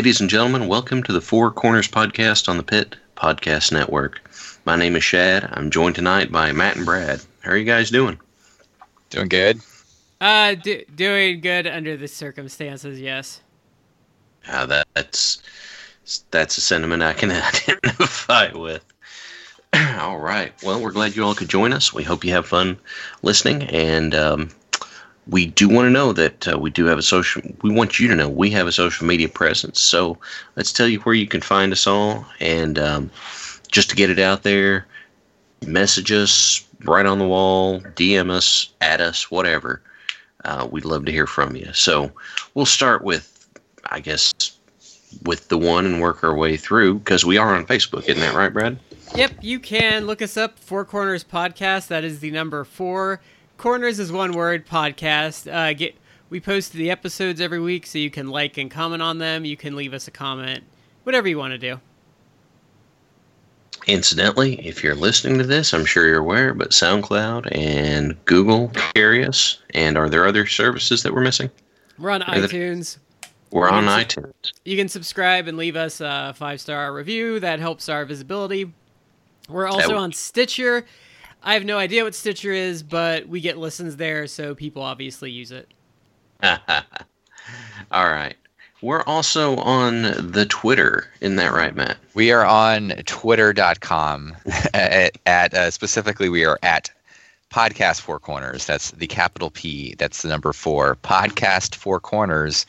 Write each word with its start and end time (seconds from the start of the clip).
Ladies 0.00 0.22
and 0.22 0.30
gentlemen, 0.30 0.66
welcome 0.66 1.02
to 1.02 1.12
the 1.12 1.20
Four 1.20 1.50
Corners 1.50 1.86
Podcast 1.86 2.48
on 2.48 2.56
the 2.56 2.62
Pit 2.62 2.96
Podcast 3.18 3.70
Network. 3.70 4.22
My 4.64 4.74
name 4.74 4.96
is 4.96 5.04
Shad. 5.04 5.46
I'm 5.52 5.70
joined 5.70 5.94
tonight 5.94 6.32
by 6.32 6.52
Matt 6.52 6.76
and 6.76 6.86
Brad. 6.86 7.20
How 7.42 7.50
are 7.50 7.56
you 7.58 7.66
guys 7.66 7.90
doing? 7.90 8.18
Doing 9.10 9.28
good. 9.28 9.60
Uh, 10.18 10.54
do, 10.54 10.82
doing 10.94 11.42
good 11.42 11.66
under 11.66 11.98
the 11.98 12.08
circumstances. 12.08 12.98
Yes. 12.98 13.42
Uh, 14.48 14.64
that, 14.64 14.88
that's 14.94 15.42
that's 16.30 16.56
a 16.56 16.62
sentiment 16.62 17.02
I 17.02 17.12
can 17.12 17.30
identify 17.84 18.52
with. 18.54 18.82
all 19.98 20.18
right. 20.18 20.54
Well, 20.62 20.80
we're 20.80 20.92
glad 20.92 21.14
you 21.14 21.24
all 21.24 21.34
could 21.34 21.50
join 21.50 21.74
us. 21.74 21.92
We 21.92 22.04
hope 22.04 22.24
you 22.24 22.32
have 22.32 22.46
fun 22.46 22.78
listening, 23.22 23.64
and 23.64 24.14
um, 24.14 24.48
we 25.30 25.46
do 25.46 25.68
want 25.68 25.86
to 25.86 25.90
know 25.90 26.12
that 26.12 26.48
uh, 26.48 26.58
we 26.58 26.70
do 26.70 26.84
have 26.86 26.98
a 26.98 27.02
social. 27.02 27.42
We 27.62 27.72
want 27.72 27.98
you 27.98 28.08
to 28.08 28.16
know 28.16 28.28
we 28.28 28.50
have 28.50 28.66
a 28.66 28.72
social 28.72 29.06
media 29.06 29.28
presence. 29.28 29.80
So 29.80 30.18
let's 30.56 30.72
tell 30.72 30.88
you 30.88 31.00
where 31.00 31.14
you 31.14 31.26
can 31.26 31.40
find 31.40 31.72
us 31.72 31.86
all, 31.86 32.26
and 32.40 32.78
um, 32.78 33.10
just 33.70 33.90
to 33.90 33.96
get 33.96 34.10
it 34.10 34.18
out 34.18 34.42
there, 34.42 34.86
message 35.66 36.10
us 36.10 36.66
right 36.84 37.06
on 37.06 37.18
the 37.18 37.26
wall, 37.26 37.80
DM 37.80 38.30
us, 38.30 38.70
at 38.80 39.00
us, 39.00 39.30
whatever. 39.30 39.80
Uh, 40.44 40.66
we'd 40.70 40.84
love 40.84 41.04
to 41.04 41.12
hear 41.12 41.26
from 41.26 41.54
you. 41.54 41.70
So 41.74 42.10
we'll 42.54 42.66
start 42.66 43.04
with, 43.04 43.48
I 43.90 44.00
guess, 44.00 44.32
with 45.24 45.48
the 45.48 45.58
one 45.58 45.84
and 45.84 46.00
work 46.00 46.24
our 46.24 46.34
way 46.34 46.56
through 46.56 47.00
because 47.00 47.24
we 47.24 47.36
are 47.36 47.54
on 47.54 47.66
Facebook, 47.66 48.08
isn't 48.08 48.20
that 48.20 48.34
right, 48.34 48.52
Brad? 48.52 48.78
Yep, 49.14 49.32
you 49.42 49.58
can 49.58 50.06
look 50.06 50.22
us 50.22 50.36
up. 50.36 50.58
Four 50.58 50.84
Corners 50.84 51.24
Podcast. 51.24 51.88
That 51.88 52.04
is 52.04 52.20
the 52.20 52.30
number 52.30 52.64
four. 52.64 53.20
Corners 53.60 53.98
is 53.98 54.10
one 54.10 54.32
word. 54.32 54.66
Podcast. 54.66 55.46
Uh, 55.52 55.74
get 55.74 55.94
we 56.30 56.40
post 56.40 56.72
the 56.72 56.90
episodes 56.90 57.42
every 57.42 57.60
week, 57.60 57.84
so 57.84 57.98
you 57.98 58.10
can 58.10 58.30
like 58.30 58.56
and 58.56 58.70
comment 58.70 59.02
on 59.02 59.18
them. 59.18 59.44
You 59.44 59.54
can 59.54 59.76
leave 59.76 59.92
us 59.92 60.08
a 60.08 60.10
comment, 60.10 60.64
whatever 61.02 61.28
you 61.28 61.36
want 61.36 61.52
to 61.52 61.58
do. 61.58 61.78
Incidentally, 63.86 64.66
if 64.66 64.82
you're 64.82 64.94
listening 64.94 65.36
to 65.36 65.44
this, 65.44 65.74
I'm 65.74 65.84
sure 65.84 66.08
you're 66.08 66.20
aware, 66.20 66.54
but 66.54 66.70
SoundCloud 66.70 67.54
and 67.54 68.16
Google 68.24 68.68
carry 68.94 69.26
us. 69.26 69.58
And 69.74 69.98
are 69.98 70.08
there 70.08 70.26
other 70.26 70.46
services 70.46 71.02
that 71.02 71.12
we're 71.12 71.20
missing? 71.20 71.50
We're 71.98 72.12
on 72.12 72.22
iTunes. 72.22 72.96
We're 73.50 73.68
on 73.68 73.84
iTunes. 73.84 74.32
You 74.64 74.78
can 74.78 74.88
subscribe 74.88 75.48
and 75.48 75.58
leave 75.58 75.76
us 75.76 76.00
a 76.00 76.32
five 76.34 76.62
star 76.62 76.94
review. 76.94 77.38
That 77.40 77.60
helps 77.60 77.90
our 77.90 78.06
visibility. 78.06 78.72
We're 79.50 79.66
also 79.66 79.98
on 79.98 80.12
Stitcher. 80.12 80.86
I 81.42 81.54
have 81.54 81.64
no 81.64 81.78
idea 81.78 82.04
what 82.04 82.14
Stitcher 82.14 82.52
is, 82.52 82.82
but 82.82 83.26
we 83.28 83.40
get 83.40 83.56
listens 83.56 83.96
there, 83.96 84.26
so 84.26 84.54
people 84.54 84.82
obviously 84.82 85.30
use 85.30 85.52
it. 85.52 85.72
All 86.42 88.08
right. 88.08 88.36
We're 88.82 89.02
also 89.02 89.56
on 89.56 90.02
the 90.32 90.46
Twitter. 90.48 91.06
Isn't 91.20 91.36
that 91.36 91.52
right, 91.52 91.74
Matt? 91.74 91.98
We 92.14 92.32
are 92.32 92.44
on 92.44 92.90
twitter.com. 93.04 94.36
at, 94.72 95.18
at 95.26 95.54
uh, 95.54 95.70
specifically, 95.70 96.28
we 96.30 96.44
are 96.44 96.58
at 96.62 96.90
Podcast 97.50 98.00
Four 98.00 98.18
Corners. 98.18 98.64
That's 98.64 98.92
the 98.92 99.06
capital 99.06 99.50
P. 99.50 99.94
That's 99.96 100.22
the 100.22 100.28
number 100.28 100.52
four. 100.52 100.96
Podcast 100.96 101.74
Four 101.74 102.00
Corners. 102.00 102.64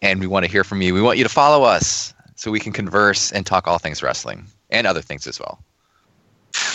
And 0.00 0.20
we 0.20 0.26
want 0.26 0.46
to 0.46 0.50
hear 0.50 0.64
from 0.64 0.80
you. 0.80 0.94
We 0.94 1.02
want 1.02 1.18
you 1.18 1.24
to 1.24 1.30
follow 1.30 1.64
us 1.64 2.14
so 2.36 2.50
we 2.50 2.60
can 2.60 2.72
converse 2.72 3.30
and 3.32 3.44
talk 3.44 3.66
all 3.66 3.78
things 3.78 4.02
wrestling 4.02 4.46
and 4.70 4.86
other 4.86 5.02
things 5.02 5.26
as 5.26 5.38
well. 5.38 5.62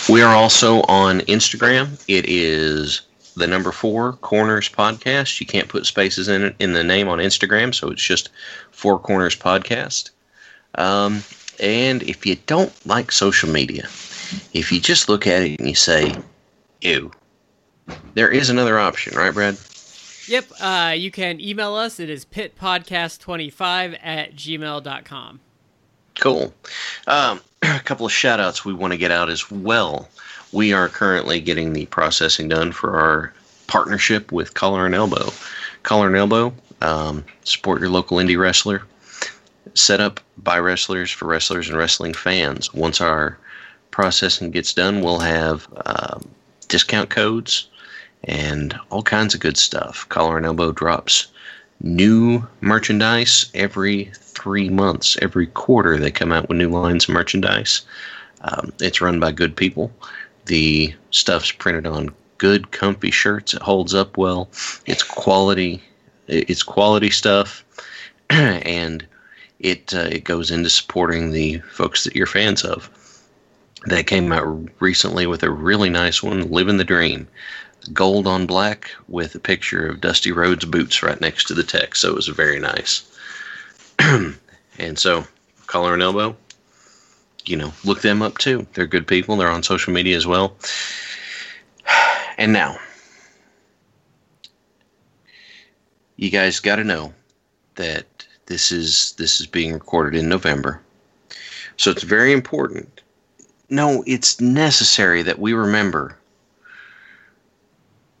We 0.08 0.22
are 0.22 0.34
also 0.34 0.82
on 0.82 1.20
Instagram. 1.22 2.02
It 2.08 2.26
is 2.28 3.02
the 3.36 3.46
number 3.46 3.72
four 3.72 4.14
Corners 4.14 4.68
Podcast. 4.68 5.40
You 5.40 5.46
can't 5.46 5.68
put 5.68 5.86
spaces 5.86 6.28
in 6.28 6.42
it 6.42 6.56
in 6.58 6.72
the 6.72 6.84
name 6.84 7.08
on 7.08 7.18
Instagram, 7.18 7.74
so 7.74 7.90
it's 7.90 8.02
just 8.02 8.30
Four 8.70 8.98
Corners 8.98 9.36
Podcast. 9.36 10.10
Um, 10.76 11.22
and 11.60 12.02
if 12.02 12.24
you 12.26 12.36
don't 12.46 12.72
like 12.86 13.12
social 13.12 13.48
media, 13.50 13.84
if 14.52 14.70
you 14.72 14.80
just 14.80 15.08
look 15.08 15.26
at 15.26 15.42
it 15.42 15.58
and 15.58 15.68
you 15.68 15.74
say, 15.74 16.14
ew, 16.80 17.10
there 18.14 18.30
is 18.30 18.50
another 18.50 18.78
option, 18.78 19.16
right, 19.16 19.32
Brad? 19.32 19.56
Yep. 20.28 20.44
Uh, 20.60 20.94
you 20.96 21.10
can 21.10 21.40
email 21.40 21.74
us. 21.74 22.00
It 22.00 22.10
is 22.10 22.24
pitpodcast25 22.24 23.98
at 24.02 24.34
gmail.com. 24.34 25.40
Cool. 26.18 26.52
Um, 27.06 27.40
a 27.62 27.80
couple 27.80 28.06
of 28.06 28.12
shout 28.12 28.40
outs 28.40 28.64
we 28.64 28.74
want 28.74 28.92
to 28.92 28.98
get 28.98 29.10
out 29.10 29.30
as 29.30 29.50
well. 29.50 30.08
We 30.52 30.72
are 30.72 30.88
currently 30.88 31.40
getting 31.40 31.72
the 31.72 31.86
processing 31.86 32.48
done 32.48 32.72
for 32.72 32.98
our 32.98 33.32
partnership 33.66 34.32
with 34.32 34.54
Collar 34.54 34.86
and 34.86 34.94
Elbow. 34.94 35.30
Collar 35.82 36.08
and 36.08 36.16
Elbow, 36.16 36.54
um, 36.82 37.24
support 37.44 37.80
your 37.80 37.90
local 37.90 38.18
indie 38.18 38.38
wrestler. 38.38 38.82
Set 39.74 40.00
up 40.00 40.20
by 40.38 40.58
wrestlers 40.58 41.10
for 41.10 41.26
wrestlers 41.26 41.68
and 41.68 41.76
wrestling 41.76 42.14
fans. 42.14 42.72
Once 42.72 43.00
our 43.00 43.38
processing 43.90 44.50
gets 44.50 44.72
done, 44.72 45.00
we'll 45.00 45.18
have 45.18 45.66
um, 45.84 46.28
discount 46.68 47.10
codes 47.10 47.68
and 48.24 48.78
all 48.90 49.02
kinds 49.02 49.34
of 49.34 49.40
good 49.40 49.56
stuff. 49.56 50.08
Collar 50.08 50.36
and 50.36 50.46
Elbow 50.46 50.72
drops 50.72 51.26
new 51.80 52.46
merchandise 52.60 53.50
every 53.54 54.10
three 54.14 54.68
months. 54.68 55.16
Every 55.22 55.46
quarter, 55.46 55.98
they 55.98 56.10
come 56.10 56.32
out 56.32 56.48
with 56.48 56.58
new 56.58 56.70
lines 56.70 57.04
of 57.04 57.14
merchandise. 57.14 57.82
Um, 58.42 58.72
it's 58.80 59.00
run 59.00 59.20
by 59.20 59.32
good 59.32 59.56
people. 59.56 59.90
The 60.46 60.94
stuff's 61.10 61.52
printed 61.52 61.86
on 61.86 62.14
good, 62.38 62.70
comfy 62.70 63.10
shirts. 63.10 63.54
It 63.54 63.62
holds 63.62 63.94
up 63.94 64.16
well. 64.16 64.48
It's 64.86 65.02
quality. 65.02 65.82
It's 66.28 66.62
quality 66.62 67.10
stuff, 67.10 67.64
and 68.30 69.06
it 69.60 69.94
uh, 69.94 70.08
it 70.10 70.24
goes 70.24 70.50
into 70.50 70.70
supporting 70.70 71.30
the 71.30 71.58
folks 71.70 72.04
that 72.04 72.16
you're 72.16 72.26
fans 72.26 72.64
of. 72.64 72.90
They 73.88 74.02
came 74.02 74.32
out 74.32 74.68
recently 74.80 75.26
with 75.26 75.42
a 75.44 75.50
really 75.50 75.88
nice 75.88 76.22
one, 76.22 76.50
"Living 76.50 76.78
the 76.78 76.84
Dream." 76.84 77.28
Gold 77.86 78.26
on 78.26 78.46
black 78.46 78.90
with 79.08 79.34
a 79.34 79.40
picture 79.40 79.86
of 79.86 80.00
Dusty 80.00 80.32
Rhodes 80.32 80.64
boots 80.64 81.02
right 81.02 81.20
next 81.20 81.44
to 81.44 81.54
the 81.54 81.62
text. 81.62 82.02
So 82.02 82.10
it 82.10 82.14
was 82.14 82.28
very 82.28 82.58
nice. 82.58 83.02
and 83.98 84.98
so, 84.98 85.24
Collar 85.66 85.94
and 85.94 86.02
Elbow, 86.02 86.36
you 87.44 87.56
know, 87.56 87.72
look 87.84 88.02
them 88.02 88.22
up 88.22 88.38
too. 88.38 88.66
They're 88.74 88.86
good 88.86 89.06
people. 89.06 89.36
They're 89.36 89.50
on 89.50 89.62
social 89.62 89.92
media 89.92 90.16
as 90.16 90.26
well. 90.26 90.56
And 92.38 92.52
now, 92.52 92.78
you 96.16 96.28
guys 96.28 96.60
got 96.60 96.76
to 96.76 96.84
know 96.84 97.14
that 97.76 98.26
this 98.44 98.70
is 98.70 99.14
this 99.16 99.40
is 99.40 99.46
being 99.46 99.72
recorded 99.72 100.18
in 100.18 100.28
November. 100.28 100.82
So 101.78 101.90
it's 101.90 102.02
very 102.02 102.32
important. 102.32 103.00
No, 103.70 104.04
it's 104.06 104.38
necessary 104.38 105.22
that 105.22 105.38
we 105.38 105.54
remember 105.54 106.18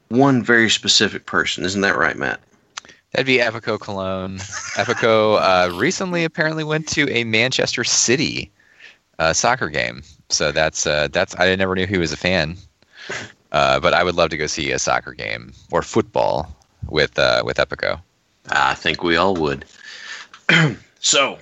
one 0.08 0.42
very 0.42 0.70
specific 0.70 1.26
person. 1.26 1.64
Isn't 1.64 1.80
that 1.80 1.96
right, 1.96 2.16
Matt? 2.16 2.40
That'd 3.12 3.26
be 3.26 3.38
Epico 3.38 3.78
Colón. 3.78 4.36
Epico 4.76 5.40
uh, 5.40 5.74
recently 5.76 6.24
apparently 6.24 6.64
went 6.64 6.86
to 6.88 7.08
a 7.10 7.24
Manchester 7.24 7.84
City 7.84 8.50
uh, 9.18 9.32
soccer 9.32 9.68
game. 9.68 10.02
So 10.28 10.52
that's 10.52 10.86
uh, 10.86 11.08
that's 11.08 11.34
I 11.38 11.54
never 11.54 11.74
knew 11.74 11.86
he 11.86 11.98
was 11.98 12.12
a 12.12 12.16
fan, 12.16 12.56
uh, 13.52 13.80
but 13.80 13.94
I 13.94 14.02
would 14.02 14.16
love 14.16 14.30
to 14.30 14.36
go 14.36 14.46
see 14.46 14.72
a 14.72 14.78
soccer 14.78 15.12
game 15.12 15.52
or 15.70 15.82
football 15.82 16.54
with 16.88 17.18
uh, 17.18 17.42
with 17.44 17.56
Epico. 17.56 18.00
I 18.50 18.74
think 18.74 19.02
we 19.02 19.16
all 19.16 19.34
would. 19.34 19.64
so, 21.00 21.38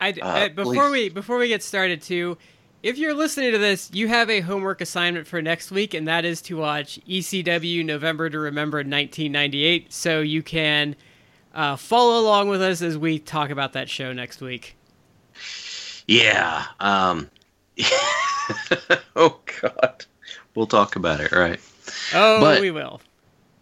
I, 0.00 0.12
uh, 0.20 0.48
before 0.48 0.74
please. 0.74 0.90
we 0.90 1.08
before 1.08 1.38
we 1.38 1.48
get 1.48 1.62
started 1.62 2.02
too, 2.02 2.36
if 2.84 2.98
you're 2.98 3.14
listening 3.14 3.50
to 3.52 3.58
this, 3.58 3.88
you 3.94 4.08
have 4.08 4.28
a 4.28 4.42
homework 4.42 4.82
assignment 4.82 5.26
for 5.26 5.40
next 5.40 5.70
week, 5.70 5.94
and 5.94 6.06
that 6.06 6.26
is 6.26 6.42
to 6.42 6.58
watch 6.58 7.00
ECW 7.08 7.82
November 7.82 8.28
to 8.28 8.38
Remember 8.38 8.76
1998. 8.76 9.90
So 9.90 10.20
you 10.20 10.42
can 10.42 10.94
uh, 11.54 11.76
follow 11.76 12.20
along 12.20 12.50
with 12.50 12.60
us 12.60 12.82
as 12.82 12.98
we 12.98 13.18
talk 13.18 13.48
about 13.48 13.72
that 13.72 13.88
show 13.88 14.12
next 14.12 14.42
week. 14.42 14.76
Yeah. 16.06 16.66
Um, 16.78 17.30
oh, 19.16 19.40
God. 19.62 20.04
We'll 20.54 20.66
talk 20.66 20.94
about 20.94 21.20
it, 21.20 21.32
right? 21.32 21.60
Oh, 22.12 22.38
but, 22.38 22.60
we 22.60 22.70
will. 22.70 23.00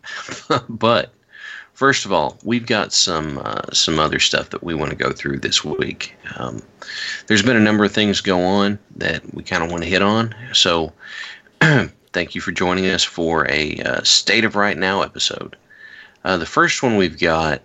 but 0.69 1.15
First 1.75 2.05
of 2.05 2.13
all, 2.13 2.37
we've 2.45 2.67
got 2.67 2.93
some 2.93 3.39
uh, 3.39 3.73
some 3.73 3.99
other 3.99 4.19
stuff 4.19 4.51
that 4.51 4.63
we 4.63 4.75
want 4.75 4.91
to 4.91 4.97
go 4.97 5.11
through 5.11 5.39
this 5.39 5.65
week. 5.65 6.15
Um, 6.37 6.63
there's 7.27 7.43
been 7.43 7.57
a 7.57 7.61
number 7.61 7.85
of 7.85 7.93
things 7.93 8.21
go 8.21 8.41
on 8.41 8.79
that 8.97 9.35
we 9.35 9.43
kind 9.43 9.65
of 9.65 9.71
want 9.71 9.83
to 9.83 9.89
hit 9.89 10.03
on. 10.03 10.35
So, 10.53 10.93
thank 12.13 12.35
you 12.35 12.41
for 12.41 12.53
joining 12.53 12.87
us 12.87 13.03
for 13.03 13.51
a 13.51 13.79
uh, 13.79 14.03
State 14.03 14.45
of 14.45 14.55
Right 14.55 14.77
Now 14.77 15.03
episode. 15.03 15.57
Uh, 16.25 16.37
the 16.37 16.47
first 16.47 16.83
one 16.83 16.97
we've 16.97 17.19
got 17.19 17.63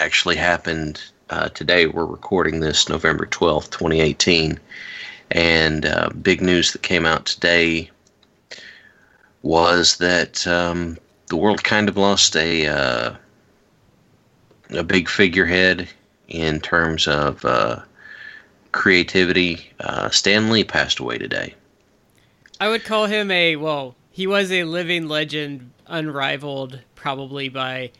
actually 0.00 0.36
happened 0.36 1.02
uh, 1.30 1.48
today. 1.50 1.86
We're 1.86 2.06
recording 2.06 2.60
this 2.60 2.88
November 2.88 3.26
12th, 3.26 3.70
2018. 3.70 4.58
And 5.30 5.84
uh, 5.84 6.10
big 6.22 6.40
news 6.40 6.72
that 6.72 6.82
came 6.82 7.04
out 7.04 7.26
today 7.26 7.90
was 9.42 9.98
that 9.98 10.46
um, 10.46 10.96
the 11.26 11.36
world 11.36 11.62
kind 11.64 11.88
of 11.88 11.96
lost 11.96 12.36
a 12.36 12.66
uh, 12.66 13.14
a 14.70 14.82
big 14.82 15.08
figurehead 15.08 15.88
in 16.28 16.60
terms 16.60 17.06
of 17.06 17.44
uh, 17.44 17.80
creativity. 18.72 19.70
Uh, 19.80 20.10
Stan 20.10 20.50
Lee 20.50 20.64
passed 20.64 20.98
away 20.98 21.18
today. 21.18 21.54
I 22.60 22.68
would 22.68 22.84
call 22.84 23.06
him 23.06 23.30
a 23.30 23.56
well. 23.56 23.94
He 24.10 24.26
was 24.26 24.50
a 24.50 24.64
living 24.64 25.06
legend, 25.06 25.70
unrivaled 25.86 26.80
probably 26.96 27.48
by 27.48 27.92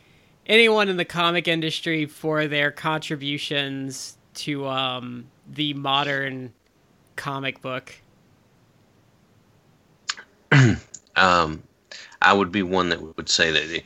anyone 0.45 0.89
in 0.89 0.97
the 0.97 1.05
comic 1.05 1.47
industry 1.47 2.05
for 2.05 2.47
their 2.47 2.71
contributions 2.71 4.17
to 4.33 4.67
um, 4.67 5.25
the 5.47 5.73
modern 5.75 6.53
comic 7.15 7.61
book. 7.61 7.95
um, 11.15 11.63
I 12.21 12.33
would 12.33 12.51
be 12.51 12.63
one 12.63 12.89
that 12.89 13.01
would 13.15 13.29
say 13.29 13.51
that. 13.51 13.83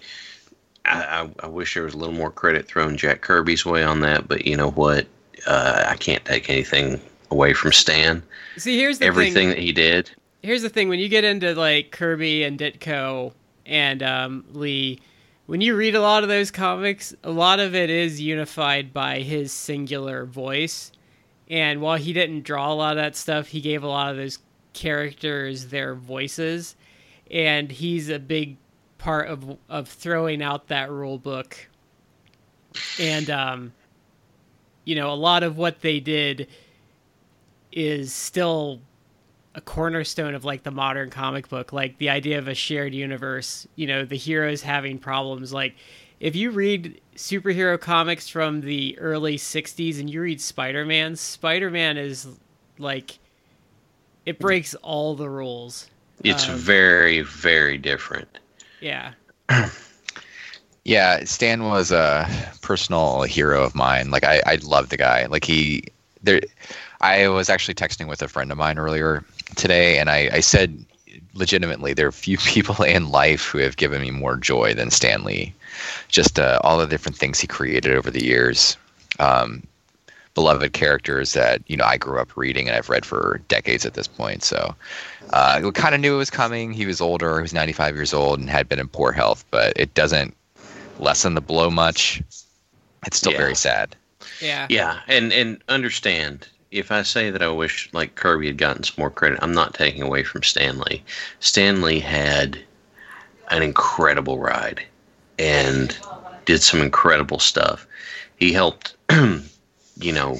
I, 0.86 1.30
I, 1.40 1.48
wish 1.48 1.74
there 1.74 1.84
was 1.84 1.94
a 1.94 1.98
little 1.98 2.16
more 2.16 2.32
credit 2.32 2.68
thrown 2.68 2.98
Jack 2.98 3.22
Kirby's 3.22 3.66
way 3.66 3.84
on 3.84 4.02
that, 4.02 4.28
but 4.28 4.46
you 4.46 4.58
know 4.58 4.72
what? 4.72 5.08
Uh, 5.48 5.86
I 5.88 5.96
can't 5.96 6.24
take 6.26 6.50
anything 6.50 7.00
away 7.32 7.54
from 7.54 7.72
Stan. 7.72 8.22
See, 8.58 8.78
here's 8.78 9.00
the 9.00 9.06
everything 9.06 9.34
thing. 9.34 9.50
that 9.50 9.60
he 9.60 9.72
did. 9.72 10.12
Here's 10.42 10.62
the 10.62 10.70
thing: 10.70 10.90
when 10.90 11.00
you 11.00 11.08
get 11.08 11.24
into 11.24 11.56
like 11.56 11.92
Kirby 11.92 12.44
and 12.44 12.60
Ditko 12.60 13.34
and 13.66 14.04
um, 14.04 14.46
Lee, 14.52 15.00
when 15.46 15.62
you 15.62 15.76
read 15.76 15.96
a 15.96 16.02
lot 16.02 16.24
of 16.24 16.30
those 16.30 16.52
comics, 16.52 17.16
a 17.24 17.32
lot 17.32 17.60
of 17.60 17.76
it 17.76 17.90
is 17.90 18.20
unified 18.20 18.94
by 18.94 19.20
his 19.20 19.52
singular 19.52 20.26
voice. 20.26 20.92
And 21.50 21.82
while 21.82 21.98
he 21.98 22.14
didn't 22.14 22.44
draw 22.44 22.72
a 22.72 22.76
lot 22.76 22.98
of 22.98 23.04
that 23.04 23.16
stuff, 23.16 23.48
he 23.48 23.62
gave 23.62 23.84
a 23.84 23.88
lot 23.88 24.12
of 24.12 24.18
those 24.18 24.40
characters 24.74 25.68
their 25.68 25.96
voices. 25.96 26.76
And 27.30 27.72
he's 27.72 28.10
a 28.10 28.20
big 28.20 28.58
part 29.04 29.28
of 29.28 29.58
of 29.68 29.90
throwing 29.90 30.42
out 30.42 30.70
that 30.70 30.90
rule 30.90 31.18
book. 31.18 31.68
And 33.00 33.30
um, 33.30 33.74
you 34.86 34.96
know, 34.96 35.12
a 35.12 35.16
lot 35.16 35.44
of 35.44 35.58
what 35.58 35.82
they 35.82 36.00
did 36.00 36.48
is 37.74 38.14
still 38.14 38.80
a 39.56 39.62
cornerstone 39.62 40.34
of 40.34 40.46
like 40.46 40.64
the 40.64 40.72
modern 40.72 41.10
comic 41.12 41.48
book 41.48 41.72
like 41.72 41.96
the 42.00 42.10
idea 42.10 42.40
of 42.40 42.48
a 42.48 42.56
shared 42.56 42.92
universe 42.92 43.68
you 43.76 43.86
know 43.86 44.06
the 44.06 44.16
heroes 44.16 44.62
having 44.62 44.98
problems. 44.98 45.52
Like 45.52 45.76
if 46.20 46.36
you 46.36 46.52
read 46.52 47.02
superhero 47.16 47.80
comics 47.80 48.30
from 48.30 48.62
the 48.62 48.98
early 49.00 49.38
60s 49.38 50.00
and 50.00 50.10
you 50.10 50.22
read 50.22 50.40
spider-man 50.40 51.16
spider-man 51.18 51.98
is 51.98 52.28
like 52.80 53.20
it 54.26 54.40
breaks 54.40 54.74
all 54.76 55.14
the 55.14 55.30
rules. 55.30 55.90
It's 56.24 56.48
um, 56.48 56.56
very 56.56 57.22
very 57.22 57.78
different 57.78 58.40
yeah 58.84 59.14
yeah 60.86 61.24
stan 61.24 61.64
was 61.64 61.92
a 61.92 62.28
personal 62.62 63.24
hero 63.24 63.64
of 63.64 63.74
mine 63.76 64.12
like 64.12 64.24
i 64.24 64.42
i 64.46 64.56
love 64.64 64.90
the 64.90 64.98
guy 64.98 65.26
like 65.28 65.46
he 65.46 65.84
there 66.22 66.42
i 67.02 67.28
was 67.28 67.50
actually 67.50 67.74
texting 67.74 68.08
with 68.08 68.22
a 68.22 68.28
friend 68.28 68.52
of 68.52 68.58
mine 68.58 68.78
earlier 68.78 69.24
today, 69.56 70.00
and 70.00 70.10
I, 70.10 70.30
I 70.34 70.40
said 70.40 70.86
legitimately 71.34 71.94
there 71.94 72.08
are 72.08 72.12
few 72.12 72.38
people 72.54 72.84
in 72.84 73.10
life 73.10 73.46
who 73.46 73.60
have 73.60 73.78
given 73.78 74.02
me 74.02 74.12
more 74.12 74.38
joy 74.38 74.74
than 74.74 74.92
Stan 74.92 75.24
Lee. 75.24 75.54
Just 76.08 76.40
uh, 76.40 76.60
all 76.64 76.78
the 76.78 76.88
different 76.88 77.18
things 77.18 77.40
he 77.40 77.48
created 77.48 77.94
over 77.94 78.12
the 78.12 78.24
years. 78.24 78.78
Um, 79.20 79.64
beloved 80.34 80.74
characters 80.74 81.34
that 81.34 81.62
you 81.68 81.78
know 81.78 81.86
I 81.86 81.98
grew 81.98 82.20
up 82.20 82.36
reading 82.36 82.68
and 82.68 82.76
I've 82.76 82.90
read 82.90 83.06
for 83.06 83.42
decades 83.48 83.86
at 83.86 83.94
this 83.94 84.08
point. 84.08 84.44
So 84.44 84.76
uh, 85.32 85.72
kind 85.72 85.96
of 85.96 86.02
knew 86.02 86.16
it 86.16 86.18
was 86.18 86.30
coming. 86.30 86.74
He 86.74 86.86
was 86.86 87.02
older. 87.02 87.38
He 87.38 87.42
was 87.42 87.54
95 87.54 87.96
years 87.96 88.14
old 88.14 88.40
and 88.40 88.50
had 88.50 88.68
been 88.68 88.80
in 88.80 88.88
poor 88.88 89.12
health, 89.12 89.46
but 89.52 89.74
it 89.76 89.94
doesn't 89.94 90.36
lessen 91.00 91.36
the 91.36 91.42
blow 91.42 91.70
much. 91.70 92.22
It's 93.06 93.18
still 93.18 93.34
yeah. 93.34 93.38
very 93.38 93.56
sad. 93.56 93.96
Yeah. 94.42 94.68
Yeah, 94.70 95.00
and 95.08 95.34
and 95.34 95.62
understand 95.70 96.48
if 96.74 96.92
I 96.92 97.04
say 97.04 97.30
that 97.30 97.44
I 97.44 97.50
wish 97.50 97.90
like 97.94 98.16
Kirby 98.16 98.48
had 98.48 98.58
gotten 98.58 98.84
some 98.84 98.96
more 98.98 99.12
credit, 99.12 99.40
I'm 99.42 99.54
not 99.54 99.74
taking 99.74 100.02
away 100.02 100.24
from 100.24 100.44
Stan 100.44 100.80
Lee. 100.80 101.04
Stanley 101.40 102.00
had 102.00 102.58
an 103.50 103.62
incredible 103.62 104.40
ride 104.40 104.84
and 105.38 105.96
did 106.46 106.62
some 106.62 106.82
incredible 106.82 107.40
stuff. 107.40 107.88
He 108.38 108.52
helped, 108.52 108.96
you 109.98 110.12
know, 110.12 110.38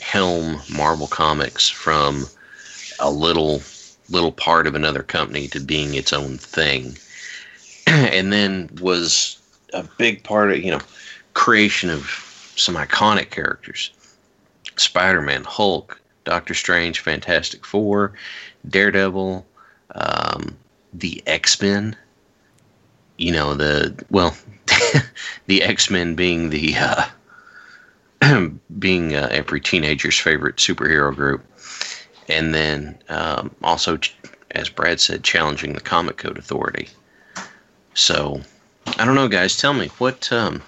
helm 0.00 0.60
Marvel 0.74 1.06
Comics 1.06 1.68
from 1.68 2.26
a 3.00 3.10
little 3.10 3.62
little 4.08 4.32
part 4.32 4.66
of 4.66 4.74
another 4.74 5.02
company 5.02 5.48
to 5.48 5.60
being 5.60 5.94
its 5.94 6.12
own 6.12 6.38
thing. 6.38 6.96
and 7.86 8.32
then 8.32 8.70
was 8.80 9.38
a 9.72 9.84
big 9.98 10.22
part 10.22 10.52
of, 10.52 10.62
you 10.62 10.70
know, 10.70 10.80
creation 11.34 11.90
of 11.90 12.04
some 12.56 12.76
iconic 12.76 13.30
characters. 13.30 13.90
Spider 14.76 15.22
Man, 15.22 15.44
Hulk, 15.44 16.00
Doctor 16.24 16.54
Strange, 16.54 17.00
Fantastic 17.00 17.64
Four, 17.64 18.12
Daredevil, 18.68 19.46
um, 19.94 20.56
the 20.92 21.22
X 21.26 21.60
Men. 21.60 21.96
You 23.18 23.32
know 23.32 23.54
the 23.54 24.04
well, 24.10 24.36
the 25.46 25.62
X 25.62 25.90
Men 25.90 26.14
being 26.14 26.50
the 26.50 26.74
uh, 26.76 27.06
being 28.78 29.14
uh, 29.14 29.28
every 29.30 29.60
teenager's 29.60 30.18
favorite 30.18 30.56
superhero 30.56 31.14
group, 31.14 31.44
and 32.28 32.54
then 32.54 32.98
um, 33.08 33.54
also, 33.62 33.98
as 34.52 34.68
Brad 34.68 35.00
said, 35.00 35.22
challenging 35.22 35.74
the 35.74 35.80
Comic 35.80 36.16
Code 36.16 36.38
Authority. 36.38 36.88
So, 37.94 38.40
I 38.98 39.04
don't 39.04 39.14
know, 39.14 39.28
guys. 39.28 39.56
Tell 39.56 39.74
me 39.74 39.88
what 39.98 40.32
um, 40.32 40.62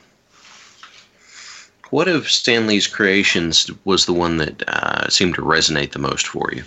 what 1.91 2.09
of 2.09 2.31
Stan 2.31 2.67
Lee's 2.67 2.87
creations 2.87 3.71
was 3.85 4.07
the 4.07 4.13
one 4.13 4.37
that 4.39 4.69
uh, 4.69 5.09
seemed 5.09 5.35
to 5.35 5.43
resonate 5.43 5.93
the 5.93 5.99
most 5.99 6.27
for 6.27 6.51
you? 6.53 6.63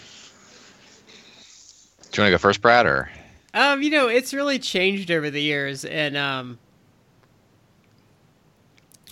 Do 2.12 2.18
you 2.18 2.24
want 2.24 2.28
to 2.28 2.32
go 2.32 2.38
first, 2.38 2.62
Brad, 2.62 2.86
or? 2.86 3.10
Um, 3.54 3.82
you 3.82 3.90
know, 3.90 4.08
it's 4.08 4.34
really 4.34 4.60
changed 4.60 5.12
over 5.12 5.30
the 5.30 5.42
years, 5.42 5.86
and 5.86 6.18
um, 6.18 6.58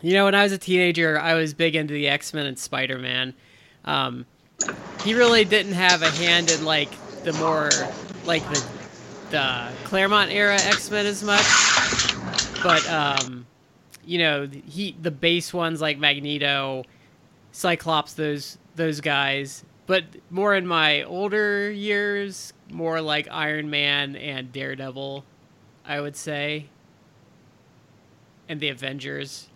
you 0.01 0.13
know, 0.13 0.25
when 0.25 0.35
I 0.35 0.43
was 0.43 0.51
a 0.51 0.57
teenager, 0.57 1.19
I 1.19 1.33
was 1.33 1.53
big 1.53 1.75
into 1.75 1.93
the 1.93 2.07
X 2.07 2.33
Men 2.33 2.45
and 2.45 2.57
Spider 2.57 2.97
Man. 2.97 3.33
Um, 3.85 4.25
he 5.03 5.13
really 5.13 5.45
didn't 5.45 5.73
have 5.73 6.01
a 6.01 6.09
hand 6.09 6.51
in 6.51 6.65
like 6.65 6.89
the 7.23 7.33
more 7.33 7.69
like 8.25 8.43
the 8.49 8.65
the 9.31 9.71
Claremont 9.83 10.31
era 10.31 10.55
X 10.55 10.89
Men 10.89 11.05
as 11.05 11.23
much, 11.23 11.45
but 12.63 12.87
um, 12.89 13.45
you 14.05 14.19
know, 14.19 14.47
he 14.47 14.95
the 15.01 15.11
base 15.11 15.53
ones 15.53 15.81
like 15.81 15.97
Magneto, 15.97 16.83
Cyclops, 17.51 18.13
those 18.13 18.57
those 18.75 19.01
guys. 19.01 19.63
But 19.85 20.03
more 20.29 20.55
in 20.55 20.67
my 20.67 21.03
older 21.03 21.71
years, 21.71 22.53
more 22.71 23.01
like 23.01 23.27
Iron 23.31 23.69
Man 23.69 24.15
and 24.15 24.51
Daredevil, 24.53 25.25
I 25.85 25.99
would 25.99 26.15
say. 26.15 26.67
And 28.47 28.59
the 28.59 28.69
Avengers. 28.69 29.49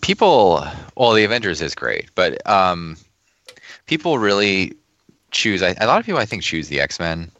People, 0.00 0.64
well, 0.96 1.12
the 1.12 1.24
Avengers 1.24 1.60
is 1.60 1.74
great, 1.74 2.10
but 2.14 2.44
um, 2.48 2.96
people 3.86 4.18
really 4.18 4.74
choose. 5.32 5.62
A 5.62 5.74
lot 5.86 5.98
of 5.98 6.06
people, 6.06 6.20
I 6.20 6.26
think, 6.26 6.42
choose 6.42 6.68
the 6.68 6.80
X 6.80 7.00
Men, 7.00 7.30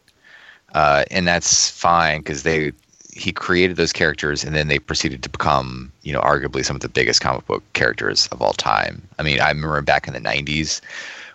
uh, 0.74 1.04
and 1.10 1.26
that's 1.26 1.70
fine 1.70 2.18
because 2.18 2.42
they 2.42 2.72
he 3.12 3.30
created 3.30 3.76
those 3.76 3.92
characters 3.92 4.42
and 4.42 4.56
then 4.56 4.68
they 4.68 4.78
proceeded 4.78 5.22
to 5.22 5.28
become 5.28 5.92
you 6.02 6.12
know 6.12 6.20
arguably 6.20 6.64
some 6.64 6.76
of 6.76 6.82
the 6.82 6.88
biggest 6.88 7.20
comic 7.20 7.46
book 7.46 7.62
characters 7.74 8.26
of 8.28 8.40
all 8.40 8.54
time 8.54 9.06
i 9.18 9.22
mean 9.22 9.38
i 9.38 9.48
remember 9.48 9.80
back 9.82 10.08
in 10.08 10.14
the 10.14 10.20
90s 10.20 10.80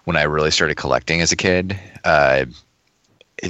when 0.05 0.17
i 0.17 0.23
really 0.23 0.49
started 0.49 0.75
collecting 0.75 1.21
as 1.21 1.31
a 1.31 1.35
kid 1.35 1.79
uh, 2.03 2.45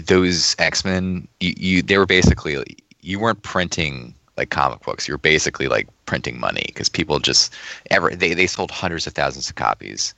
those 0.05 0.55
x-men 0.59 1.25
you, 1.39 1.53
you 1.57 1.81
they 1.81 1.97
were 1.97 2.05
basically 2.05 2.61
you 3.01 3.17
weren't 3.17 3.41
printing 3.43 4.13
like 4.35 4.49
comic 4.49 4.81
books 4.81 5.07
you're 5.07 5.17
basically 5.17 5.69
like 5.69 5.87
printing 6.07 6.39
money 6.39 6.63
because 6.67 6.89
people 6.89 7.19
just 7.19 7.53
ever 7.91 8.15
they, 8.15 8.33
they 8.33 8.47
sold 8.47 8.71
hundreds 8.71 9.05
of 9.05 9.13
thousands 9.13 9.49
of 9.49 9.55
copies 9.55 10.15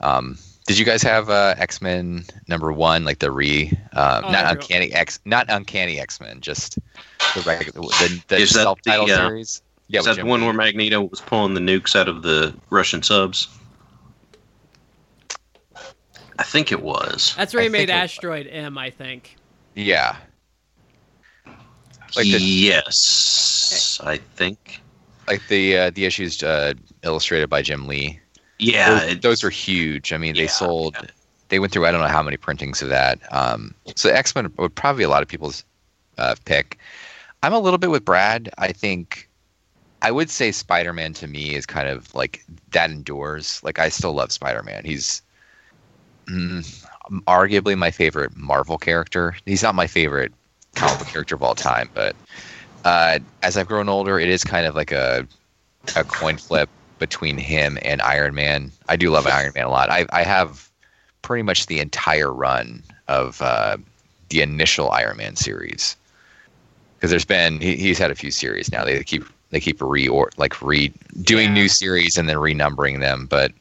um, 0.00 0.38
did 0.66 0.78
you 0.78 0.84
guys 0.84 1.02
have 1.02 1.30
uh, 1.30 1.54
X 1.58 1.80
Men 1.80 2.24
number 2.48 2.72
one, 2.72 3.04
like 3.04 3.20
the 3.20 3.30
re, 3.30 3.70
um, 3.92 4.24
oh, 4.24 4.32
not 4.32 4.50
uncanny 4.50 4.92
X, 4.92 5.20
not 5.24 5.46
uncanny 5.48 6.00
X 6.00 6.20
Men, 6.20 6.40
just 6.40 6.78
the 7.34 7.42
regular, 7.42 7.88
the, 7.88 8.22
the 8.26 8.46
self-titled 8.46 9.08
the, 9.08 9.14
uh, 9.14 9.28
series? 9.28 9.62
Yeah, 9.88 10.00
is 10.00 10.06
that 10.06 10.16
the 10.16 10.24
one 10.24 10.44
where 10.44 10.52
Magneto 10.52 11.02
was 11.02 11.20
pulling 11.20 11.54
the 11.54 11.60
nukes 11.60 11.94
out 11.94 12.08
of 12.08 12.22
the 12.22 12.52
Russian 12.70 13.04
subs? 13.04 13.48
I 16.38 16.42
think 16.42 16.72
it 16.72 16.82
was. 16.82 17.34
That's 17.36 17.54
where 17.54 17.62
he 17.62 17.68
I 17.68 17.70
made 17.70 17.88
Asteroid 17.88 18.48
M. 18.48 18.76
I 18.76 18.90
think. 18.90 19.36
Yeah. 19.76 20.16
Like 22.16 22.24
the, 22.24 22.40
yes, 22.40 24.00
I 24.02 24.16
think. 24.16 24.80
Like 25.28 25.46
the 25.48 25.76
uh, 25.76 25.90
the 25.90 26.04
issues 26.04 26.42
uh, 26.42 26.74
illustrated 27.02 27.48
by 27.48 27.62
Jim 27.62 27.86
Lee. 27.86 28.20
Yeah, 28.58 29.06
those, 29.06 29.20
those 29.20 29.42
were 29.42 29.50
huge. 29.50 30.12
I 30.12 30.18
mean, 30.18 30.34
yeah, 30.34 30.42
they 30.42 30.48
sold. 30.48 30.96
Yeah. 31.00 31.08
They 31.48 31.58
went 31.58 31.72
through 31.72 31.86
I 31.86 31.92
don't 31.92 32.00
know 32.00 32.08
how 32.08 32.22
many 32.22 32.36
printings 32.36 32.82
of 32.82 32.88
that. 32.88 33.20
Um, 33.32 33.74
so 33.94 34.10
X 34.10 34.34
Men 34.34 34.52
would 34.56 34.74
probably 34.74 35.00
be 35.00 35.04
a 35.04 35.08
lot 35.08 35.22
of 35.22 35.28
people's 35.28 35.64
uh, 36.18 36.34
pick. 36.44 36.78
I'm 37.42 37.52
a 37.52 37.58
little 37.58 37.78
bit 37.78 37.90
with 37.90 38.04
Brad. 38.04 38.50
I 38.58 38.72
think 38.72 39.28
I 40.02 40.10
would 40.10 40.30
say 40.30 40.52
Spider 40.52 40.92
Man 40.92 41.12
to 41.14 41.26
me 41.26 41.54
is 41.54 41.66
kind 41.66 41.88
of 41.88 42.14
like 42.14 42.44
that 42.72 42.90
endures. 42.90 43.62
Like 43.62 43.78
I 43.78 43.88
still 43.88 44.12
love 44.12 44.32
Spider 44.32 44.62
Man. 44.62 44.84
He's 44.84 45.22
mm, 46.26 46.86
arguably 47.26 47.76
my 47.76 47.90
favorite 47.90 48.36
Marvel 48.36 48.78
character. 48.78 49.36
He's 49.44 49.62
not 49.62 49.74
my 49.74 49.86
favorite 49.86 50.32
comic 50.74 50.98
book 50.98 51.08
character 51.08 51.34
of 51.34 51.42
all 51.42 51.54
time, 51.54 51.90
but 51.94 52.14
uh, 52.86 53.18
as 53.42 53.56
I've 53.56 53.66
grown 53.66 53.88
older, 53.88 54.20
it 54.20 54.28
is 54.28 54.44
kind 54.44 54.64
of 54.64 54.76
like 54.76 54.92
a 54.92 55.26
a 55.96 56.04
coin 56.04 56.36
flip 56.36 56.68
between 57.00 57.36
him 57.36 57.78
and 57.82 58.00
Iron 58.00 58.32
Man. 58.34 58.70
I 58.88 58.94
do 58.94 59.10
love 59.10 59.26
Iron 59.26 59.52
Man 59.56 59.64
a 59.64 59.70
lot. 59.70 59.90
I 59.90 60.06
I 60.10 60.22
have 60.22 60.70
pretty 61.22 61.42
much 61.42 61.66
the 61.66 61.80
entire 61.80 62.32
run 62.32 62.84
of 63.08 63.42
uh, 63.42 63.76
the 64.28 64.40
initial 64.40 64.90
Iron 64.92 65.16
Man 65.16 65.34
series 65.34 65.96
because 66.94 67.10
there's 67.10 67.24
been 67.24 67.60
he, 67.60 67.74
he's 67.74 67.98
had 67.98 68.12
a 68.12 68.14
few 68.14 68.30
series 68.30 68.70
now. 68.70 68.84
They 68.84 69.02
keep 69.02 69.24
they 69.50 69.58
keep 69.58 69.82
re 69.82 70.06
or 70.06 70.30
like 70.36 70.62
re 70.62 70.92
doing 71.22 71.48
yeah. 71.48 71.54
new 71.54 71.68
series 71.68 72.16
and 72.16 72.28
then 72.28 72.36
renumbering 72.36 73.00
them, 73.00 73.26
but. 73.28 73.52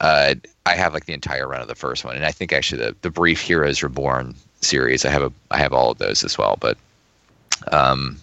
Uh, 0.00 0.34
I 0.66 0.74
have 0.74 0.92
like 0.92 1.06
the 1.06 1.12
entire 1.14 1.46
run 1.46 1.62
of 1.62 1.68
the 1.68 1.74
first 1.74 2.04
one, 2.04 2.16
and 2.16 2.26
I 2.26 2.32
think 2.32 2.52
actually 2.52 2.82
the, 2.84 2.96
the 3.02 3.10
brief 3.10 3.40
Heroes 3.40 3.82
Reborn 3.82 4.34
series. 4.60 5.04
I 5.04 5.08
have 5.08 5.22
a 5.22 5.32
I 5.50 5.58
have 5.58 5.72
all 5.72 5.92
of 5.92 5.98
those 5.98 6.24
as 6.24 6.36
well. 6.36 6.58
But 6.60 6.76
um, 7.70 8.18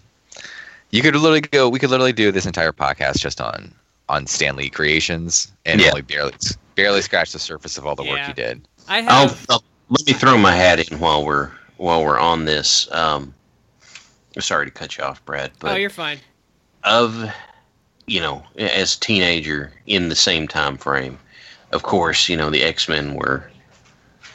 you 0.92 1.02
could 1.02 1.16
literally 1.16 1.42
go. 1.42 1.70
We 1.70 1.80
could 1.80 1.90
literally 1.90 2.14
do 2.14 2.32
this 2.32 2.46
entire 2.46 2.72
podcast 2.72 3.20
just 3.20 3.42
on 3.42 3.74
on 4.10 4.28
Stan 4.28 4.56
Lee 4.56 4.70
creations, 4.70 5.52
and 5.66 5.80
yeah. 5.80 5.90
only 5.90 6.02
barely 6.02 6.34
barely 6.76 7.02
scratch 7.02 7.32
the 7.32 7.40
surface 7.40 7.78
of 7.78 7.86
all 7.86 7.96
the 7.96 8.04
yeah. 8.04 8.12
work 8.12 8.28
he 8.28 8.34
did. 8.34 8.68
I 8.88 9.02
have. 9.02 9.46
I'll, 9.50 9.56
I'll, 9.56 9.64
let 9.90 10.08
me 10.08 10.14
throw 10.14 10.38
my 10.38 10.54
hat 10.54 10.92
in 10.92 11.00
while 11.00 11.26
we're 11.26 11.52
while 11.78 12.04
we're 12.04 12.20
on 12.20 12.46
this. 12.46 12.92
Um, 12.92 13.34
sorry 14.40 14.66
to 14.66 14.72
cut 14.72 14.98
you 14.98 15.04
off, 15.04 15.24
Brad. 15.26 15.52
But 15.60 15.74
oh, 15.74 15.76
you're 15.76 15.90
fine. 15.90 16.20
Of 16.84 17.32
you 18.06 18.20
know, 18.20 18.44
as 18.58 18.96
a 18.96 19.00
teenager 19.00 19.72
in 19.88 20.10
the 20.10 20.16
same 20.16 20.48
time 20.48 20.78
frame, 20.78 21.18
of 21.72 21.84
course, 21.84 22.28
you 22.28 22.36
know 22.36 22.50
the 22.50 22.64
X 22.64 22.90
Men 22.90 23.16
were 23.16 23.50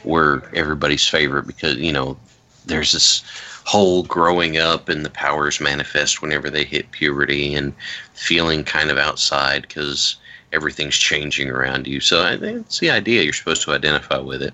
were 0.03 0.43
everybody's 0.53 1.07
favorite 1.07 1.45
because 1.45 1.77
you 1.77 1.91
know 1.91 2.17
there's 2.65 2.93
this 2.93 3.23
whole 3.67 4.03
growing 4.03 4.57
up 4.57 4.87
and 4.87 5.03
the 5.03 5.09
powers 5.09 5.59
manifest 5.59 6.21
whenever 6.21 6.49
they 6.49 6.63
hit 6.63 6.89
puberty 6.91 7.53
and 7.53 7.73
feeling 8.13 8.63
kind 8.63 8.89
of 8.89 8.97
outside 8.97 9.63
because 9.63 10.15
everything's 10.53 10.95
changing 10.95 11.49
around 11.49 11.85
you. 11.85 11.99
So 11.99 12.23
I 12.23 12.37
think 12.37 12.61
it's 12.61 12.79
the 12.79 12.89
idea. 12.89 13.23
You're 13.23 13.33
supposed 13.33 13.63
to 13.63 13.73
identify 13.73 14.19
with 14.19 14.41
it. 14.41 14.53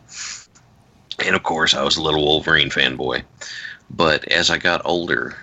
And 1.23 1.35
of 1.35 1.43
course, 1.43 1.75
I 1.75 1.83
was 1.83 1.95
a 1.95 2.01
little 2.01 2.25
Wolverine 2.25 2.71
fanboy. 2.71 3.23
But 3.91 4.27
as 4.29 4.49
I 4.49 4.57
got 4.57 4.81
older, 4.83 5.37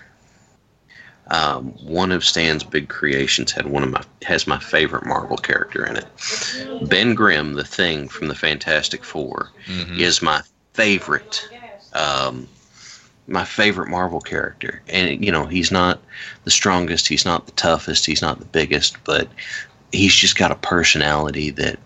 um, 1.27 1.71
one 1.81 2.11
of 2.11 2.25
Stan's 2.25 2.65
big 2.65 2.89
creations 2.89 3.53
had 3.53 3.67
one 3.67 3.83
of 3.83 3.89
my 3.89 4.03
has 4.23 4.47
my 4.47 4.59
favorite 4.59 5.05
Marvel 5.05 5.37
character 5.37 5.85
in 5.85 5.95
it. 5.95 6.89
Ben 6.89 7.15
Grimm, 7.15 7.53
the 7.53 7.63
Thing 7.63 8.09
from 8.09 8.27
the 8.27 8.35
Fantastic 8.35 9.05
4 9.05 9.49
mm-hmm. 9.65 9.97
is 9.97 10.21
my 10.21 10.41
favorite. 10.73 11.47
Um, 11.93 12.49
my 13.27 13.45
favorite 13.45 13.89
Marvel 13.89 14.19
character, 14.19 14.81
and 14.89 15.23
you 15.23 15.31
know 15.31 15.45
he's 15.45 15.71
not 15.71 16.01
the 16.43 16.51
strongest, 16.51 17.07
he's 17.07 17.25
not 17.25 17.45
the 17.45 17.51
toughest, 17.53 18.05
he's 18.05 18.21
not 18.21 18.39
the 18.39 18.45
biggest, 18.45 19.01
but 19.03 19.27
he's 19.91 20.13
just 20.13 20.37
got 20.37 20.51
a 20.51 20.55
personality 20.55 21.49
that 21.51 21.79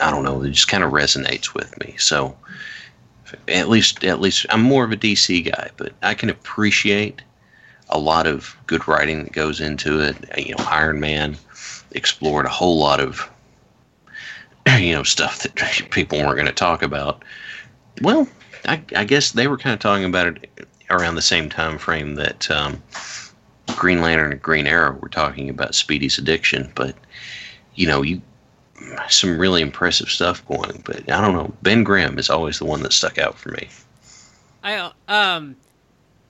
I 0.00 0.10
don't 0.10 0.24
know, 0.24 0.42
it 0.42 0.50
just 0.50 0.68
kind 0.68 0.84
of 0.84 0.92
resonates 0.92 1.54
with 1.54 1.78
me. 1.80 1.94
So 1.98 2.36
at 3.48 3.68
least, 3.68 4.04
at 4.04 4.20
least 4.20 4.46
I'm 4.50 4.60
more 4.60 4.84
of 4.84 4.92
a 4.92 4.96
DC 4.96 5.50
guy, 5.50 5.70
but 5.76 5.92
I 6.02 6.14
can 6.14 6.30
appreciate 6.30 7.22
a 7.88 7.98
lot 7.98 8.26
of 8.26 8.56
good 8.66 8.86
writing 8.88 9.24
that 9.24 9.32
goes 9.32 9.60
into 9.60 10.00
it. 10.00 10.16
You 10.36 10.54
know, 10.56 10.64
Iron 10.68 11.00
Man 11.00 11.36
explored 11.92 12.46
a 12.46 12.50
whole 12.50 12.78
lot 12.78 13.00
of 13.00 13.30
you 14.78 14.94
know 14.94 15.02
stuff 15.02 15.42
that 15.42 15.54
people 15.90 16.18
weren't 16.18 16.34
going 16.34 16.46
to 16.46 16.52
talk 16.52 16.82
about. 16.82 17.24
Well, 18.02 18.28
I, 18.66 18.82
I, 18.96 19.04
guess 19.04 19.32
they 19.32 19.46
were 19.46 19.58
kind 19.58 19.74
of 19.74 19.78
talking 19.78 20.04
about 20.04 20.26
it 20.26 20.66
around 20.94 21.14
the 21.14 21.22
same 21.22 21.48
time 21.48 21.78
frame 21.78 22.14
that 22.14 22.50
um, 22.50 22.82
Green 23.76 24.00
Lantern 24.00 24.32
and 24.32 24.42
Green 24.42 24.66
Arrow 24.66 24.98
were 25.00 25.08
talking 25.08 25.48
about 25.48 25.74
Speedy's 25.74 26.18
addiction. 26.18 26.70
But 26.74 26.94
you 27.74 27.86
know, 27.86 28.02
you 28.02 28.20
some 29.08 29.38
really 29.38 29.62
impressive 29.62 30.08
stuff 30.08 30.46
going. 30.46 30.82
But 30.84 31.10
I 31.10 31.20
don't 31.20 31.34
know. 31.34 31.52
Ben 31.62 31.84
Grimm 31.84 32.18
is 32.18 32.30
always 32.30 32.58
the 32.58 32.64
one 32.64 32.82
that 32.82 32.92
stuck 32.92 33.18
out 33.18 33.38
for 33.38 33.50
me. 33.50 33.68
I 34.62 34.92
um 35.08 35.56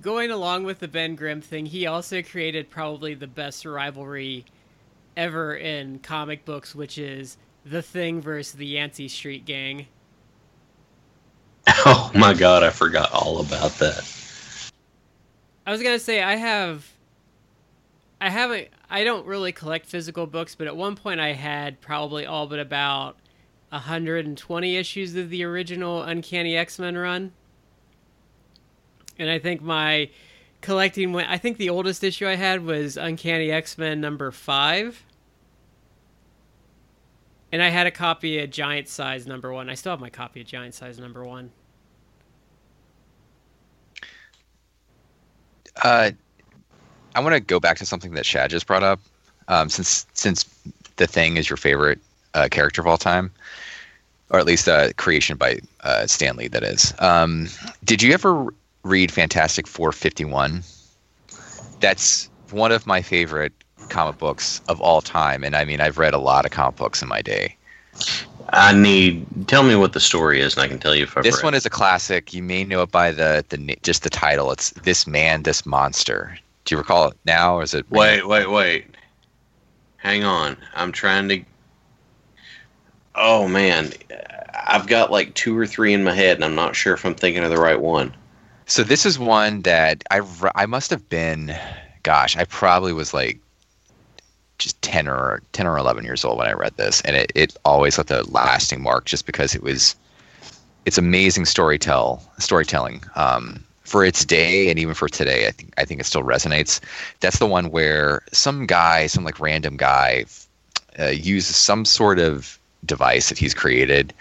going 0.03 0.31
along 0.31 0.65
with 0.65 0.81
the 0.81 0.89
Ben 0.89 1.15
Grimm 1.15 1.41
thing, 1.41 1.67
he 1.67 1.87
also 1.87 2.23
created 2.23 2.71
probably 2.71 3.15
the 3.15 3.27
best 3.27 3.65
rivalry 3.65 4.45
ever 5.17 5.55
in 5.55 5.99
comic 6.01 6.45
books, 6.45 6.75
which 6.75 6.99
is 6.99 7.37
the 7.65 7.83
Thing 7.83 8.21
versus 8.21 8.53
the 8.55 8.67
Yancey 8.67 9.09
Street 9.09 9.45
Gang. 9.45 9.87
Oh 11.87 12.11
my 12.15 12.35
god, 12.35 12.63
I 12.63 12.71
forgot 12.71 13.13
all 13.13 13.41
about 13.41 13.73
that. 13.79 14.24
I 15.67 15.73
was 15.73 15.83
gonna 15.83 15.99
say 15.99 16.23
I 16.23 16.37
have 16.37 16.91
I 18.21 18.31
haven't 18.31 18.69
I 18.91 19.05
don't 19.05 19.27
really 19.27 19.53
collect 19.53 19.87
physical 19.87 20.27
books, 20.27 20.55
but 20.55 20.67
at 20.67 20.77
one 20.77 20.97
point 20.97 21.21
I 21.21 21.33
had 21.33 21.81
probably 21.81 22.27
all 22.27 22.47
but 22.47 22.59
about 22.59 23.17
120 23.71 24.77
issues 24.77 25.17
of 25.17 25.31
the 25.31 25.45
original 25.45 26.03
Uncanny 26.03 26.57
X-Men 26.57 26.97
run 26.97 27.33
and 29.19 29.31
I 29.31 29.39
think 29.39 29.63
my 29.63 30.11
collecting 30.61 31.13
went. 31.13 31.31
I 31.31 31.39
think 31.39 31.59
the 31.59 31.71
oldest 31.71 32.03
issue 32.03 32.27
I 32.27 32.37
had 32.37 32.65
was 32.65 32.97
Uncanny 32.97 33.51
X 33.51 33.79
Men 33.79 34.01
number 34.01 34.31
five, 34.31 35.05
and 37.53 37.63
I 37.63 37.69
had 37.69 37.87
a 37.87 37.91
copy 37.91 38.39
of 38.39 38.51
Giant 38.51 38.89
Size 38.89 39.27
number 39.27 39.53
one. 39.53 39.71
I 39.71 39.75
still 39.75 39.93
have 39.93 40.01
my 40.01 40.11
copy 40.11 40.41
of 40.41 40.47
Giant 40.47 40.75
Size 40.75 40.99
number 40.99 41.25
one. 41.25 41.53
Uh, 45.83 46.11
I 47.15 47.21
want 47.21 47.35
to 47.35 47.41
go 47.41 47.61
back 47.61 47.77
to 47.79 47.87
something 47.87 48.13
that 48.15 48.27
Shad 48.27 48.51
just 48.51 48.67
brought 48.67 48.83
up. 48.83 49.01
Um, 49.49 49.69
since 49.69 50.07
since 50.15 50.45
the 50.97 51.07
thing 51.07 51.37
is 51.37 51.51
your 51.51 51.57
favorite 51.57 51.99
uh, 52.33 52.49
character 52.51 52.81
of 52.81 52.87
all 52.87 52.97
time, 52.97 53.31
or 54.31 54.39
at 54.39 54.47
least 54.47 54.69
a 54.69 54.75
uh, 54.75 54.91
creation 54.97 55.37
by 55.37 55.61
uh, 55.81 56.07
Stan 56.07 56.37
Lee, 56.37 56.49
that 56.49 56.63
is. 56.63 56.95
Um, 56.99 57.49
did 57.85 58.03
you 58.03 58.15
ever 58.15 58.53
read 58.85 59.11
Fantastic 59.11 59.67
451. 59.67 60.63
That's 61.81 62.31
one 62.51 62.71
of 62.71 62.87
my 62.87 63.03
favorite 63.03 63.53
comic 63.89 64.19
books 64.19 64.61
of 64.69 64.81
all 64.81 65.01
time, 65.01 65.43
and 65.43 65.57
I 65.57 65.65
mean 65.65 65.81
I've 65.81 65.99
read 65.99 66.15
a 66.15 66.19
lot 66.19 66.45
of 66.45 66.53
comic 66.53 66.77
books 66.77 67.03
in 67.03 67.09
my 67.09 67.23
day. 67.23 67.57
I 68.51 68.73
need 68.73 69.27
tell 69.49 69.63
me 69.63 69.75
what 69.75 69.93
the 69.95 70.01
story 70.01 70.41
is, 70.41 70.55
and 70.55 70.63
I 70.63 70.69
can 70.69 70.79
tell 70.79 70.95
you 70.95 71.05
if 71.05 71.17
I've 71.17 71.25
This 71.25 71.37
read. 71.37 71.45
one 71.45 71.55
is 71.55 71.67
a 71.67 71.71
classic. 71.71 72.33
You 72.33 72.43
may 72.43 72.65
know 72.65 72.83
it 72.83 72.91
by 72.93 73.11
the 73.11 73.45
the 73.49 73.77
just 73.83 74.03
the 74.03 74.11
title. 74.11 74.53
It's 74.53 74.71
"This 74.71 75.07
Man, 75.07 75.43
This 75.43 75.67
Monster." 75.67 76.39
Do 76.65 76.75
you 76.75 76.79
recall 76.79 77.09
it 77.09 77.17
now, 77.25 77.57
or 77.57 77.63
is 77.63 77.75
it? 77.75 77.91
Wait, 77.91 78.27
wait, 78.27 78.51
wait. 78.51 78.87
Hang 79.97 80.25
on. 80.25 80.57
I'm 80.75 80.93
trying 80.93 81.29
to. 81.31 81.43
Oh 83.15 83.49
man, 83.49 83.93
I've 84.67 84.87
got 84.87 85.11
like 85.11 85.35
two 85.35 85.57
or 85.57 85.67
three 85.67 85.93
in 85.93 86.05
my 86.05 86.15
head, 86.15 86.37
and 86.37 86.45
I'm 86.45 86.55
not 86.55 86.77
sure 86.77 86.95
if 86.95 87.05
I'm 87.05 87.15
thinking 87.15 87.43
of 87.43 87.51
the 87.51 87.59
right 87.61 87.81
one. 87.81 88.15
So 88.67 88.83
this 88.83 89.05
is 89.05 89.19
one 89.19 89.63
that 89.63 90.05
I 90.11 90.21
I 90.55 90.67
must 90.67 90.91
have 90.91 91.09
been, 91.09 91.57
gosh, 92.03 92.37
I 92.37 92.45
probably 92.45 92.93
was 92.93 93.13
like 93.13 93.39
just 94.59 94.81
10 94.83 95.09
or 95.09 95.43
10 95.53 95.67
or 95.67 95.79
11 95.79 96.05
years 96.05 96.25
old 96.25 96.39
when 96.39 96.49
I 96.49 96.53
read 96.53 96.77
this 96.77 97.01
and 97.03 97.17
it, 97.17 97.33
it 97.35 97.57
always 97.65 97.99
left 97.99 98.11
a 98.11 98.23
lasting 98.31 98.83
mark 98.83 99.05
just 99.05 99.27
because 99.27 99.55
it 99.55 99.63
was 99.63 99.97
it's 100.85 100.99
amazing 100.99 101.45
storytell 101.45 102.21
storytelling 102.41 103.03
um, 103.17 103.65
for 103.83 104.05
its 104.05 104.25
day 104.25 104.71
and 104.71 104.79
even 104.79 104.95
for 104.95 105.09
today 105.09 105.47
I 105.47 105.51
think 105.51 105.75
I 105.77 105.85
think 105.85 106.01
it 106.01 106.05
still 106.05 106.23
resonates 106.23 106.81
that's 107.21 107.39
the 107.39 107.47
one 107.47 107.71
where 107.71 108.23
some 108.33 108.67
guy 108.67 109.07
some 109.07 109.25
like 109.25 109.41
random 109.41 109.77
guy 109.77 110.27
uh, 110.99 111.07
uses 111.07 111.57
some 111.57 111.85
sort 111.85 112.19
of 112.19 112.59
device 112.87 113.29
that 113.29 113.39
he's 113.39 113.55
created, 113.55 114.13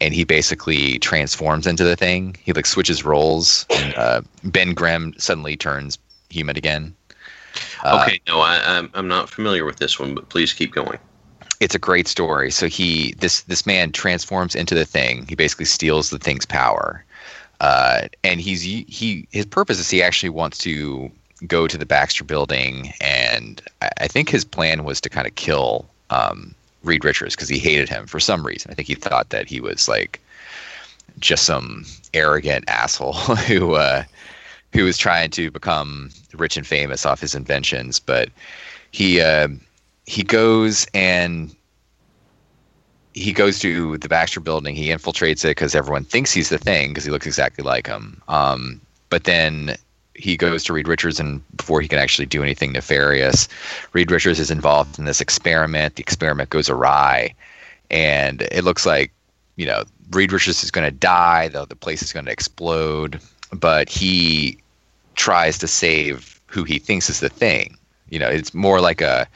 and 0.00 0.14
he 0.14 0.24
basically 0.24 0.98
transforms 1.00 1.66
into 1.66 1.84
the 1.84 1.96
thing. 1.96 2.36
He 2.42 2.52
like 2.52 2.66
switches 2.66 3.04
roles, 3.04 3.66
and 3.70 3.94
uh, 3.94 4.22
Ben 4.44 4.74
Grimm 4.74 5.14
suddenly 5.18 5.56
turns 5.56 5.98
human 6.30 6.56
again. 6.56 6.94
Uh, 7.84 8.00
okay, 8.02 8.20
no, 8.26 8.40
I, 8.40 8.60
I'm 8.64 8.90
I'm 8.94 9.08
not 9.08 9.28
familiar 9.28 9.64
with 9.64 9.76
this 9.76 9.98
one, 9.98 10.14
but 10.14 10.28
please 10.28 10.52
keep 10.52 10.72
going. 10.72 10.98
It's 11.60 11.74
a 11.74 11.78
great 11.78 12.08
story. 12.08 12.50
So 12.50 12.66
he 12.66 13.14
this 13.18 13.42
this 13.42 13.66
man 13.66 13.92
transforms 13.92 14.54
into 14.54 14.74
the 14.74 14.84
thing. 14.84 15.26
He 15.28 15.34
basically 15.34 15.66
steals 15.66 16.10
the 16.10 16.18
thing's 16.18 16.46
power, 16.46 17.04
uh, 17.60 18.08
and 18.24 18.40
he's 18.40 18.62
he 18.62 19.26
his 19.30 19.46
purpose 19.46 19.78
is 19.78 19.90
he 19.90 20.02
actually 20.02 20.30
wants 20.30 20.58
to 20.58 21.10
go 21.46 21.66
to 21.66 21.76
the 21.76 21.86
Baxter 21.86 22.24
Building, 22.24 22.92
and 23.00 23.60
I, 23.80 23.90
I 24.02 24.08
think 24.08 24.28
his 24.28 24.44
plan 24.44 24.84
was 24.84 25.00
to 25.00 25.08
kind 25.08 25.26
of 25.26 25.34
kill 25.34 25.88
um, 26.10 26.54
Reed 26.84 27.04
Richards 27.04 27.34
because 27.34 27.48
he 27.48 27.58
hated 27.58 27.88
him 27.88 28.06
for 28.06 28.20
some 28.20 28.46
reason. 28.46 28.70
I 28.70 28.74
think 28.74 28.88
he 28.88 28.94
thought 28.94 29.30
that 29.30 29.48
he 29.48 29.60
was 29.60 29.88
like 29.88 30.20
just 31.18 31.44
some 31.44 31.84
arrogant 32.14 32.64
asshole 32.68 33.12
who 33.46 33.74
uh, 33.74 34.04
who 34.72 34.84
was 34.84 34.96
trying 34.96 35.30
to 35.30 35.50
become 35.50 36.10
rich 36.34 36.56
and 36.56 36.66
famous 36.66 37.04
off 37.04 37.20
his 37.20 37.34
inventions. 37.34 38.00
But 38.00 38.30
he 38.90 39.20
uh, 39.20 39.48
he 40.06 40.22
goes 40.22 40.86
and 40.94 41.54
he 43.14 43.32
goes 43.32 43.58
to 43.60 43.98
the 43.98 44.08
Baxter 44.08 44.40
building. 44.40 44.74
He 44.74 44.88
infiltrates 44.88 45.44
it 45.44 45.48
because 45.48 45.74
everyone 45.74 46.04
thinks 46.04 46.32
he's 46.32 46.48
the 46.48 46.58
thing 46.58 46.90
because 46.90 47.04
he 47.04 47.10
looks 47.10 47.26
exactly 47.26 47.62
like 47.62 47.86
him. 47.86 48.20
Um, 48.28 48.80
but 49.10 49.24
then 49.24 49.76
he 50.14 50.36
goes 50.36 50.64
to 50.64 50.72
Reed 50.72 50.88
Richards, 50.88 51.20
and 51.20 51.42
before 51.56 51.80
he 51.80 51.88
can 51.88 51.98
actually 51.98 52.26
do 52.26 52.42
anything 52.42 52.72
nefarious, 52.72 53.48
Reed 53.92 54.10
Richards 54.10 54.40
is 54.40 54.50
involved 54.50 54.98
in 54.98 55.04
this 55.04 55.20
experiment. 55.20 55.96
The 55.96 56.02
experiment 56.02 56.50
goes 56.50 56.70
awry, 56.70 57.34
and 57.90 58.42
it 58.50 58.64
looks 58.64 58.86
like 58.86 59.12
you 59.56 59.66
know 59.66 59.84
Reed 60.10 60.32
Richards 60.32 60.64
is 60.64 60.70
going 60.70 60.86
to 60.86 60.96
die. 60.96 61.48
though 61.48 61.66
the 61.66 61.76
place 61.76 62.02
is 62.02 62.12
going 62.12 62.26
to 62.26 62.32
explode. 62.32 63.20
But 63.52 63.90
he 63.90 64.58
tries 65.14 65.58
to 65.58 65.68
save 65.68 66.40
who 66.46 66.64
he 66.64 66.78
thinks 66.78 67.08
is 67.08 67.20
the 67.20 67.28
thing. 67.28 67.76
You 68.10 68.18
know, 68.18 68.28
it's 68.28 68.52
more 68.52 68.80
like 68.80 69.00
a 69.00 69.26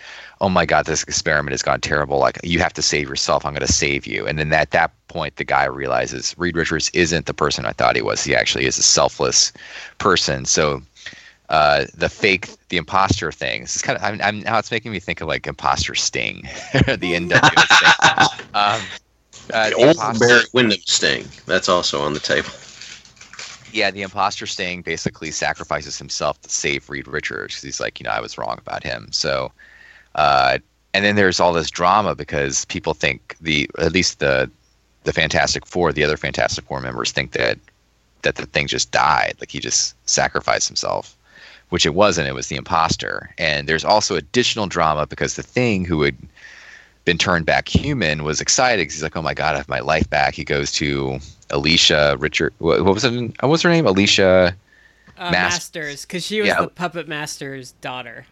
oh 0.40 0.50
my 0.50 0.66
god 0.66 0.84
this 0.84 1.02
experiment 1.02 1.52
has 1.52 1.62
gone 1.62 1.80
terrible. 1.80 2.18
Like 2.18 2.38
you 2.44 2.58
have 2.58 2.74
to 2.74 2.82
save 2.82 3.08
yourself. 3.08 3.46
I'm 3.46 3.54
going 3.54 3.66
to 3.66 3.72
save 3.72 4.06
you. 4.06 4.26
And 4.26 4.38
then 4.38 4.52
at 4.52 4.70
that 4.72 4.92
point 5.08 5.36
the 5.36 5.44
guy 5.44 5.64
realizes 5.64 6.34
reed 6.36 6.56
richards 6.56 6.90
isn't 6.92 7.24
the 7.26 7.32
person 7.32 7.64
i 7.64 7.72
thought 7.72 7.96
he 7.96 8.02
was. 8.02 8.22
He 8.22 8.34
actually 8.34 8.66
is 8.66 8.76
a 8.76 8.82
selfless 8.82 9.52
person. 9.98 10.44
So 10.44 10.82
uh, 11.48 11.86
the 11.94 12.08
fake 12.08 12.50
the 12.68 12.76
imposter 12.76 13.30
thing 13.30 13.62
this 13.62 13.76
is 13.76 13.82
kind 13.82 13.96
of 13.96 14.02
I'm, 14.02 14.20
I'm, 14.20 14.40
now 14.40 14.58
it's 14.58 14.70
making 14.70 14.90
me 14.90 14.98
think 14.98 15.20
of 15.20 15.28
like 15.28 15.46
imposter 15.46 15.94
sting 15.94 16.42
the 16.72 17.14
nwa 17.14 17.38
sting 18.32 18.44
um, 18.52 18.80
uh, 19.54 19.70
the 19.70 19.74
old 19.76 20.18
Barry 20.18 20.42
Windham 20.52 20.80
sting 20.84 21.24
that's 21.46 21.68
also 21.68 22.02
on 22.02 22.14
the 22.14 22.20
table 22.20 22.50
yeah, 23.76 23.90
the 23.90 24.02
imposter 24.02 24.46
sting 24.46 24.82
basically 24.82 25.30
sacrifices 25.30 25.98
himself 25.98 26.40
to 26.42 26.50
save 26.50 26.88
Reed 26.88 27.06
Richards 27.06 27.54
because 27.54 27.62
he's 27.62 27.80
like, 27.80 28.00
you 28.00 28.04
know, 28.04 28.10
I 28.10 28.20
was 28.20 28.38
wrong 28.38 28.58
about 28.58 28.82
him. 28.82 29.08
So 29.12 29.52
uh, 30.16 30.58
and 30.94 31.04
then 31.04 31.14
there's 31.14 31.38
all 31.40 31.52
this 31.52 31.70
drama 31.70 32.14
because 32.14 32.64
people 32.64 32.94
think 32.94 33.36
the 33.40 33.70
at 33.78 33.92
least 33.92 34.18
the 34.18 34.50
the 35.04 35.12
Fantastic 35.12 35.64
Four, 35.66 35.92
the 35.92 36.02
other 36.02 36.16
Fantastic 36.16 36.64
Four 36.64 36.80
members 36.80 37.12
think 37.12 37.32
that 37.32 37.58
that 38.22 38.36
the 38.36 38.46
thing 38.46 38.66
just 38.66 38.90
died, 38.90 39.36
like 39.38 39.50
he 39.50 39.60
just 39.60 39.94
sacrificed 40.08 40.66
himself, 40.66 41.16
which 41.68 41.86
it 41.86 41.94
wasn't. 41.94 42.26
It 42.26 42.34
was 42.34 42.48
the 42.48 42.56
imposter. 42.56 43.32
And 43.38 43.68
there's 43.68 43.84
also 43.84 44.16
additional 44.16 44.66
drama 44.66 45.06
because 45.06 45.36
the 45.36 45.42
thing 45.42 45.84
who 45.84 46.02
had 46.02 46.16
been 47.04 47.18
turned 47.18 47.46
back 47.46 47.68
human 47.68 48.24
was 48.24 48.40
excited 48.40 48.80
because 48.80 48.94
he's 48.94 49.02
like, 49.02 49.16
"Oh 49.16 49.22
my 49.22 49.34
god, 49.34 49.54
I 49.54 49.58
have 49.58 49.68
my 49.68 49.80
life 49.80 50.08
back." 50.08 50.34
He 50.34 50.44
goes 50.44 50.72
to 50.72 51.20
Alicia 51.50 52.16
Richard. 52.18 52.54
What, 52.58 52.84
what 52.84 52.94
was 52.94 53.04
it? 53.04 53.12
What 53.40 53.48
was 53.48 53.62
her 53.62 53.70
name? 53.70 53.86
Alicia 53.86 54.56
uh, 55.18 55.30
Masters, 55.30 56.04
because 56.04 56.24
she 56.24 56.40
was 56.40 56.48
yeah. 56.48 56.60
the 56.60 56.68
puppet 56.68 57.08
master's 57.08 57.72
daughter. 57.80 58.26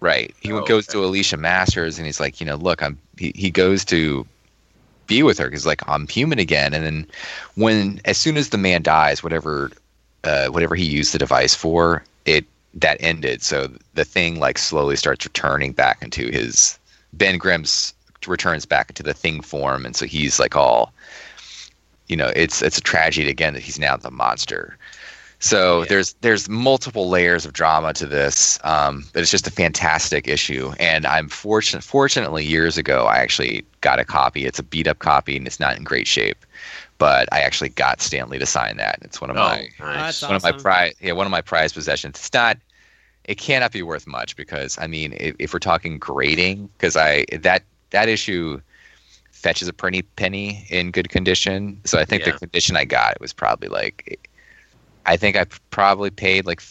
Right. 0.00 0.34
He 0.40 0.52
oh, 0.52 0.64
goes 0.64 0.88
okay. 0.88 0.98
to 0.98 1.04
Alicia 1.04 1.36
Masters 1.36 1.98
and 1.98 2.06
he's 2.06 2.20
like, 2.20 2.40
you 2.40 2.46
know, 2.46 2.56
look, 2.56 2.82
I'm. 2.82 2.98
He, 3.18 3.32
he 3.34 3.50
goes 3.50 3.84
to 3.86 4.26
be 5.06 5.22
with 5.22 5.38
her 5.38 5.46
because 5.46 5.66
like 5.66 5.86
I'm 5.88 6.08
human 6.08 6.38
again. 6.38 6.74
And 6.74 6.84
then 6.84 7.06
when 7.54 8.00
as 8.04 8.18
soon 8.18 8.36
as 8.36 8.50
the 8.50 8.58
man 8.58 8.82
dies, 8.82 9.22
whatever, 9.22 9.70
uh, 10.24 10.48
whatever 10.48 10.74
he 10.74 10.84
used 10.84 11.14
the 11.14 11.18
device 11.18 11.54
for, 11.54 12.04
it 12.24 12.44
that 12.74 12.96
ended. 13.00 13.42
So 13.42 13.68
the 13.94 14.04
thing 14.04 14.40
like 14.40 14.58
slowly 14.58 14.96
starts 14.96 15.24
returning 15.24 15.72
back 15.72 16.02
into 16.02 16.28
his 16.30 16.78
Ben 17.12 17.38
Grimm's 17.38 17.94
returns 18.26 18.64
back 18.64 18.90
into 18.90 19.02
the 19.02 19.14
thing 19.14 19.42
form, 19.42 19.84
and 19.84 19.94
so 19.94 20.06
he's 20.06 20.40
like 20.40 20.56
all, 20.56 20.93
you 22.08 22.16
know, 22.16 22.32
it's 22.34 22.62
it's 22.62 22.78
a 22.78 22.82
tragedy 22.82 23.28
again 23.28 23.54
that 23.54 23.62
he's 23.62 23.78
now 23.78 23.96
the 23.96 24.10
monster. 24.10 24.76
So 25.40 25.80
yeah. 25.80 25.86
there's 25.90 26.12
there's 26.14 26.48
multiple 26.48 27.08
layers 27.08 27.44
of 27.44 27.52
drama 27.52 27.92
to 27.94 28.06
this, 28.06 28.58
um, 28.64 29.04
but 29.12 29.20
it's 29.20 29.30
just 29.30 29.46
a 29.46 29.50
fantastic 29.50 30.26
issue. 30.26 30.72
And 30.78 31.06
I'm 31.06 31.28
fortunate. 31.28 31.84
Fortunately, 31.84 32.44
years 32.44 32.78
ago, 32.78 33.04
I 33.04 33.18
actually 33.18 33.64
got 33.80 33.98
a 33.98 34.04
copy. 34.04 34.46
It's 34.46 34.58
a 34.58 34.62
beat 34.62 34.86
up 34.86 35.00
copy, 35.00 35.36
and 35.36 35.46
it's 35.46 35.60
not 35.60 35.76
in 35.76 35.84
great 35.84 36.06
shape. 36.06 36.46
But 36.96 37.28
I 37.32 37.40
actually 37.40 37.70
got 37.70 38.00
Stan 38.00 38.30
Lee 38.30 38.38
to 38.38 38.46
sign 38.46 38.76
that. 38.78 38.98
It's 39.02 39.20
one 39.20 39.28
of 39.28 39.36
oh, 39.36 39.40
my 39.40 39.68
nice. 39.80 40.22
one 40.22 40.32
awesome. 40.32 40.36
of 40.36 40.42
my 40.42 40.52
prize 40.52 40.94
yeah 41.00 41.12
one 41.12 41.26
of 41.26 41.30
my 41.30 41.42
prized 41.42 41.74
possessions. 41.74 42.16
It's 42.16 42.32
not. 42.32 42.56
It 43.24 43.36
cannot 43.38 43.72
be 43.72 43.82
worth 43.82 44.06
much 44.06 44.36
because 44.36 44.78
I 44.78 44.86
mean, 44.86 45.14
if, 45.18 45.34
if 45.38 45.52
we're 45.52 45.58
talking 45.58 45.98
grading, 45.98 46.68
because 46.78 46.96
I 46.96 47.24
that 47.32 47.62
that 47.90 48.08
issue 48.08 48.60
fetches 49.44 49.68
a 49.68 49.74
pretty 49.74 50.00
penny 50.00 50.66
in 50.70 50.90
good 50.90 51.10
condition. 51.10 51.78
So 51.84 51.98
I 51.98 52.06
think 52.06 52.24
yeah. 52.24 52.32
the 52.32 52.38
condition 52.38 52.78
I 52.78 52.86
got 52.86 53.20
was 53.20 53.34
probably 53.34 53.68
like 53.68 54.30
I 55.04 55.18
think 55.18 55.36
I 55.36 55.44
probably 55.68 56.08
paid 56.08 56.46
like 56.46 56.62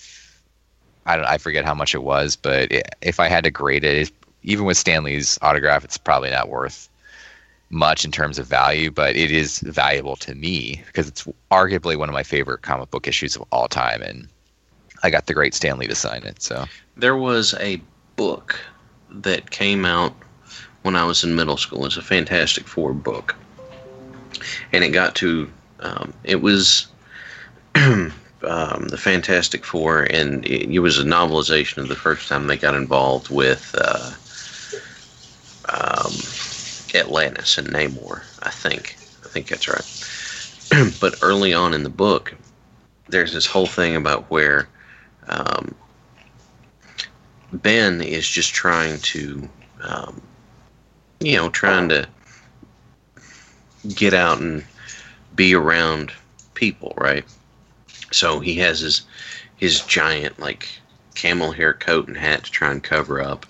I 1.06 1.16
don't 1.16 1.26
I 1.26 1.38
forget 1.38 1.66
how 1.66 1.76
much 1.76 1.94
it 1.94 2.02
was, 2.02 2.36
but 2.36 2.72
if 3.02 3.20
I 3.20 3.28
had 3.28 3.44
to 3.44 3.52
grade 3.52 3.84
it, 3.84 4.12
even 4.42 4.66
with 4.66 4.76
Stan 4.76 5.04
Lee's 5.04 5.38
autograph, 5.44 5.86
it's 5.86 6.00
probably 6.00 6.32
not 6.32 6.50
worth 6.50 6.90
much 7.70 8.06
in 8.06 8.12
terms 8.12 8.40
of 8.40 8.48
value, 8.48 8.90
but 8.90 9.16
it 9.16 9.30
is 9.30 9.60
valuable 9.60 10.16
to 10.16 10.34
me 10.34 10.82
because 10.88 11.08
it's 11.08 11.28
arguably 11.52 11.96
one 11.96 12.10
of 12.10 12.14
my 12.14 12.24
favorite 12.24 12.64
comic 12.64 12.90
book 12.90 13.08
issues 13.08 13.36
of 13.36 13.44
all 13.52 13.68
time, 13.68 14.02
and 14.02 14.28
I 15.04 15.12
got 15.12 15.28
the 15.28 15.36
great 15.36 15.54
Stanley 15.54 15.88
to 15.88 15.96
sign 15.96 16.24
it. 16.24 16.42
So 16.42 16.66
there 16.98 17.18
was 17.18 17.54
a 17.60 17.80
book 18.16 18.60
that 19.12 19.52
came 19.52 19.86
out 19.86 20.16
when 20.84 20.96
I 20.96 21.04
was 21.04 21.24
in 21.24 21.36
middle 21.36 21.58
school. 21.58 21.86
It's 21.86 21.98
a 21.98 22.02
Fantastic 22.02 22.68
Four 22.68 22.94
book, 22.94 23.36
and 24.72 24.84
it 24.84 24.90
got 24.90 25.16
to 25.16 25.50
um, 25.80 26.14
it 26.24 26.42
was 26.42 26.88
um, 27.76 28.12
the 28.42 28.98
Fantastic 28.98 29.66
Four, 29.66 30.04
and 30.04 30.46
it, 30.46 30.74
it, 30.74 30.80
was 30.80 31.00
a 31.00 31.04
novelization 31.04 31.80
of 31.80 31.88
the 31.88 31.96
first 31.96 32.30
time 32.30 32.48
they 32.48 32.58
got 32.58 32.76
involved 32.76 33.30
with 33.30 33.76
uh, 33.78 34.12
um, 35.70 36.14
Atlantis 36.94 37.58
and 37.58 37.68
Namor. 37.68 38.24
I 38.42 38.50
think. 38.50 38.98
I 39.26 39.28
think 39.30 39.48
that's 39.48 39.68
right. 39.68 40.94
but 41.02 41.16
early 41.22 41.54
on 41.54 41.74
in 41.74 41.84
the 41.84 41.90
book, 41.90 42.36
there's 43.08 43.34
this 43.34 43.46
whole 43.46 43.66
thing 43.66 43.96
about 43.96 44.30
where 44.30 44.68
um, 45.28 45.74
Ben 47.52 48.02
is 48.02 48.28
just 48.28 48.54
trying 48.54 49.00
to, 49.00 49.50
um, 49.82 50.22
you 51.24 51.38
know, 51.38 51.50
trying 51.50 51.88
to 51.88 52.06
get 53.96 54.14
out 54.14 54.40
and 54.40 54.64
be 55.36 55.56
around 55.56 56.12
people, 56.54 56.94
right? 56.98 57.24
So 58.12 58.40
he 58.40 58.56
has 58.56 58.82
his 58.82 59.04
his 59.56 59.82
giant 59.82 60.38
like 60.40 60.68
camel 61.16 61.52
hair 61.52 61.74
coat 61.74 62.08
and 62.08 62.18
hat 62.18 62.44
to 62.44 62.52
try 62.52 62.72
and 62.72 62.84
cover 62.84 63.22
up, 63.22 63.46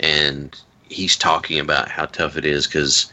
and 0.00 0.58
he's 0.88 1.16
talking 1.16 1.60
about 1.60 1.88
how 1.88 2.06
tough 2.06 2.36
it 2.36 2.44
is 2.44 2.66
because 2.66 3.12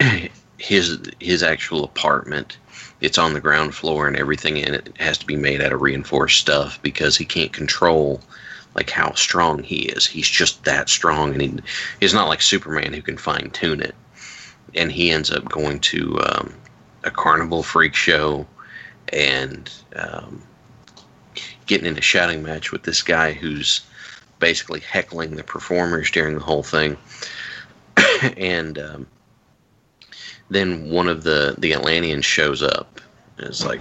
his 0.58 0.98
his 1.18 1.42
actual 1.42 1.84
apartment 1.84 2.58
it's 3.00 3.18
on 3.18 3.32
the 3.34 3.40
ground 3.40 3.74
floor 3.74 4.06
and 4.06 4.16
everything 4.16 4.56
in 4.58 4.74
it 4.74 4.94
has 4.98 5.18
to 5.18 5.26
be 5.26 5.36
made 5.36 5.60
out 5.60 5.72
of 5.72 5.82
reinforced 5.82 6.38
stuff 6.38 6.80
because 6.82 7.16
he 7.16 7.24
can't 7.24 7.52
control 7.52 8.20
like 8.74 8.90
how 8.90 9.12
strong 9.14 9.62
he 9.62 9.84
is. 9.86 10.06
He's 10.06 10.28
just 10.28 10.64
that 10.64 10.88
strong, 10.88 11.32
and 11.32 11.40
he, 11.40 11.58
he's 12.00 12.14
not 12.14 12.28
like 12.28 12.42
Superman 12.42 12.92
who 12.92 13.02
can 13.02 13.16
fine 13.16 13.50
tune 13.50 13.80
it. 13.80 13.94
And 14.74 14.90
he 14.90 15.10
ends 15.10 15.30
up 15.30 15.44
going 15.48 15.80
to 15.80 16.20
um, 16.20 16.54
a 17.04 17.10
carnival 17.10 17.62
freak 17.62 17.94
show 17.94 18.46
and 19.12 19.70
um, 19.94 20.42
getting 21.66 21.86
in 21.86 21.96
a 21.96 22.02
shouting 22.02 22.42
match 22.42 22.72
with 22.72 22.82
this 22.82 23.02
guy 23.02 23.32
who's 23.32 23.82
basically 24.40 24.80
heckling 24.80 25.36
the 25.36 25.44
performers 25.44 26.10
during 26.10 26.34
the 26.34 26.40
whole 26.40 26.64
thing. 26.64 26.96
and 28.36 28.78
um, 28.78 29.06
then 30.50 30.90
one 30.90 31.08
of 31.08 31.22
the 31.22 31.54
the 31.58 31.72
Atlanteans 31.72 32.24
shows 32.24 32.62
up. 32.62 33.00
And 33.38 33.48
it's 33.48 33.64
like, 33.64 33.80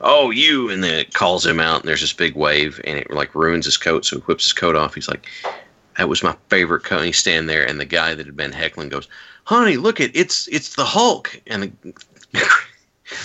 "Oh, 0.00 0.30
you!" 0.30 0.70
And 0.70 0.82
then 0.82 0.94
it 0.94 1.14
calls 1.14 1.44
him 1.44 1.60
out, 1.60 1.80
and 1.80 1.88
there's 1.88 2.00
this 2.00 2.12
big 2.12 2.34
wave, 2.34 2.80
and 2.84 2.98
it 2.98 3.10
like 3.10 3.34
ruins 3.34 3.66
his 3.66 3.76
coat. 3.76 4.04
So 4.04 4.16
he 4.16 4.22
whips 4.22 4.44
his 4.44 4.52
coat 4.52 4.76
off. 4.76 4.94
He's 4.94 5.08
like, 5.08 5.26
"That 5.98 6.08
was 6.08 6.22
my 6.22 6.36
favorite 6.48 6.84
coat." 6.84 6.98
And 6.98 7.06
he's 7.06 7.18
standing 7.18 7.46
there, 7.46 7.66
and 7.66 7.78
the 7.80 7.84
guy 7.84 8.14
that 8.14 8.26
had 8.26 8.36
been 8.36 8.52
heckling 8.52 8.88
goes, 8.88 9.08
"Honey, 9.44 9.76
look 9.76 10.00
it! 10.00 10.10
It's 10.14 10.48
it's 10.48 10.74
the 10.74 10.84
Hulk!" 10.84 11.40
And 11.46 11.76
the 12.32 12.42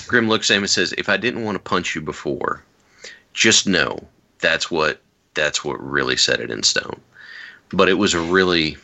Grimm 0.07 0.27
looks 0.27 0.51
at 0.51 0.57
him 0.57 0.63
and 0.63 0.69
says, 0.69 0.93
"If 0.97 1.09
I 1.09 1.17
didn't 1.17 1.43
want 1.43 1.55
to 1.55 1.69
punch 1.69 1.95
you 1.95 2.01
before, 2.01 2.63
just 3.33 3.67
know 3.67 4.07
that's 4.39 4.69
what 4.69 5.01
that's 5.33 5.63
what 5.63 5.83
really 5.83 6.17
set 6.17 6.39
it 6.39 6.51
in 6.51 6.63
stone." 6.63 6.99
But 7.69 7.89
it 7.89 7.95
was 7.95 8.13
a 8.13 8.19
really, 8.19 8.77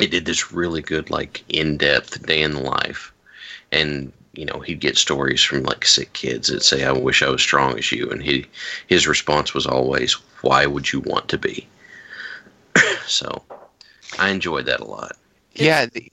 it 0.00 0.10
did 0.10 0.24
this 0.24 0.52
really 0.52 0.82
good 0.82 1.10
like 1.10 1.44
in 1.48 1.76
depth 1.76 2.24
day 2.26 2.42
in 2.42 2.54
the 2.54 2.60
life, 2.60 3.12
and 3.70 4.12
you 4.36 4.44
know 4.44 4.60
he'd 4.60 4.80
get 4.80 4.96
stories 4.96 5.42
from 5.42 5.62
like 5.62 5.84
sick 5.84 6.12
kids 6.12 6.48
that 6.48 6.62
say, 6.62 6.84
"I 6.84 6.92
wish 6.92 7.22
I 7.22 7.30
was 7.30 7.42
strong 7.42 7.78
as 7.78 7.90
you," 7.92 8.10
and 8.10 8.22
he 8.22 8.46
his 8.86 9.06
response 9.06 9.54
was 9.54 9.66
always, 9.66 10.14
"Why 10.42 10.66
would 10.66 10.92
you 10.92 11.00
want 11.00 11.28
to 11.28 11.38
be?" 11.38 11.66
so, 13.06 13.42
I 14.18 14.30
enjoyed 14.30 14.66
that 14.66 14.80
a 14.80 14.84
lot. 14.84 15.16
Yeah. 15.54 15.86
The, 15.86 16.10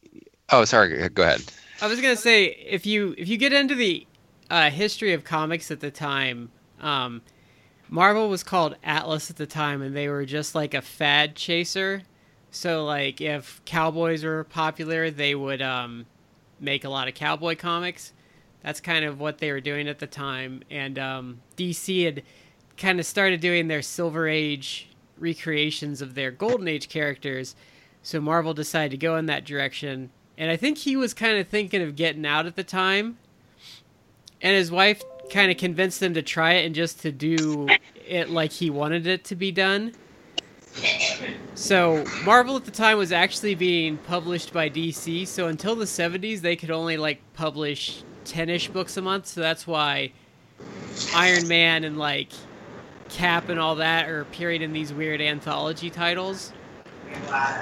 oh, 0.50 0.66
sorry. 0.66 1.10
Go 1.10 1.24
ahead. 1.24 1.44
I 1.82 1.88
was 1.88 2.00
gonna 2.00 2.16
say 2.16 2.46
if 2.46 2.86
you 2.86 3.14
if 3.18 3.28
you 3.28 3.38
get 3.38 3.54
into 3.54 3.76
the 3.76 4.08
uh, 4.50 4.70
history 4.70 5.14
of 5.14 5.24
comics 5.24 5.72
at 5.72 5.80
the 5.80 5.92
time, 5.92 6.52
um, 6.80 7.22
Marvel 7.90 8.30
was 8.30 8.44
called 8.44 8.76
Atlas 8.84 9.30
at 9.30 9.36
the 9.36 9.46
time, 9.46 9.82
and 9.82 9.96
they 9.96 10.08
were 10.08 10.26
just 10.26 10.56
like 10.56 10.74
a 10.74 10.82
fad 10.82 11.36
chaser. 11.36 12.04
So 12.52 12.86
like 12.86 13.20
if 13.20 13.62
cowboys 13.66 14.24
were 14.24 14.44
popular, 14.44 15.10
they 15.10 15.36
would 15.36 15.62
um, 15.62 16.06
make 16.60 16.84
a 16.84 16.90
lot 16.90 17.08
of 17.08 17.14
cowboy 17.14 17.56
comics. 17.56 18.14
That's 18.62 18.80
kind 18.80 19.04
of 19.04 19.20
what 19.20 19.40
they 19.40 19.52
were 19.52 19.62
doing 19.62 19.88
at 19.88 20.00
the 20.00 20.08
time, 20.08 20.64
and 20.72 20.98
um, 20.98 21.42
DC 21.58 22.06
had 22.06 22.24
kind 22.78 23.00
of 23.00 23.06
started 23.06 23.42
doing 23.42 23.68
their 23.68 23.82
Silver 23.82 24.28
Age 24.28 24.90
recreations 25.18 26.02
of 26.02 26.16
their 26.16 26.32
Golden 26.32 26.68
Age 26.68 26.90
characters. 26.90 27.56
So 28.02 28.20
Marvel 28.22 28.54
decided 28.54 28.92
to 28.92 28.98
go 28.98 29.18
in 29.18 29.26
that 29.28 29.46
direction, 29.46 30.12
and 30.38 30.50
I 30.50 30.56
think 30.56 30.78
he 30.78 30.96
was 30.96 31.14
kind 31.14 31.38
of 31.38 31.48
thinking 31.48 31.82
of 31.82 31.96
getting 31.96 32.26
out 32.26 32.46
at 32.46 32.56
the 32.56 32.64
time. 32.64 33.18
And 34.42 34.56
his 34.56 34.72
wife 34.72 35.02
kind 35.30 35.52
of 35.52 35.58
convinced 35.58 36.02
him 36.02 36.14
to 36.14 36.22
try 36.22 36.54
it 36.54 36.66
and 36.66 36.76
just 36.76 37.00
to 37.02 37.12
do 37.12 37.70
it 38.06 38.30
like 38.30 38.52
he 38.52 38.70
wanted 38.70 39.08
it 39.08 39.24
to 39.26 39.36
be 39.36 39.52
done. 39.52 39.94
So 41.56 42.06
Marvel 42.26 42.56
at 42.56 42.66
the 42.66 42.72
time 42.72 42.98
was 42.98 43.12
actually 43.12 43.56
being 43.56 43.98
published 43.98 44.54
by 44.54 44.70
DC. 44.70 45.28
So 45.28 45.48
until 45.48 45.76
the 45.76 45.86
70s, 45.86 46.42
they 46.42 46.56
could 46.56 46.72
only 46.72 46.98
like 46.98 47.22
publish 47.34 48.04
10ish 48.26 48.72
books 48.74 48.98
a 48.98 49.02
month. 49.02 49.28
So 49.28 49.42
that's 49.42 49.68
why 49.68 50.12
Iron 51.14 51.48
Man 51.48 51.84
and 51.84 51.98
like 51.98 52.32
Cap 53.10 53.50
and 53.50 53.60
all 53.60 53.76
that 53.76 54.10
are 54.10 54.22
appearing 54.22 54.62
in 54.62 54.74
these 54.74 54.92
weird 54.94 55.22
anthology 55.22 55.90
titles. 55.90 56.52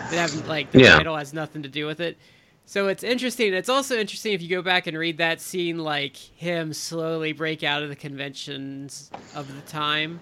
They 0.09 0.17
have 0.17 0.47
like 0.47 0.71
the 0.71 0.79
Yeah. 0.79 0.97
title 0.97 1.17
has 1.17 1.33
nothing 1.33 1.63
to 1.63 1.69
do 1.69 1.85
with 1.85 1.99
it. 1.99 2.17
So 2.65 2.87
it's 2.87 3.03
interesting. 3.03 3.53
It's 3.53 3.67
also 3.69 3.97
interesting 3.97 4.33
if 4.33 4.41
you 4.41 4.47
go 4.47 4.61
back 4.61 4.87
and 4.87 4.97
read 4.97 5.17
that 5.17 5.41
scene, 5.41 5.79
like 5.79 6.15
him 6.15 6.71
slowly 6.73 7.33
break 7.33 7.63
out 7.63 7.83
of 7.83 7.89
the 7.89 7.95
conventions 7.95 9.11
of 9.33 9.53
the 9.53 9.61
time 9.61 10.21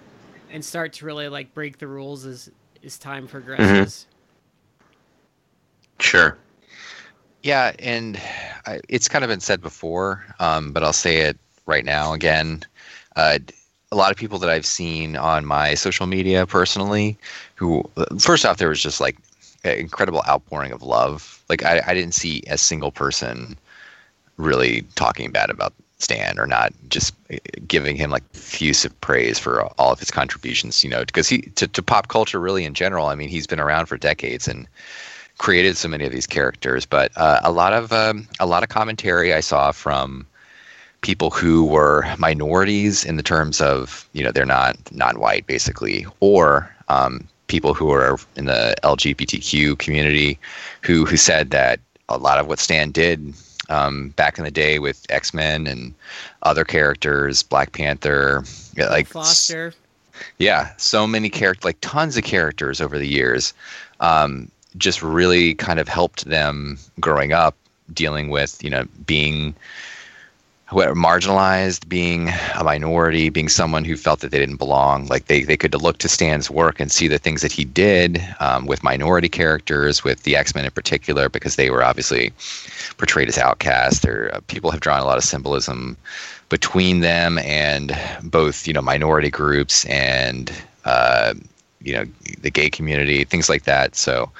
and 0.49 0.65
start 0.65 0.93
to 0.93 1.05
really 1.05 1.29
like 1.29 1.53
break 1.53 1.77
the 1.77 1.87
rules 1.87 2.25
as 2.25 2.49
as 2.83 2.97
time 2.97 3.27
progresses. 3.27 4.07
Sure. 5.99 6.37
Yeah, 7.43 7.73
and 7.79 8.19
I, 8.65 8.81
it's 8.89 9.07
kind 9.07 9.23
of 9.23 9.29
been 9.29 9.39
said 9.39 9.61
before, 9.61 10.25
um, 10.39 10.71
but 10.71 10.83
I'll 10.83 10.93
say 10.93 11.19
it 11.19 11.37
right 11.65 11.85
now 11.85 12.13
again. 12.13 12.63
Uh, 13.15 13.39
a 13.91 13.95
lot 13.95 14.11
of 14.11 14.17
people 14.17 14.39
that 14.39 14.49
I've 14.49 14.65
seen 14.65 15.15
on 15.15 15.45
my 15.45 15.73
social 15.73 16.05
media 16.05 16.45
personally, 16.45 17.17
who 17.55 17.83
first 18.19 18.45
off, 18.45 18.57
there 18.57 18.69
was 18.69 18.81
just 18.81 19.01
like 19.01 19.17
an 19.63 19.77
incredible 19.77 20.21
outpouring 20.27 20.71
of 20.71 20.83
love. 20.83 21.43
Like 21.49 21.63
I, 21.63 21.81
I 21.85 21.93
didn't 21.93 22.13
see 22.13 22.43
a 22.47 22.57
single 22.57 22.91
person 22.91 23.57
really 24.37 24.83
talking 24.95 25.31
bad 25.31 25.49
about 25.49 25.73
Stan 25.99 26.39
or 26.39 26.47
not 26.47 26.73
just 26.87 27.13
giving 27.67 27.95
him 27.95 28.09
like 28.09 28.23
effusive 28.33 28.99
praise 29.01 29.37
for 29.37 29.63
all 29.79 29.91
of 29.91 29.99
his 29.99 30.09
contributions. 30.09 30.83
You 30.83 30.89
know, 30.89 31.01
because 31.05 31.27
he 31.27 31.41
to, 31.41 31.67
to 31.67 31.83
pop 31.83 32.07
culture 32.07 32.39
really 32.39 32.65
in 32.65 32.73
general. 32.73 33.07
I 33.07 33.15
mean, 33.15 33.29
he's 33.29 33.45
been 33.45 33.59
around 33.59 33.87
for 33.87 33.97
decades 33.97 34.47
and 34.47 34.67
created 35.37 35.77
so 35.77 35.87
many 35.87 36.05
of 36.05 36.11
these 36.11 36.27
characters. 36.27 36.85
But 36.85 37.11
uh, 37.17 37.41
a 37.43 37.51
lot 37.51 37.73
of 37.73 37.91
um, 37.91 38.27
a 38.39 38.45
lot 38.45 38.63
of 38.63 38.69
commentary 38.69 39.33
I 39.33 39.41
saw 39.41 39.71
from 39.71 40.25
people 41.01 41.29
who 41.29 41.65
were 41.65 42.05
minorities 42.17 43.05
in 43.05 43.15
the 43.15 43.23
terms 43.23 43.61
of 43.61 44.07
you 44.13 44.23
know 44.23 44.31
they're 44.31 44.45
not 44.45 44.77
non-white 44.91 45.47
basically, 45.47 46.05
or 46.21 46.73
um, 46.87 47.27
people 47.47 47.73
who 47.73 47.91
are 47.91 48.17
in 48.37 48.45
the 48.45 48.73
LGBTQ 48.83 49.77
community 49.79 50.39
who 50.81 51.05
who 51.05 51.17
said 51.17 51.51
that 51.51 51.79
a 52.07 52.17
lot 52.17 52.39
of 52.39 52.47
what 52.47 52.59
Stan 52.59 52.91
did 52.91 53.33
um, 53.69 54.09
back 54.09 54.37
in 54.37 54.43
the 54.43 54.51
day 54.51 54.79
with 54.79 55.05
X 55.09 55.33
Men 55.33 55.67
and 55.67 55.93
other 56.43 56.65
characters, 56.65 57.43
Black 57.43 57.71
Panther, 57.71 58.43
yeah, 58.75 58.89
like 58.89 59.07
Foster. 59.07 59.73
yeah, 60.37 60.71
so 60.77 61.07
many 61.07 61.29
characters, 61.29 61.65
like 61.65 61.77
tons 61.81 62.17
of 62.17 62.23
characters 62.23 62.81
over 62.81 62.97
the 62.97 63.07
years, 63.07 63.53
um, 63.99 64.49
just 64.77 65.01
really 65.01 65.53
kind 65.55 65.79
of 65.79 65.87
helped 65.87 66.25
them 66.25 66.77
growing 66.99 67.31
up, 67.31 67.55
dealing 67.93 68.29
with 68.29 68.63
you 68.63 68.69
know 68.69 68.85
being 69.05 69.55
who- 70.69 70.81
are 70.81 70.93
marginalized, 70.93 71.87
being 71.89 72.29
a 72.55 72.63
minority, 72.63 73.29
being 73.29 73.49
someone 73.49 73.83
who 73.85 73.95
felt 73.97 74.19
that 74.21 74.31
they 74.31 74.39
didn't 74.39 74.57
belong. 74.57 75.07
Like 75.07 75.25
they 75.25 75.43
they 75.43 75.57
could 75.57 75.73
look 75.75 75.97
to 75.99 76.09
Stan's 76.09 76.49
work 76.49 76.79
and 76.79 76.91
see 76.91 77.07
the 77.07 77.17
things 77.17 77.41
that 77.41 77.51
he 77.51 77.65
did 77.65 78.23
um, 78.39 78.65
with 78.65 78.83
minority 78.83 79.29
characters, 79.29 80.03
with 80.03 80.23
the 80.23 80.35
X 80.35 80.53
Men 80.55 80.65
in 80.65 80.71
particular, 80.71 81.29
because 81.29 81.55
they 81.55 81.69
were 81.69 81.83
obviously 81.83 82.31
portrayed 82.97 83.27
as 83.29 83.37
outcasts. 83.37 84.01
There, 84.01 84.33
uh, 84.33 84.39
people 84.47 84.71
have 84.71 84.79
drawn 84.81 84.99
a 85.01 85.05
lot 85.05 85.17
of 85.17 85.23
symbolism 85.23 85.97
between 86.49 86.99
them 87.01 87.37
and 87.39 87.97
both 88.23 88.67
you 88.67 88.73
know 88.73 88.81
minority 88.81 89.29
groups 89.29 89.85
and 89.85 90.51
uh, 90.85 91.33
you 91.81 91.93
know 91.93 92.05
the 92.41 92.51
gay 92.51 92.69
community, 92.69 93.23
things 93.23 93.49
like 93.49 93.63
that. 93.63 93.95
So. 93.95 94.31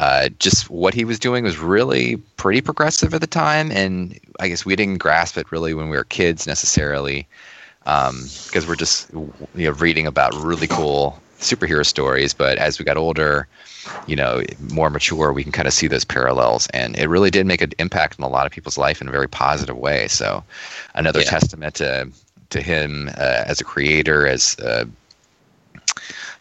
Uh, 0.00 0.30
just 0.38 0.70
what 0.70 0.94
he 0.94 1.04
was 1.04 1.18
doing 1.18 1.44
was 1.44 1.58
really 1.58 2.16
pretty 2.38 2.62
progressive 2.62 3.12
at 3.14 3.20
the 3.20 3.26
time, 3.26 3.70
and 3.70 4.18
I 4.40 4.48
guess 4.48 4.64
we 4.64 4.74
didn't 4.74 4.98
grasp 4.98 5.36
it 5.36 5.52
really 5.52 5.74
when 5.74 5.90
we 5.90 5.96
were 5.96 6.04
kids 6.04 6.46
necessarily, 6.46 7.28
because 7.84 8.66
we're 8.66 8.76
just 8.76 9.10
you 9.12 9.32
know 9.66 9.72
reading 9.72 10.06
about 10.06 10.34
really 10.34 10.66
cool 10.68 11.22
superhero 11.40 11.84
stories. 11.84 12.32
But 12.32 12.58
as 12.58 12.78
we 12.78 12.84
got 12.86 12.96
older, 12.96 13.46
you 14.06 14.16
know, 14.16 14.42
more 14.58 14.90
mature, 14.90 15.32
we 15.32 15.42
can 15.42 15.52
kind 15.52 15.68
of 15.68 15.74
see 15.74 15.86
those 15.86 16.04
parallels, 16.04 16.66
and 16.68 16.96
it 16.98 17.08
really 17.08 17.30
did 17.30 17.46
make 17.46 17.60
an 17.60 17.72
impact 17.78 18.18
on 18.18 18.24
a 18.24 18.28
lot 18.30 18.46
of 18.46 18.52
people's 18.52 18.78
life 18.78 19.02
in 19.02 19.08
a 19.08 19.12
very 19.12 19.28
positive 19.28 19.76
way. 19.76 20.08
So, 20.08 20.44
another 20.94 21.20
Yeah. 21.20 21.30
testament 21.30 21.74
to 21.76 22.08
to 22.50 22.62
him 22.62 23.10
uh, 23.18 23.44
as 23.46 23.60
a 23.60 23.64
creator, 23.64 24.26
as 24.26 24.56
uh, 24.60 24.84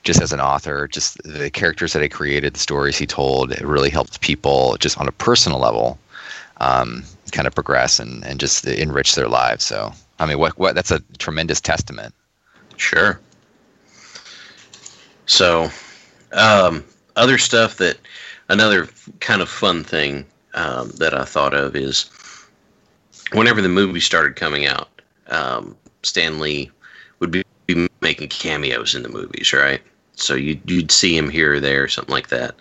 just 0.10 0.24
as 0.24 0.34
an 0.34 0.42
author, 0.42 0.88
just 0.88 1.22
the 1.22 1.52
characters 1.52 1.94
that 1.94 2.02
he 2.02 2.10
created, 2.10 2.56
the 2.56 2.60
stories 2.60 2.98
he 2.98 3.06
told, 3.06 3.52
it 3.52 3.62
really 3.62 3.92
helped 3.92 4.22
people 4.22 4.76
just 4.80 4.98
on 4.98 5.08
a 5.08 5.12
personal 5.12 5.60
level 5.60 6.00
um, 6.62 7.04
kind 7.32 7.46
of 7.46 7.54
progress 7.54 8.00
and, 8.00 8.26
and 8.26 8.40
just 8.40 8.66
enrich 8.66 9.14
their 9.14 9.28
lives. 9.28 9.64
So, 9.64 9.94
I 10.18 10.26
mean, 10.26 10.40
what, 10.40 10.58
what 10.58 10.74
that's 10.74 10.90
a 10.90 11.00
tremendous 11.20 11.62
testament. 11.62 12.16
Sure. 12.76 13.20
So, 15.28 15.70
um, 16.34 16.84
other 17.16 17.38
stuff 17.38 17.78
that 17.78 18.00
another 18.48 18.90
kind 19.20 19.44
of 19.44 19.48
fun 19.48 19.84
thing 19.84 20.26
um, 20.56 20.90
that 20.98 21.14
I 21.14 21.24
thought 21.24 21.54
of 21.54 21.76
is 21.76 22.10
whenever 23.34 23.62
the 23.62 23.70
movie 23.70 24.00
started 24.00 24.36
coming 24.36 24.66
out, 24.66 24.90
um, 25.28 25.78
Stan 26.02 26.40
Lee 26.40 26.72
would 27.20 27.30
be 27.30 27.44
making 28.02 28.30
cameos 28.30 28.96
in 28.96 29.04
the 29.04 29.10
movies, 29.10 29.54
right? 29.54 29.84
So 30.22 30.36
you'd, 30.36 30.70
you'd 30.70 30.92
see 30.92 31.16
him 31.18 31.30
here 31.30 31.56
or 31.56 31.60
there, 31.60 31.88
something 31.88 32.14
like 32.14 32.30
that. 32.30 32.56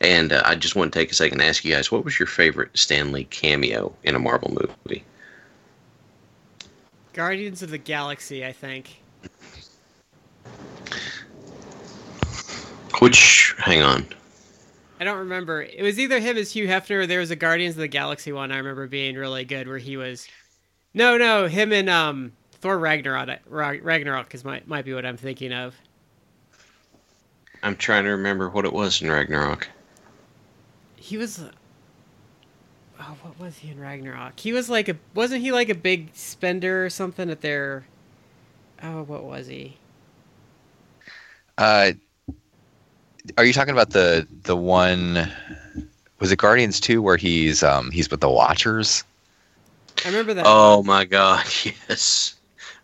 And 0.00 0.32
uh, 0.32 0.42
I 0.44 0.54
just 0.54 0.76
want 0.76 0.92
to 0.92 0.98
take 0.98 1.10
a 1.10 1.14
second 1.14 1.38
to 1.38 1.44
ask 1.44 1.64
you 1.64 1.74
guys, 1.74 1.90
what 1.90 2.04
was 2.04 2.18
your 2.18 2.26
favorite 2.26 2.76
Stan 2.76 3.12
Lee 3.12 3.24
cameo 3.24 3.94
in 4.02 4.14
a 4.14 4.18
Marvel 4.18 4.50
movie? 4.50 5.04
Guardians 7.12 7.62
of 7.62 7.70
the 7.70 7.78
Galaxy, 7.78 8.44
I 8.44 8.52
think. 8.52 9.00
Which, 13.00 13.54
hang 13.58 13.82
on. 13.82 14.06
I 15.00 15.04
don't 15.04 15.18
remember. 15.18 15.62
It 15.62 15.82
was 15.82 15.98
either 15.98 16.18
him 16.20 16.36
as 16.36 16.52
Hugh 16.52 16.66
Hefner 16.66 17.02
or 17.02 17.06
there 17.06 17.20
was 17.20 17.30
a 17.30 17.36
Guardians 17.36 17.74
of 17.74 17.80
the 17.80 17.88
Galaxy 17.88 18.32
one 18.32 18.50
I 18.50 18.56
remember 18.56 18.86
being 18.86 19.16
really 19.16 19.44
good 19.44 19.68
where 19.68 19.78
he 19.78 19.96
was 19.96 20.26
No, 20.94 21.18
no, 21.18 21.46
him 21.46 21.72
and 21.72 21.90
um 21.90 22.32
Thor 22.52 22.78
Ragnarok 22.78 23.40
Ra- 23.46 23.74
Ragnarok 23.82 24.34
is 24.34 24.44
might 24.44 24.66
might 24.66 24.84
be 24.84 24.94
what 24.94 25.04
I'm 25.04 25.18
thinking 25.18 25.52
of. 25.52 25.74
I'm 27.66 27.74
trying 27.74 28.04
to 28.04 28.10
remember 28.10 28.48
what 28.48 28.64
it 28.64 28.72
was 28.72 29.02
in 29.02 29.10
Ragnarok. 29.10 29.66
He 30.94 31.16
was 31.16 31.42
Oh, 33.00 33.16
what 33.22 33.40
was 33.40 33.58
he 33.58 33.70
in 33.70 33.80
Ragnarok? 33.80 34.38
He 34.38 34.52
was 34.52 34.70
like 34.70 34.88
a 34.88 34.96
wasn't 35.14 35.42
he 35.42 35.50
like 35.50 35.68
a 35.68 35.74
big 35.74 36.10
spender 36.14 36.84
or 36.84 36.90
something 36.90 37.28
at 37.28 37.40
their 37.40 37.86
Oh, 38.80 39.02
what 39.02 39.24
was 39.24 39.48
he? 39.48 39.78
Uh, 41.58 41.92
are 43.36 43.44
you 43.44 43.52
talking 43.52 43.72
about 43.72 43.90
the 43.90 44.28
the 44.44 44.56
one? 44.56 45.28
Was 46.20 46.30
it 46.30 46.38
Guardians 46.38 46.78
Two 46.78 47.02
where 47.02 47.16
he's 47.16 47.64
um 47.64 47.90
he's 47.90 48.10
with 48.10 48.20
the 48.20 48.30
Watchers? 48.30 49.02
I 50.04 50.08
remember 50.08 50.34
that. 50.34 50.46
Oh 50.46 50.82
my 50.84 51.04
god, 51.04 51.44
yes. 51.64 52.35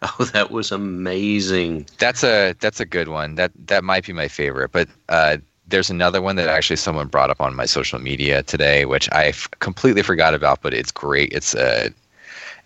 Oh, 0.18 0.24
that 0.24 0.50
was 0.50 0.72
amazing. 0.72 1.86
That's 1.98 2.24
a 2.24 2.54
that's 2.60 2.80
a 2.80 2.84
good 2.84 3.06
one. 3.06 3.36
That 3.36 3.52
that 3.66 3.84
might 3.84 4.04
be 4.04 4.12
my 4.12 4.26
favorite. 4.26 4.72
But 4.72 4.88
uh, 5.08 5.36
there's 5.68 5.90
another 5.90 6.20
one 6.20 6.34
that 6.36 6.48
actually 6.48 6.76
someone 6.76 7.06
brought 7.06 7.30
up 7.30 7.40
on 7.40 7.54
my 7.54 7.66
social 7.66 8.00
media 8.00 8.42
today, 8.42 8.84
which 8.84 9.08
I 9.12 9.26
f- 9.26 9.48
completely 9.60 10.02
forgot 10.02 10.34
about. 10.34 10.60
But 10.60 10.74
it's 10.74 10.90
great. 10.90 11.32
It's 11.32 11.54
a 11.54 11.90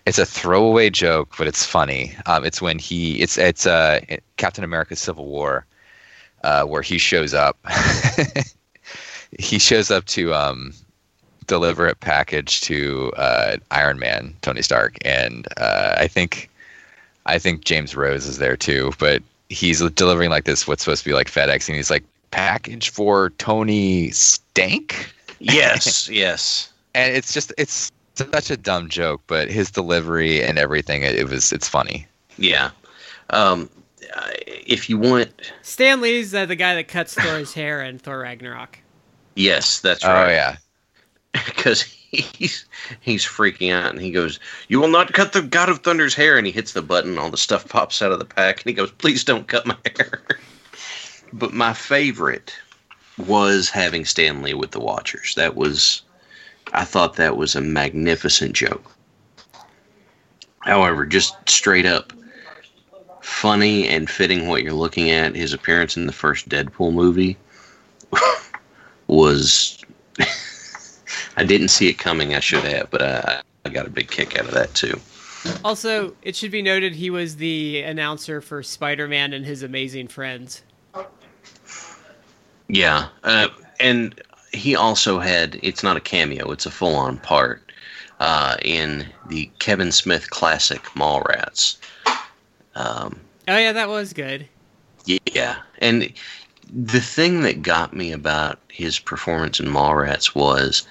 it's 0.07 0.17
a 0.17 0.25
throwaway 0.25 0.89
joke, 0.89 1.35
but 1.37 1.47
it's 1.47 1.63
funny. 1.63 2.15
Um, 2.25 2.43
it's 2.43 2.59
when 2.59 2.79
he 2.79 3.21
it's 3.21 3.37
it's 3.37 3.67
uh, 3.67 3.99
Captain 4.37 4.63
America: 4.63 4.95
Civil 4.95 5.27
War, 5.27 5.63
uh, 6.43 6.63
where 6.63 6.81
he 6.81 6.97
shows 6.97 7.35
up. 7.35 7.57
he 9.37 9.59
shows 9.59 9.91
up 9.91 10.05
to 10.05 10.33
um, 10.33 10.73
deliver 11.45 11.87
a 11.87 11.93
package 11.95 12.61
to 12.61 13.11
uh, 13.15 13.57
Iron 13.69 13.99
Man, 13.99 14.35
Tony 14.41 14.63
Stark, 14.63 14.97
and 15.05 15.47
uh, 15.57 15.93
I 15.97 16.07
think 16.07 16.49
I 17.27 17.39
think 17.39 17.65
James 17.65 17.95
Rhodes 17.95 18.25
is 18.25 18.37
there 18.37 18.57
too, 18.57 18.93
but 18.99 19.21
he's 19.49 19.81
delivering 19.91 20.29
like 20.29 20.45
this 20.45 20.67
what's 20.67 20.83
supposed 20.83 21.03
to 21.03 21.09
be 21.09 21.13
like 21.13 21.29
FedEx, 21.29 21.67
and 21.67 21.75
he's 21.75 21.89
like 21.91 22.03
package 22.31 22.89
for 22.89 23.31
Tony 23.31 24.09
Stank. 24.11 25.13
Yes, 25.39 26.09
yes. 26.11 26.71
And 26.95 27.15
it's 27.15 27.33
just 27.33 27.53
it's 27.57 27.91
such 28.15 28.49
a 28.49 28.57
dumb 28.57 28.89
joke, 28.89 29.21
but 29.27 29.49
his 29.49 29.69
delivery 29.69 30.41
and 30.41 30.57
everything 30.57 31.03
it, 31.03 31.15
it 31.15 31.29
was 31.29 31.51
it's 31.51 31.67
funny. 31.67 32.07
Yeah. 32.37 32.71
Um, 33.29 33.69
if 34.45 34.89
you 34.89 34.97
want, 34.97 35.29
Stan 35.61 36.01
Lee's 36.01 36.33
uh, 36.33 36.45
the 36.45 36.55
guy 36.55 36.75
that 36.75 36.87
cuts 36.87 37.13
Thor's 37.13 37.53
hair 37.53 37.83
in 37.83 37.99
Thor 37.99 38.19
Ragnarok. 38.19 38.79
Yes, 39.35 39.81
that's 39.81 40.03
right. 40.03 40.27
Oh 40.27 40.31
yeah. 40.31 40.57
Because 41.45 41.85
he's 42.11 42.65
he's 43.01 43.25
freaking 43.25 43.71
out 43.71 43.91
and 43.91 44.01
he 44.01 44.11
goes, 44.11 44.39
"You 44.67 44.79
will 44.79 44.87
not 44.87 45.13
cut 45.13 45.33
the 45.33 45.41
God 45.41 45.69
of 45.69 45.79
Thunder's 45.79 46.15
hair!" 46.15 46.37
And 46.37 46.47
he 46.47 46.53
hits 46.53 46.73
the 46.73 46.81
button, 46.81 47.17
all 47.17 47.29
the 47.29 47.37
stuff 47.37 47.67
pops 47.67 48.01
out 48.01 48.11
of 48.11 48.19
the 48.19 48.25
pack, 48.25 48.57
and 48.57 48.69
he 48.69 48.73
goes, 48.73 48.91
"Please 48.91 49.23
don't 49.23 49.47
cut 49.47 49.65
my 49.65 49.77
hair." 49.97 50.21
but 51.33 51.53
my 51.53 51.73
favorite 51.73 52.53
was 53.17 53.69
having 53.69 54.05
Stan 54.05 54.41
Lee 54.41 54.53
with 54.53 54.71
the 54.71 54.79
Watchers. 54.79 55.35
That 55.35 55.55
was, 55.55 56.03
I 56.73 56.83
thought 56.83 57.15
that 57.15 57.37
was 57.37 57.55
a 57.55 57.61
magnificent 57.61 58.53
joke. 58.53 58.91
However, 60.59 61.05
just 61.05 61.35
straight 61.49 61.85
up 61.85 62.13
funny 63.21 63.87
and 63.87 64.09
fitting 64.09 64.47
what 64.47 64.63
you're 64.63 64.73
looking 64.73 65.09
at, 65.09 65.35
his 65.35 65.53
appearance 65.53 65.97
in 65.97 66.05
the 66.05 66.13
first 66.13 66.47
Deadpool 66.49 66.93
movie 66.93 67.37
was. 69.07 69.76
I 71.37 71.45
didn't 71.45 71.69
see 71.69 71.87
it 71.87 71.99
coming. 71.99 72.33
I 72.33 72.39
should 72.39 72.63
have, 72.63 72.89
but 72.89 73.01
I, 73.01 73.41
I 73.63 73.69
got 73.69 73.85
a 73.85 73.89
big 73.89 74.09
kick 74.09 74.37
out 74.37 74.45
of 74.45 74.53
that 74.55 74.73
too. 74.73 74.99
Also, 75.63 76.13
it 76.23 76.35
should 76.35 76.51
be 76.51 76.61
noted 76.61 76.93
he 76.93 77.09
was 77.09 77.37
the 77.37 77.81
announcer 77.83 78.41
for 78.41 78.63
Spider-Man 78.63 79.33
and 79.33 79.45
His 79.45 79.63
Amazing 79.63 80.07
Friends. 80.07 80.63
Yeah, 82.67 83.07
uh, 83.23 83.47
and 83.79 84.21
he 84.51 84.75
also 84.75 85.19
had. 85.19 85.57
It's 85.61 85.83
not 85.83 85.95
a 85.95 86.01
cameo; 86.01 86.51
it's 86.51 86.65
a 86.65 86.71
full-on 86.71 87.19
part 87.19 87.71
uh, 88.19 88.57
in 88.61 89.05
the 89.29 89.49
Kevin 89.59 89.91
Smith 89.91 90.31
classic 90.31 90.81
Mallrats. 90.95 91.77
Um, 92.75 93.19
oh 93.47 93.57
yeah, 93.57 93.71
that 93.71 93.87
was 93.87 94.11
good. 94.11 94.47
Yeah, 95.05 95.57
and 95.77 96.11
the 96.73 96.99
thing 96.99 97.41
that 97.43 97.61
got 97.61 97.93
me 97.93 98.11
about 98.11 98.59
his 98.67 98.99
performance 98.99 99.59
in 99.59 99.67
Mallrats 99.67 100.35
was 100.35 100.85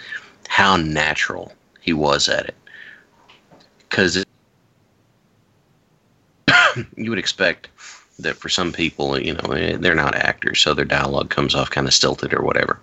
how 0.48 0.76
natural 0.76 1.52
he 1.80 1.92
was 1.92 2.28
at 2.28 2.46
it. 2.46 2.54
Because 3.88 4.24
you 6.96 7.10
would 7.10 7.18
expect 7.18 7.68
that 8.18 8.36
for 8.36 8.48
some 8.48 8.72
people, 8.72 9.18
you 9.18 9.34
know, 9.34 9.52
eh, 9.52 9.76
they're 9.78 9.94
not 9.94 10.14
actors, 10.14 10.60
so 10.60 10.74
their 10.74 10.84
dialogue 10.84 11.30
comes 11.30 11.54
off 11.54 11.70
kind 11.70 11.86
of 11.86 11.94
stilted 11.94 12.32
or 12.32 12.42
whatever. 12.42 12.80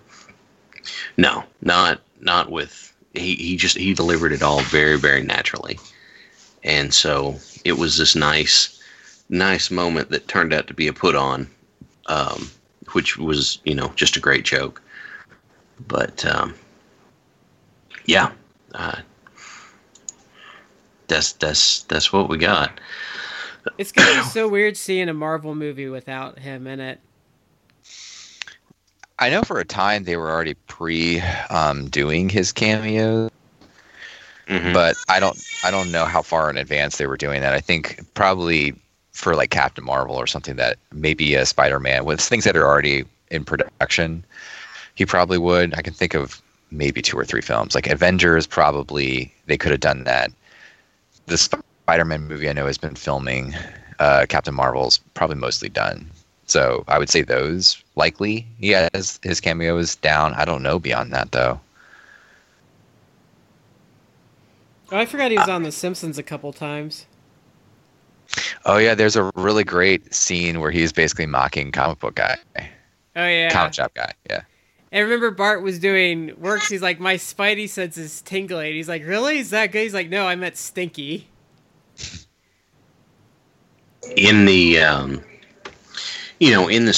No, 1.16 1.44
not 1.62 2.00
not 2.20 2.50
with 2.50 2.92
he. 3.14 3.34
He 3.36 3.56
just 3.56 3.76
he 3.76 3.94
delivered 3.94 4.32
it 4.32 4.42
all 4.42 4.60
very 4.62 4.98
very 4.98 5.22
naturally, 5.22 5.78
and 6.62 6.92
so 6.92 7.36
it 7.64 7.72
was 7.72 7.96
this 7.96 8.14
nice 8.14 8.80
nice 9.28 9.70
moment 9.70 10.10
that 10.10 10.28
turned 10.28 10.52
out 10.52 10.66
to 10.66 10.74
be 10.74 10.86
a 10.86 10.92
put 10.92 11.16
on, 11.16 11.48
um, 12.06 12.50
which 12.92 13.16
was 13.16 13.58
you 13.64 13.74
know 13.74 13.92
just 13.96 14.16
a 14.16 14.20
great 14.20 14.44
joke. 14.44 14.82
But 15.88 16.24
um, 16.26 16.54
yeah, 18.06 18.32
uh, 18.74 18.96
that's 21.08 21.32
that's 21.34 21.82
that's 21.84 22.12
what 22.12 22.28
we 22.28 22.38
got. 22.38 22.80
It's 23.78 23.92
gonna 23.92 24.22
be 24.22 24.28
so 24.28 24.48
weird 24.48 24.76
seeing 24.76 25.08
a 25.08 25.14
Marvel 25.14 25.54
movie 25.54 25.88
without 25.88 26.38
him 26.38 26.66
in 26.66 26.80
it. 26.80 27.00
I 29.18 29.30
know 29.30 29.42
for 29.42 29.58
a 29.58 29.64
time 29.64 30.04
they 30.04 30.16
were 30.16 30.30
already 30.30 30.54
pre 30.66 31.20
um, 31.50 31.88
doing 31.88 32.28
his 32.28 32.52
cameo, 32.52 33.30
mm-hmm. 34.48 34.72
but 34.72 34.96
I 35.08 35.20
don't 35.20 35.38
I 35.64 35.70
don't 35.70 35.92
know 35.92 36.04
how 36.04 36.22
far 36.22 36.50
in 36.50 36.56
advance 36.56 36.98
they 36.98 37.06
were 37.06 37.16
doing 37.16 37.40
that. 37.40 37.54
I 37.54 37.60
think 37.60 38.00
probably 38.14 38.74
for 39.12 39.34
like 39.34 39.50
Captain 39.50 39.84
Marvel 39.84 40.16
or 40.16 40.26
something 40.26 40.56
that 40.56 40.78
maybe 40.92 41.34
a 41.34 41.46
Spider 41.46 41.80
Man 41.80 42.04
with 42.04 42.20
things 42.20 42.44
that 42.44 42.56
are 42.56 42.66
already 42.66 43.04
in 43.30 43.44
production, 43.44 44.24
he 44.96 45.06
probably 45.06 45.38
would. 45.38 45.74
I 45.74 45.82
can 45.82 45.94
think 45.94 46.14
of 46.14 46.42
maybe 46.76 47.02
two 47.02 47.16
or 47.16 47.24
three 47.24 47.40
films. 47.40 47.74
Like 47.74 47.86
Avengers, 47.86 48.46
probably 48.46 49.32
they 49.46 49.56
could 49.56 49.70
have 49.70 49.80
done 49.80 50.04
that. 50.04 50.30
The 51.26 51.38
Spider 51.38 52.04
Man 52.04 52.28
movie 52.28 52.48
I 52.48 52.52
know 52.52 52.66
has 52.66 52.78
been 52.78 52.94
filming. 52.94 53.54
Uh, 53.98 54.26
Captain 54.28 54.54
Marvel's 54.54 54.98
probably 55.14 55.36
mostly 55.36 55.68
done. 55.68 56.10
So 56.46 56.84
I 56.88 56.98
would 56.98 57.08
say 57.08 57.22
those 57.22 57.82
likely. 57.96 58.46
Yeah, 58.58 58.88
has 58.94 59.18
his 59.22 59.40
cameo 59.40 59.78
is 59.78 59.96
down. 59.96 60.34
I 60.34 60.44
don't 60.44 60.62
know 60.62 60.78
beyond 60.78 61.12
that 61.12 61.32
though. 61.32 61.60
Oh, 64.92 64.98
I 64.98 65.06
forgot 65.06 65.30
he 65.30 65.38
was 65.38 65.48
on 65.48 65.62
The 65.62 65.72
Simpsons 65.72 66.18
a 66.18 66.22
couple 66.22 66.52
times. 66.52 67.06
Oh 68.64 68.78
yeah, 68.78 68.94
there's 68.94 69.16
a 69.16 69.30
really 69.34 69.64
great 69.64 70.14
scene 70.14 70.60
where 70.60 70.70
he's 70.70 70.92
basically 70.92 71.26
mocking 71.26 71.72
comic 71.72 71.98
book 72.00 72.16
guy. 72.16 72.36
Oh 73.16 73.26
yeah, 73.26 73.50
comic 73.50 73.74
shop 73.74 73.92
guy. 73.94 74.12
Yeah. 74.28 74.42
And 74.94 75.02
remember 75.02 75.32
Bart 75.32 75.60
was 75.60 75.80
doing 75.80 76.32
works. 76.38 76.68
He's 76.68 76.80
like, 76.80 77.00
my 77.00 77.16
Spidey 77.16 77.68
sense 77.68 77.98
is 77.98 78.22
tingling. 78.22 78.74
He's 78.74 78.88
like, 78.88 79.04
really? 79.04 79.38
Is 79.38 79.50
that 79.50 79.72
good? 79.72 79.82
He's 79.82 79.92
like, 79.92 80.08
no, 80.08 80.24
I 80.28 80.36
meant 80.36 80.56
stinky. 80.56 81.26
In 84.16 84.44
the, 84.44 84.78
um, 84.78 85.20
you 86.38 86.52
know, 86.52 86.68
in 86.68 86.84
the 86.84 86.92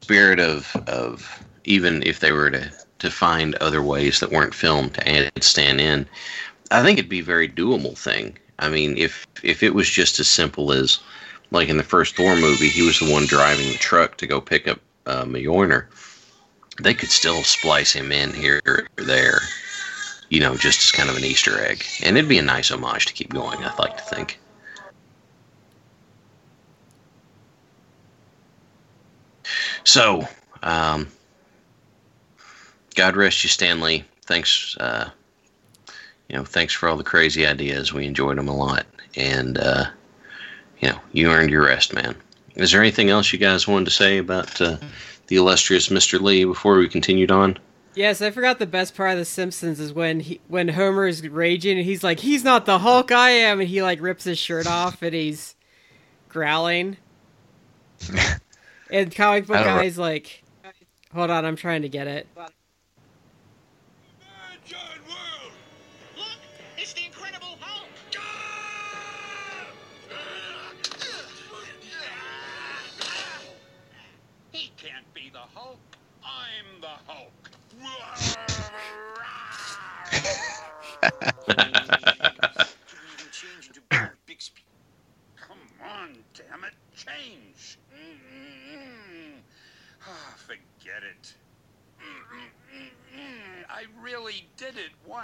spirit 0.00 0.38
of 0.38 0.76
of 0.86 1.44
even 1.64 2.04
if 2.04 2.20
they 2.20 2.30
were 2.30 2.52
to 2.52 2.70
to 3.00 3.10
find 3.10 3.56
other 3.56 3.82
ways 3.82 4.20
that 4.20 4.30
weren't 4.30 4.54
filmed 4.54 4.94
to 4.94 5.08
add 5.08 5.32
Stan 5.42 5.80
in, 5.80 6.06
I 6.70 6.84
think 6.84 7.00
it'd 7.00 7.10
be 7.10 7.18
a 7.18 7.24
very 7.24 7.48
doable 7.48 7.98
thing. 7.98 8.38
I 8.60 8.68
mean, 8.68 8.96
if 8.96 9.26
if 9.42 9.64
it 9.64 9.74
was 9.74 9.90
just 9.90 10.20
as 10.20 10.28
simple 10.28 10.70
as 10.70 11.00
like 11.50 11.68
in 11.68 11.78
the 11.78 11.82
first 11.82 12.14
Thor 12.14 12.36
movie, 12.36 12.68
he 12.68 12.82
was 12.82 13.00
the 13.00 13.10
one 13.10 13.26
driving 13.26 13.66
the 13.72 13.78
truck 13.78 14.18
to 14.18 14.26
go 14.28 14.40
pick 14.40 14.68
up 14.68 14.78
uh, 15.06 15.24
Mjolnir. 15.24 15.86
They 16.80 16.94
could 16.94 17.10
still 17.10 17.42
splice 17.44 17.92
him 17.92 18.10
in 18.10 18.32
here 18.32 18.60
or 18.66 18.86
there, 18.96 19.40
you 20.28 20.40
know, 20.40 20.56
just 20.56 20.80
as 20.80 20.90
kind 20.90 21.08
of 21.08 21.16
an 21.16 21.24
Easter 21.24 21.62
egg, 21.64 21.84
and 22.02 22.16
it'd 22.16 22.28
be 22.28 22.38
a 22.38 22.42
nice 22.42 22.70
homage 22.70 23.06
to 23.06 23.12
keep 23.12 23.32
going. 23.32 23.62
I'd 23.62 23.78
like 23.78 23.96
to 23.96 24.02
think. 24.02 24.38
So, 29.84 30.26
um, 30.62 31.08
God 32.94 33.16
rest 33.16 33.44
you, 33.44 33.50
Stan 33.50 33.80
Lee. 33.80 34.04
Thanks, 34.22 34.76
uh, 34.78 35.10
you 36.28 36.36
know, 36.36 36.44
thanks 36.44 36.72
for 36.72 36.88
all 36.88 36.96
the 36.96 37.04
crazy 37.04 37.46
ideas. 37.46 37.92
We 37.92 38.06
enjoyed 38.06 38.38
them 38.38 38.48
a 38.48 38.56
lot, 38.56 38.86
and 39.16 39.58
uh, 39.58 39.84
you 40.80 40.88
know, 40.88 40.98
you 41.12 41.30
earned 41.30 41.50
your 41.50 41.66
rest, 41.66 41.94
man. 41.94 42.16
Is 42.56 42.72
there 42.72 42.80
anything 42.80 43.10
else 43.10 43.32
you 43.32 43.38
guys 43.38 43.68
wanted 43.68 43.86
to 43.86 43.90
say 43.90 44.18
about 44.18 44.60
uh, 44.60 44.78
the 45.26 45.36
illustrious 45.36 45.88
Mr. 45.88 46.20
Lee 46.20 46.44
before 46.44 46.78
we 46.78 46.88
continued 46.88 47.30
on? 47.30 47.58
Yes, 47.94 48.20
I 48.20 48.30
forgot 48.30 48.58
the 48.58 48.66
best 48.66 48.96
part 48.96 49.12
of 49.12 49.18
The 49.18 49.24
Simpsons 49.24 49.78
is 49.78 49.92
when 49.92 50.20
he 50.20 50.40
when 50.48 50.68
Homer 50.68 51.06
is 51.06 51.26
raging 51.28 51.76
and 51.78 51.86
he's 51.86 52.02
like, 52.02 52.20
"He's 52.20 52.42
not 52.42 52.66
the 52.66 52.80
Hulk, 52.80 53.12
I 53.12 53.30
am," 53.30 53.60
and 53.60 53.68
he 53.68 53.82
like 53.82 54.00
rips 54.00 54.24
his 54.24 54.38
shirt 54.38 54.66
off 54.66 55.00
and 55.02 55.14
he's 55.14 55.54
growling. 56.28 56.96
and 58.90 59.14
comic 59.14 59.46
book 59.46 59.56
guy's 59.56 59.96
like, 59.96 60.42
"Hold 61.12 61.30
on, 61.30 61.44
I'm 61.44 61.56
trying 61.56 61.82
to 61.82 61.88
get 61.88 62.08
it." 62.08 62.26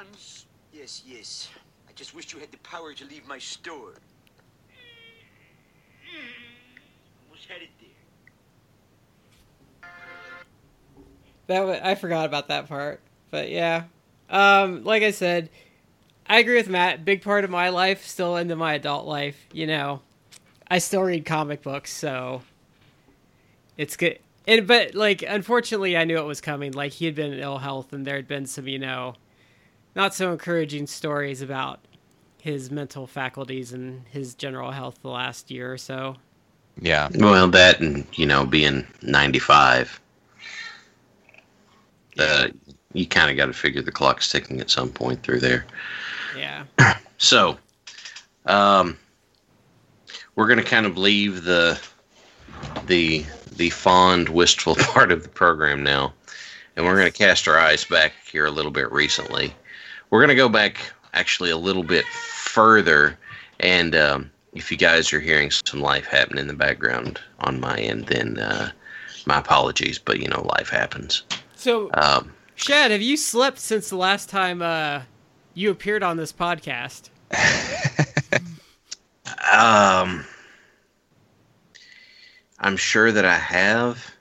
Once. 0.00 0.46
Yes, 0.72 1.02
yes. 1.06 1.48
I 1.88 1.92
just 1.92 2.14
wished 2.14 2.32
you 2.32 2.38
had 2.38 2.50
the 2.50 2.58
power 2.58 2.94
to 2.94 3.04
leave 3.06 3.26
my 3.26 3.38
store. 3.38 3.94
Almost 7.28 7.48
had 7.48 7.62
it 7.62 7.68
there. 7.80 7.88
That 11.46 11.84
I 11.84 11.94
forgot 11.96 12.26
about 12.26 12.48
that 12.48 12.68
part, 12.68 13.00
but 13.30 13.50
yeah. 13.50 13.84
Um, 14.30 14.84
like 14.84 15.02
I 15.02 15.10
said, 15.10 15.50
I 16.26 16.38
agree 16.38 16.56
with 16.56 16.68
Matt. 16.68 17.04
Big 17.04 17.22
part 17.22 17.44
of 17.44 17.50
my 17.50 17.68
life, 17.70 18.06
still 18.06 18.36
into 18.36 18.56
my 18.56 18.74
adult 18.74 19.06
life. 19.06 19.46
You 19.52 19.66
know, 19.66 20.00
I 20.70 20.78
still 20.78 21.02
read 21.02 21.26
comic 21.26 21.62
books, 21.62 21.92
so 21.92 22.42
it's 23.76 23.96
good. 23.96 24.18
and 24.46 24.66
but 24.66 24.94
like 24.94 25.22
unfortunately, 25.26 25.96
I 25.96 26.04
knew 26.04 26.18
it 26.18 26.24
was 26.24 26.40
coming. 26.40 26.72
Like 26.72 26.92
he 26.92 27.06
had 27.06 27.16
been 27.16 27.32
in 27.32 27.40
ill 27.40 27.58
health, 27.58 27.92
and 27.92 28.06
there 28.06 28.16
had 28.16 28.28
been 28.28 28.46
some, 28.46 28.68
you 28.68 28.78
know, 28.78 29.16
not 29.94 30.14
so 30.14 30.32
encouraging 30.32 30.86
stories 30.86 31.42
about 31.42 31.80
his 32.40 32.70
mental 32.70 33.06
faculties 33.06 33.72
and 33.72 34.06
his 34.08 34.34
general 34.34 34.70
health 34.70 34.98
the 35.02 35.08
last 35.08 35.50
year 35.50 35.72
or 35.72 35.78
so. 35.78 36.16
Yeah. 36.80 37.08
Well, 37.14 37.48
that 37.48 37.80
and 37.80 38.06
you 38.14 38.26
know 38.26 38.46
being 38.46 38.86
ninety 39.02 39.38
five. 39.38 40.00
Uh, 42.18 42.48
you 42.92 43.06
kind 43.06 43.30
of 43.30 43.36
got 43.36 43.46
to 43.46 43.52
figure 43.52 43.82
the 43.82 43.92
clock's 43.92 44.30
ticking 44.30 44.60
at 44.60 44.70
some 44.70 44.90
point 44.90 45.22
through 45.22 45.40
there. 45.40 45.64
Yeah. 46.36 46.64
So, 47.22 47.58
um, 48.46 48.96
we're 50.34 50.46
going 50.46 50.58
to 50.58 50.64
kind 50.64 50.86
of 50.86 50.96
leave 50.96 51.44
the 51.44 51.78
the 52.86 53.26
the 53.52 53.68
fond, 53.68 54.30
wistful 54.30 54.74
part 54.78 55.12
of 55.12 55.22
the 55.22 55.28
program 55.28 55.82
now, 55.82 56.14
and 56.76 56.86
we're 56.86 56.94
going 56.98 57.12
to 57.12 57.18
cast 57.18 57.46
our 57.46 57.58
eyes 57.58 57.84
back 57.84 58.14
here 58.32 58.46
a 58.46 58.50
little 58.50 58.70
bit 58.70 58.90
recently. 58.90 59.52
We're 60.10 60.20
going 60.20 60.28
to 60.28 60.34
go 60.34 60.48
back 60.48 60.92
actually 61.14 61.50
a 61.50 61.56
little 61.56 61.82
bit 61.84 62.04
further, 62.06 63.18
and 63.60 63.94
um, 63.94 64.30
if 64.54 64.70
you 64.70 64.76
guys 64.76 65.12
are 65.12 65.20
hearing 65.20 65.50
some 65.50 65.80
life 65.80 66.06
happening 66.06 66.40
in 66.40 66.46
the 66.48 66.54
background 66.54 67.20
on 67.40 67.60
my 67.60 67.76
end, 67.78 68.06
then 68.06 68.38
uh, 68.38 68.70
my 69.26 69.38
apologies, 69.38 69.98
but 69.98 70.20
you 70.20 70.28
know 70.28 70.42
life 70.58 70.68
happens. 70.68 71.22
So, 71.54 71.90
Um, 71.94 72.32
Shad, 72.56 72.90
have 72.90 73.02
you 73.02 73.16
slept 73.16 73.58
since 73.58 73.88
the 73.88 73.96
last 73.96 74.28
time 74.28 74.62
uh, 74.62 75.02
you 75.54 75.70
appeared 75.70 76.02
on 76.02 76.16
this 76.16 76.32
podcast? 76.32 77.10
Um, 79.52 80.24
I'm 82.60 82.76
sure 82.76 83.10
that 83.10 83.24
I 83.24 83.36
have. 83.36 84.14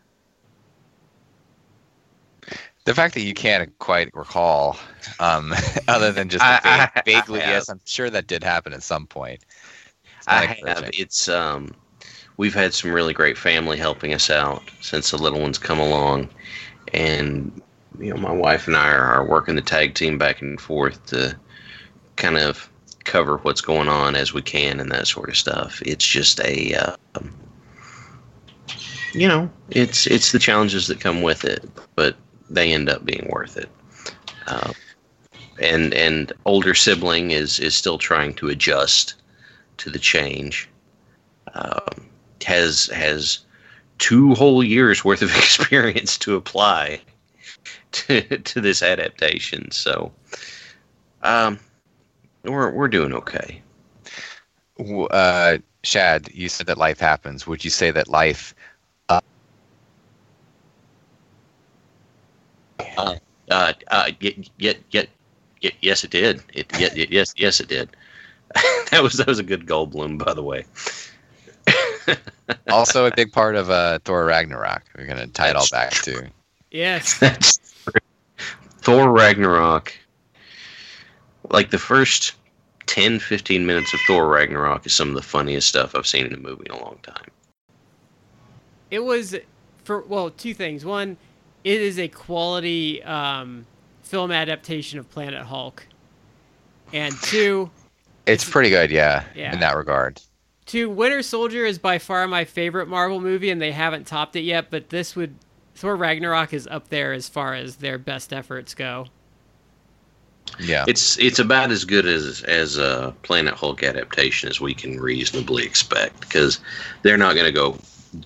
The 2.90 2.96
fact 2.96 3.14
that 3.14 3.22
you 3.22 3.36
can't 3.36 3.78
quite 3.78 4.10
recall, 4.16 4.76
um, 5.20 5.54
other 5.88 6.12
than 6.12 6.28
just 6.28 6.44
I- 6.44 6.60
I- 6.64 6.90
I 6.96 7.02
vaguely, 7.06 7.40
have. 7.40 7.50
yes, 7.50 7.70
I'm 7.70 7.80
sure 7.86 8.10
that 8.10 8.26
did 8.26 8.44
happen 8.44 8.74
at 8.74 8.82
some 8.82 9.06
point. 9.06 9.46
It's 10.18 10.28
I 10.28 10.46
have. 10.66 10.90
It's 10.94 11.30
um, 11.30 11.76
we've 12.38 12.56
had 12.56 12.74
some 12.74 12.92
really 12.92 13.14
great 13.14 13.38
family 13.38 13.78
helping 13.78 14.12
us 14.16 14.32
out 14.32 14.64
since 14.82 15.12
the 15.12 15.20
little 15.20 15.40
ones 15.40 15.60
come 15.60 15.78
along, 15.78 16.30
and 16.92 17.62
you 18.00 18.12
know 18.12 18.20
my 18.20 18.32
wife 18.32 18.66
and 18.66 18.76
I 18.76 18.90
are, 18.92 19.24
working 19.24 19.54
the 19.54 19.62
tag 19.62 19.94
team 19.94 20.18
back 20.18 20.42
and 20.42 20.60
forth 20.60 21.06
to 21.12 21.38
kind 22.16 22.38
of 22.40 22.72
cover 23.04 23.38
what's 23.44 23.62
going 23.62 23.88
on 23.88 24.16
as 24.16 24.34
we 24.34 24.42
can 24.42 24.80
and 24.80 24.92
that 24.92 25.06
sort 25.06 25.30
of 25.30 25.38
stuff. 25.38 25.80
It's 25.86 26.08
just 26.08 26.40
a, 26.40 26.74
uh, 26.74 26.96
you 29.14 29.28
know, 29.28 29.48
it's 29.70 30.08
it's 30.08 30.32
the 30.32 30.40
challenges 30.40 30.88
that 30.88 31.00
come 31.00 31.22
with 31.22 31.46
it, 31.46 31.70
but 31.96 32.16
they 32.50 32.74
end 32.74 32.90
up 32.90 33.06
being 33.06 33.28
worth 33.30 33.58
it. 33.58 33.70
Uh, 34.48 34.74
and 35.62 35.94
and 35.94 36.34
older 36.46 36.74
sibling 36.74 37.32
is 37.32 37.60
is 37.60 37.76
still 37.76 37.98
trying 37.98 38.34
to 38.36 38.50
adjust 38.50 39.16
to 39.78 39.90
the 39.90 40.00
change. 40.00 40.70
Um, 41.54 42.08
has 42.46 42.88
has 42.88 43.40
two 43.98 44.34
whole 44.36 44.64
years 44.64 45.04
worth 45.04 45.22
of 45.22 45.30
experience 45.36 46.18
to 46.20 46.36
apply 46.36 47.02
to 47.92 48.22
to 48.22 48.62
this 48.62 48.82
adaptation. 48.82 49.72
So, 49.72 50.12
um, 51.22 51.60
we're 52.44 52.72
we're 52.72 52.88
doing 52.88 53.14
okay. 53.14 53.62
Uh, 55.12 55.58
Shad, 55.84 56.30
you 56.34 56.50
said 56.50 56.68
that 56.68 56.78
life 56.78 57.00
happens. 57.00 57.46
Would 57.46 57.64
you 57.64 57.70
say 57.70 57.92
that 57.92 58.08
life? 58.08 58.56
Uh, 63.50 63.74
uh, 63.90 64.12
yet, 64.20 64.50
yet, 64.58 64.78
yet, 64.92 65.10
yet, 65.62 65.74
yes, 65.82 66.04
it 66.04 66.12
did. 66.12 66.42
It, 66.54 66.68
yet, 66.80 66.96
yet, 66.96 67.10
yes, 67.10 67.34
yes, 67.38 67.60
it 67.60 67.68
did. 67.68 67.90
that 68.92 69.04
was 69.04 69.14
that 69.14 69.28
was 69.28 69.40
a 69.40 69.44
good 69.44 69.66
Goldblum, 69.66 70.24
by 70.24 70.34
the 70.34 70.44
way. 70.44 70.66
Also, 72.70 73.06
a 73.06 73.16
big 73.16 73.32
part 73.32 73.56
of 73.56 73.70
uh, 73.70 74.00
Thor 74.06 74.26
Ragnarok. 74.26 74.84
We're 74.98 75.06
gonna 75.06 75.28
tie 75.28 75.50
it 75.50 75.56
all 75.56 75.66
That's 75.72 75.72
back 75.72 76.04
to. 76.04 76.30
Yes. 76.72 77.20
That's 77.20 77.60
Thor 78.80 79.12
Ragnarok. 79.12 79.94
Like 81.50 81.72
the 81.72 81.80
first 81.80 82.34
10, 82.88 83.20
15 83.20 83.66
minutes 83.66 83.94
of 83.94 84.00
Thor 84.08 84.28
Ragnarok 84.28 84.86
is 84.86 84.94
some 84.94 85.10
of 85.10 85.16
the 85.16 85.22
funniest 85.22 85.68
stuff 85.68 85.96
I've 85.96 86.08
seen 86.08 86.26
in 86.26 86.34
a 86.34 86.38
movie 86.38 86.66
in 86.66 86.72
a 86.72 86.84
long 86.84 86.98
time. 87.04 87.28
it 88.92 89.04
was 89.04 89.36
for 89.84 90.02
well 90.02 90.30
two 90.32 90.54
things 90.54 90.86
one 90.86 91.18
it 91.64 91.82
is 91.82 92.00
a 92.00 92.08
quality 92.08 93.04
um, 93.04 93.66
film 94.04 94.32
adaptation 94.32 95.00
of 95.00 95.10
planet 95.10 95.44
hulk 95.44 95.86
and 96.94 97.14
two 97.24 97.70
It's 98.26 98.48
pretty 98.50 98.70
good, 98.70 98.92
yeah, 98.92 99.24
Yeah. 99.36 99.54
in 99.54 99.60
that 99.60 99.76
regard. 99.76 100.22
two 100.66 100.90
winter 100.90 101.22
soldier 101.22 101.66
is 101.66 101.78
by 101.80 101.98
far 102.00 102.28
my 102.28 102.46
favorite 102.46 102.88
marvel 102.88 103.20
movie 103.20 103.50
and 103.50 103.62
they 103.62 103.72
haven't 103.72 104.08
topped 104.08 104.36
it 104.36 104.42
yet 104.44 104.70
but 104.70 104.90
this 104.90 105.16
would 105.16 105.36
thor 105.76 105.96
ragnarok 105.96 106.54
is 106.54 106.68
up 106.68 106.90
there 106.90 107.14
as 107.14 107.30
far 107.30 107.54
as 107.54 107.78
their 107.78 107.98
best 107.98 108.34
efforts 108.34 108.74
go 108.74 109.06
Yeah. 110.60 110.84
It's 110.88 111.18
it's 111.20 111.38
about 111.40 111.72
as 111.72 111.86
good 111.86 112.06
as 112.08 112.42
as 112.44 112.78
a 112.78 113.14
Planet 113.22 113.54
Hulk 113.54 113.84
adaptation 113.84 114.50
as 114.50 114.60
we 114.60 114.74
can 114.74 115.00
reasonably 115.00 115.64
expect 115.64 116.20
because 116.22 116.60
they're 117.04 117.18
not 117.18 117.36
going 117.36 117.46
to 117.46 117.52
go 117.52 117.78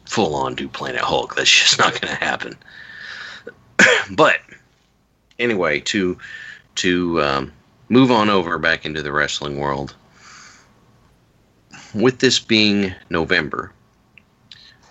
full 0.08 0.34
on 0.36 0.56
do 0.56 0.68
Planet 0.70 1.02
Hulk. 1.02 1.36
That's 1.36 1.52
just 1.52 1.78
not 1.80 1.92
going 2.00 2.14
to 2.16 2.24
happen. 2.24 2.56
but 4.12 4.40
anyway, 5.40 5.80
to 5.82 6.18
to 6.76 7.22
um, 7.22 7.52
move 7.90 8.12
on 8.12 8.30
over 8.30 8.58
back 8.58 8.86
into 8.86 9.02
the 9.02 9.12
wrestling 9.12 9.60
world. 9.60 9.96
With 11.94 12.20
this 12.20 12.40
being 12.40 12.94
November, 13.10 13.72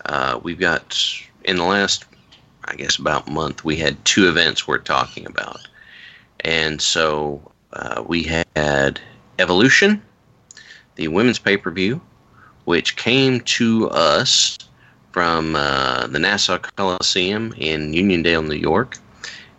uh, 0.05 0.39
we've 0.41 0.59
got 0.59 0.97
in 1.43 1.57
the 1.57 1.63
last, 1.63 2.05
I 2.65 2.75
guess, 2.75 2.97
about 2.97 3.29
month, 3.29 3.65
we 3.65 3.75
had 3.75 4.03
two 4.05 4.27
events 4.29 4.67
we're 4.67 4.77
talking 4.77 5.25
about. 5.25 5.67
And 6.41 6.81
so 6.81 7.51
uh, 7.73 8.03
we 8.05 8.23
had 8.23 8.99
Evolution, 9.39 10.01
the 10.95 11.07
women's 11.09 11.39
pay 11.39 11.57
per 11.57 11.71
view, 11.71 12.01
which 12.65 12.95
came 12.95 13.41
to 13.41 13.89
us 13.89 14.57
from 15.13 15.55
uh, 15.55 16.07
the 16.07 16.19
Nassau 16.19 16.57
Coliseum 16.57 17.53
in 17.57 17.93
Uniondale, 17.93 18.45
New 18.45 18.55
York, 18.55 18.97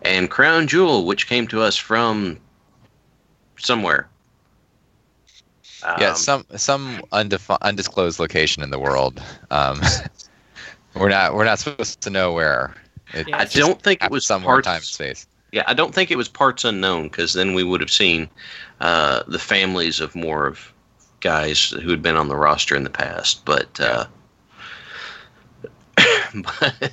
and 0.03 0.29
Crown 0.29 0.67
Jewel, 0.67 1.05
which 1.05 1.27
came 1.27 1.47
to 1.47 1.61
us 1.61 1.75
from 1.77 2.37
somewhere. 3.57 4.07
yeah, 5.99 6.09
Um, 6.09 6.15
some 6.15 6.45
some 6.55 7.01
undefi- 7.11 7.57
undisclosed 7.61 8.19
location 8.19 8.61
in 8.61 8.69
the 8.69 8.79
world. 8.79 9.21
Um, 9.49 9.81
we're 10.95 11.09
not 11.09 11.33
we're 11.33 11.45
not 11.45 11.59
supposed 11.59 12.01
to 12.01 12.09
know 12.09 12.33
where. 12.33 12.75
It 13.13 13.27
I 13.33 13.45
don't 13.45 13.81
think 13.81 14.03
it 14.03 14.11
was 14.11 14.25
somewhere 14.25 14.57
in 14.57 14.63
parts, 14.63 14.67
time 14.67 14.81
space. 14.81 15.27
Yeah, 15.51 15.63
I 15.67 15.73
don't 15.73 15.95
think 15.95 16.11
it 16.11 16.17
was 16.17 16.27
parts 16.27 16.65
unknown 16.65 17.03
because 17.03 17.33
then 17.33 17.53
we 17.53 17.63
would 17.63 17.79
have 17.79 17.91
seen 17.91 18.29
uh, 18.81 19.23
the 19.27 19.39
families 19.39 20.01
of 20.01 20.15
more 20.15 20.47
of 20.47 20.73
guys 21.21 21.69
who 21.69 21.89
had 21.89 22.01
been 22.01 22.17
on 22.17 22.27
the 22.27 22.35
roster 22.35 22.75
in 22.75 22.83
the 22.83 22.89
past. 22.89 23.45
But, 23.45 23.79
uh, 23.79 24.05
but 26.35 26.91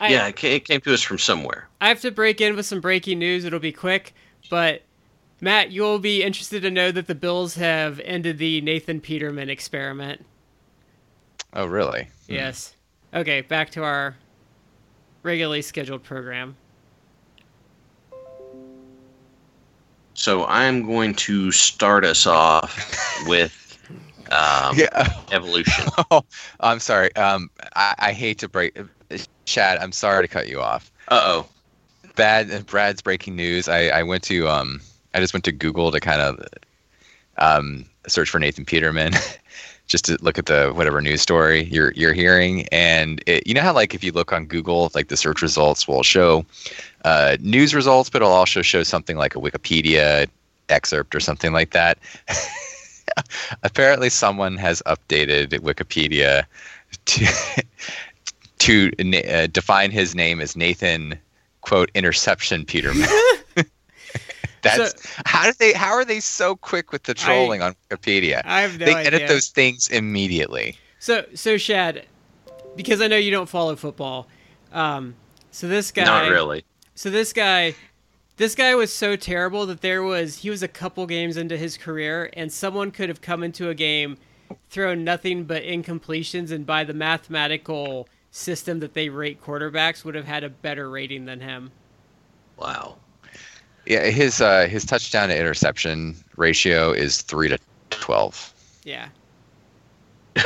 I, 0.00 0.08
yeah, 0.08 0.26
it 0.26 0.36
ca- 0.36 0.56
it 0.56 0.64
came 0.64 0.80
to 0.82 0.94
us 0.94 1.02
from 1.02 1.18
somewhere. 1.18 1.68
I 1.80 1.88
have 1.88 2.00
to 2.02 2.10
break 2.10 2.40
in 2.40 2.56
with 2.56 2.66
some 2.66 2.80
breaking 2.80 3.18
news 3.18 3.44
it'll 3.44 3.58
be 3.58 3.72
quick 3.72 4.14
but 4.50 4.82
matt 5.40 5.70
you'll 5.70 5.98
be 5.98 6.22
interested 6.22 6.62
to 6.62 6.70
know 6.70 6.90
that 6.90 7.06
the 7.06 7.14
bills 7.14 7.54
have 7.54 8.00
ended 8.00 8.38
the 8.38 8.60
nathan 8.60 9.00
peterman 9.00 9.48
experiment 9.48 10.24
Oh, 11.54 11.66
really? 11.66 12.08
Hmm. 12.26 12.34
Yes. 12.34 12.74
Okay, 13.12 13.40
back 13.40 13.70
to 13.70 13.84
our 13.84 14.16
regularly 15.22 15.62
scheduled 15.62 16.02
program. 16.02 16.56
So 20.14 20.44
I'm 20.46 20.84
going 20.86 21.14
to 21.14 21.50
start 21.52 22.04
us 22.04 22.26
off 22.26 22.76
with 23.26 23.63
um, 24.34 24.76
Yeah. 24.76 25.08
evolution. 25.32 25.84
Oh, 26.10 26.22
I'm 26.60 26.80
sorry. 26.80 27.14
Um, 27.16 27.50
I, 27.76 27.94
I 27.98 28.12
hate 28.12 28.38
to 28.38 28.48
break. 28.48 28.76
Chad, 29.46 29.78
I'm 29.78 29.92
sorry 29.92 30.22
to 30.24 30.28
cut 30.28 30.48
you 30.48 30.60
off. 30.60 30.90
Uh 31.08 31.20
oh. 31.24 31.46
Bad 32.16 32.66
Brad's 32.66 33.02
breaking 33.02 33.36
news. 33.36 33.68
I, 33.68 33.88
I 33.88 34.02
went 34.02 34.22
to 34.24 34.48
um 34.48 34.80
I 35.14 35.20
just 35.20 35.32
went 35.34 35.44
to 35.44 35.52
Google 35.52 35.90
to 35.92 36.00
kind 36.00 36.20
of 36.20 36.44
um 37.38 37.84
search 38.06 38.30
for 38.30 38.38
Nathan 38.38 38.64
Peterman, 38.64 39.12
just 39.86 40.04
to 40.06 40.16
look 40.20 40.38
at 40.38 40.46
the 40.46 40.72
whatever 40.72 41.00
news 41.00 41.20
story 41.22 41.64
you're 41.64 41.92
you're 41.92 42.12
hearing. 42.12 42.66
And 42.70 43.22
it, 43.26 43.46
you 43.46 43.54
know 43.54 43.62
how 43.62 43.72
like 43.72 43.94
if 43.94 44.04
you 44.04 44.12
look 44.12 44.32
on 44.32 44.46
Google, 44.46 44.90
like 44.94 45.08
the 45.08 45.16
search 45.16 45.42
results 45.42 45.88
will 45.88 46.02
show 46.02 46.44
uh, 47.04 47.36
news 47.40 47.74
results, 47.74 48.10
but 48.10 48.22
it'll 48.22 48.32
also 48.32 48.62
show 48.62 48.82
something 48.82 49.16
like 49.16 49.34
a 49.36 49.40
Wikipedia 49.40 50.28
excerpt 50.68 51.14
or 51.14 51.20
something 51.20 51.52
like 51.52 51.70
that. 51.70 51.98
Apparently, 53.62 54.10
someone 54.10 54.56
has 54.56 54.82
updated 54.86 55.48
Wikipedia 55.60 56.44
to 57.06 57.26
to 58.58 58.90
uh, 59.28 59.46
define 59.48 59.90
his 59.90 60.14
name 60.14 60.40
as 60.40 60.56
Nathan 60.56 61.18
quote 61.60 61.90
interception 61.94 62.64
Peterman. 62.64 63.08
That's 64.62 65.02
so, 65.02 65.10
how 65.26 65.44
did 65.44 65.58
they 65.58 65.72
how 65.74 65.92
are 65.92 66.04
they 66.04 66.20
so 66.20 66.56
quick 66.56 66.90
with 66.90 67.02
the 67.02 67.12
trolling 67.12 67.62
I, 67.62 67.68
on 67.68 67.76
Wikipedia? 67.90 68.40
I 68.44 68.62
have 68.62 68.78
no 68.78 68.86
they 68.86 68.94
idea. 68.94 69.06
edit 69.06 69.28
those 69.28 69.48
things 69.48 69.88
immediately. 69.88 70.78
So 70.98 71.26
so 71.34 71.58
Shad, 71.58 72.06
because 72.74 73.02
I 73.02 73.08
know 73.08 73.16
you 73.16 73.30
don't 73.30 73.48
follow 73.48 73.76
football. 73.76 74.26
Um, 74.72 75.14
so 75.50 75.68
this 75.68 75.90
guy 75.90 76.04
Not 76.04 76.30
really. 76.30 76.64
So 76.94 77.10
this 77.10 77.34
guy 77.34 77.74
this 78.36 78.54
guy 78.54 78.74
was 78.74 78.92
so 78.92 79.16
terrible 79.16 79.66
that 79.66 79.80
there 79.80 80.02
was 80.02 80.38
he 80.38 80.50
was 80.50 80.62
a 80.62 80.68
couple 80.68 81.06
games 81.06 81.36
into 81.36 81.56
his 81.56 81.76
career 81.76 82.30
and 82.34 82.52
someone 82.52 82.90
could 82.90 83.08
have 83.08 83.20
come 83.20 83.42
into 83.42 83.68
a 83.68 83.74
game 83.74 84.16
thrown 84.70 85.04
nothing 85.04 85.44
but 85.44 85.62
incompletions 85.62 86.50
and 86.50 86.66
by 86.66 86.84
the 86.84 86.94
mathematical 86.94 88.08
system 88.30 88.80
that 88.80 88.94
they 88.94 89.08
rate 89.08 89.42
quarterbacks 89.42 90.04
would 90.04 90.14
have 90.14 90.26
had 90.26 90.42
a 90.44 90.48
better 90.48 90.90
rating 90.90 91.24
than 91.24 91.40
him. 91.40 91.70
Wow. 92.56 92.96
Yeah, 93.86 94.06
his 94.06 94.40
uh, 94.40 94.66
his 94.66 94.84
touchdown 94.84 95.28
to 95.28 95.38
interception 95.38 96.16
ratio 96.36 96.92
is 96.92 97.22
three 97.22 97.48
to 97.48 97.58
twelve. 97.90 98.52
Yeah. 98.82 99.08
You 100.36 100.42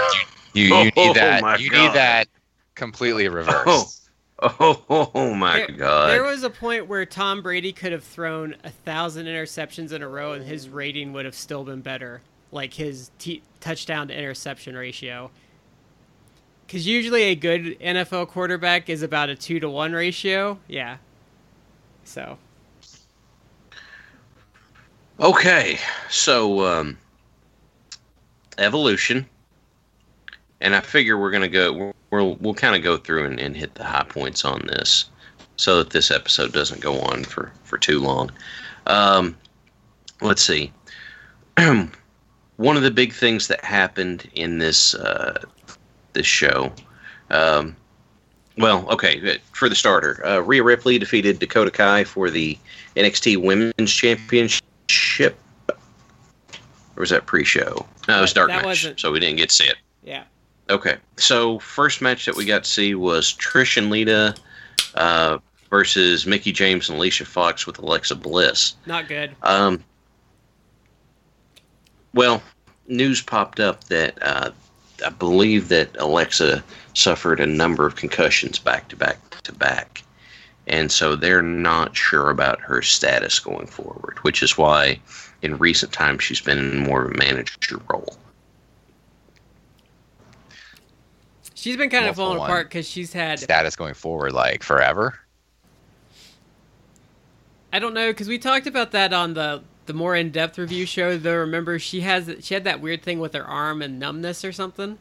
you, 0.55 0.74
you 0.74 0.84
need 0.84 0.93
that. 1.14 1.43
Oh 1.43 1.57
you 1.57 1.70
God. 1.70 1.82
need 1.82 1.93
that 1.95 2.28
completely 2.74 3.28
reversed. 3.28 3.64
Oh, 3.66 3.84
oh, 4.61 5.34
my 5.34 5.57
there, 5.57 5.76
God! 5.76 6.11
There 6.11 6.22
was 6.22 6.45
a 6.45 6.51
point 6.51 6.86
where 6.86 7.05
Tom 7.05 7.43
Brady 7.43 7.72
could 7.72 7.91
have 7.91 8.05
thrown 8.05 8.55
a 8.62 8.70
thousand 8.70 9.26
interceptions 9.26 9.93
in 9.93 10.03
a 10.03 10.09
row, 10.09 10.32
and 10.32 10.45
his 10.45 10.68
rating 10.68 11.12
would 11.12 11.24
have 11.24 11.34
still 11.34 11.64
been 11.64 11.80
better, 11.80 12.20
like 12.53 12.74
his 12.74 13.11
t- 13.18 13.43
touchdown 13.61 14.09
to 14.09 14.16
interception 14.16 14.76
ratio. 14.76 15.30
Because 16.66 16.86
usually 16.86 17.22
a 17.24 17.34
good 17.34 17.78
NFL 17.80 18.28
quarterback 18.28 18.89
is 18.89 19.03
about 19.03 19.28
a 19.28 19.34
two 19.34 19.59
to 19.59 19.68
one 19.68 19.93
ratio. 19.93 20.59
Yeah. 20.68 20.99
So. 22.05 22.39
Okay, 25.18 25.80
so 26.09 26.64
um, 26.64 26.97
evolution, 28.57 29.28
and 30.61 30.75
I 30.75 30.81
figure 30.81 31.19
we're 31.19 31.31
gonna 31.31 31.49
go. 31.49 31.93
We'll 32.11 32.37
we'll 32.37 32.55
kind 32.55 32.77
of 32.77 32.83
go 32.83 32.97
through 32.97 33.27
and, 33.27 33.41
and 33.41 33.57
hit 33.57 33.75
the 33.75 33.85
high 33.85 34.07
points 34.09 34.45
on 34.45 34.67
this, 34.67 35.07
so 35.57 35.79
that 35.79 35.91
this 35.91 36.11
episode 36.11 36.53
doesn't 36.53 36.81
go 36.81 37.01
on 37.01 37.25
for 37.25 37.53
for 37.65 37.79
too 37.79 38.01
long. 38.01 38.31
Um, 38.87 39.37
let's 40.21 40.43
see. 40.43 40.73
One 42.57 42.77
of 42.77 42.83
the 42.83 42.91
big 42.91 43.13
things 43.13 43.49
that 43.49 43.65
happened 43.65 44.29
in 44.35 44.59
this 44.59 44.95
uh, 44.95 45.43
this 46.13 46.27
show. 46.27 46.73
Um, 47.31 47.77
well, 48.57 48.89
okay, 48.91 49.39
for 49.53 49.69
the 49.69 49.77
starter, 49.77 50.25
uh, 50.27 50.41
Rhea 50.41 50.65
Ripley 50.65 50.99
defeated 50.99 51.39
Dakota 51.39 51.71
Kai 51.71 52.03
for 52.03 52.29
the 52.29 52.59
NXT 52.97 53.37
Women's 53.41 53.93
Championship 53.93 54.65
ship? 55.19 55.37
Or 56.97 57.01
was 57.01 57.11
that 57.11 57.27
pre-show? 57.27 57.87
No, 58.09 58.19
it 58.19 58.21
was 58.21 58.33
dark 58.33 58.49
that 58.49 58.65
match, 58.65 59.01
so 59.01 59.13
we 59.13 59.21
didn't 59.21 59.37
get 59.37 59.51
to 59.51 59.55
see 59.55 59.65
it. 59.65 59.77
Yeah. 60.03 60.25
Okay, 60.71 60.97
so 61.16 61.59
first 61.61 62.03
match 62.03 62.27
that 62.27 62.37
we 62.37 62.45
got 62.45 62.64
to 62.64 62.71
see 62.71 62.95
was 62.95 63.35
Trish 63.35 63.77
and 63.77 63.91
Lita 63.91 64.35
uh, 64.95 65.39
versus 65.71 66.27
Mickie 66.27 66.53
James 66.53 66.89
and 66.89 66.99
Alicia 66.99 67.25
Fox 67.25 67.66
with 67.66 67.79
Alexa 67.79 68.14
Bliss. 68.14 68.75
Not 68.87 69.09
good. 69.09 69.35
Um, 69.43 69.83
well, 72.12 72.43
news 72.87 73.23
popped 73.23 73.61
up 73.61 73.85
that 73.85 74.19
uh, 74.21 74.51
I 75.05 75.11
believe 75.11 75.69
that 75.69 75.97
Alexa 75.99 76.62
suffered 76.95 77.41
a 77.41 77.47
number 77.47 77.87
of 77.87 77.97
concussions 77.97 78.59
back 78.59 78.89
to 78.89 78.97
back 78.97 79.19
to 79.43 79.53
back 79.53 80.03
and 80.69 80.93
so 80.93 81.16
they're 81.16 81.43
not 81.43 81.97
sure 81.97 82.31
about 82.31 82.61
her 82.61 82.83
status 82.83 83.39
going 83.41 83.66
forward, 83.66 84.19
which 84.23 84.43
is 84.43 84.59
why 84.59 85.01
in 85.43 85.57
recent 85.59 85.93
times 85.93 86.23
she's 86.23 86.41
been 86.41 86.59
in 86.59 86.79
more 86.79 87.05
of 87.07 87.12
a 87.12 87.19
manager 87.19 87.81
role. 87.91 88.16
She's 91.59 91.77
been 91.77 91.91
kind 91.91 92.05
of 92.07 92.15
for 92.15 92.21
falling 92.21 92.39
apart 92.39 92.69
because 92.69 92.89
she's 92.89 93.13
had. 93.13 93.41
Status 93.41 93.75
going 93.75 93.95
forward, 93.95 94.33
like 94.33 94.63
forever. 94.63 95.19
I 97.73 97.81
don't 97.81 97.95
know 97.95 98.11
because 98.11 98.29
we 98.29 98.39
talked 98.39 98.69
about 98.69 98.93
that 98.93 99.13
on 99.13 99.35
the 99.35 99.65
the 99.87 99.93
more 99.93 100.15
in 100.15 100.31
depth 100.31 100.57
review 100.57 100.87
show. 100.87 101.19
Though 101.19 101.39
remember 101.39 101.81
she 101.81 102.03
has 102.03 102.33
she 102.43 102.55
had 102.55 102.63
that 102.63 102.81
weird 102.81 103.03
thing 103.03 103.19
with 103.19 103.35
her 103.35 103.43
arm 103.43 103.83
and 103.83 103.99
numbness 103.99 104.45
or 104.45 104.53
something. 104.53 104.99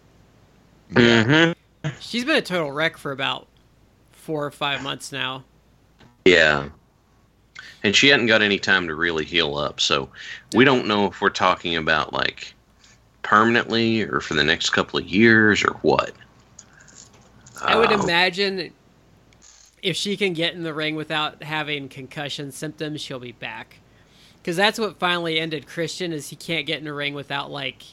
Mm-hmm. 0.93 1.89
She's 1.99 2.25
been 2.25 2.37
a 2.37 2.41
total 2.41 2.71
wreck 2.71 2.97
for 2.97 3.11
about 3.11 3.47
four 4.11 4.43
or 4.43 4.51
five 4.51 4.81
months 4.81 5.11
now. 5.11 5.43
Yeah. 6.25 6.69
And 7.83 7.95
she 7.95 8.07
hadn't 8.07 8.25
got 8.25 8.41
any 8.41 8.57
time 8.57 8.87
to 8.87 8.95
really 8.95 9.25
heal 9.25 9.57
up, 9.57 9.79
so 9.79 10.09
we 10.55 10.65
don't 10.65 10.87
know 10.87 11.05
if 11.05 11.21
we're 11.21 11.29
talking 11.29 11.75
about 11.75 12.13
like 12.13 12.55
permanently 13.21 14.01
or 14.01 14.21
for 14.21 14.33
the 14.33 14.43
next 14.43 14.71
couple 14.71 14.99
of 14.99 15.05
years 15.05 15.63
or 15.63 15.73
what. 15.83 16.13
I 17.61 17.75
would 17.75 17.91
Um, 17.91 18.01
imagine 18.01 18.71
if 19.81 19.95
she 19.95 20.17
can 20.17 20.33
get 20.33 20.53
in 20.53 20.63
the 20.63 20.73
ring 20.73 20.95
without 20.95 21.43
having 21.43 21.87
concussion 21.89 22.51
symptoms, 22.51 23.01
she'll 23.01 23.19
be 23.19 23.31
back. 23.33 23.79
Because 24.41 24.55
that's 24.55 24.79
what 24.79 24.97
finally 24.99 25.39
ended 25.39 25.67
Christian 25.67 26.13
is 26.13 26.29
he 26.29 26.35
can't 26.35 26.65
get 26.65 26.79
in 26.79 26.85
the 26.85 26.93
ring 26.93 27.13
without 27.13 27.51
like 27.51 27.83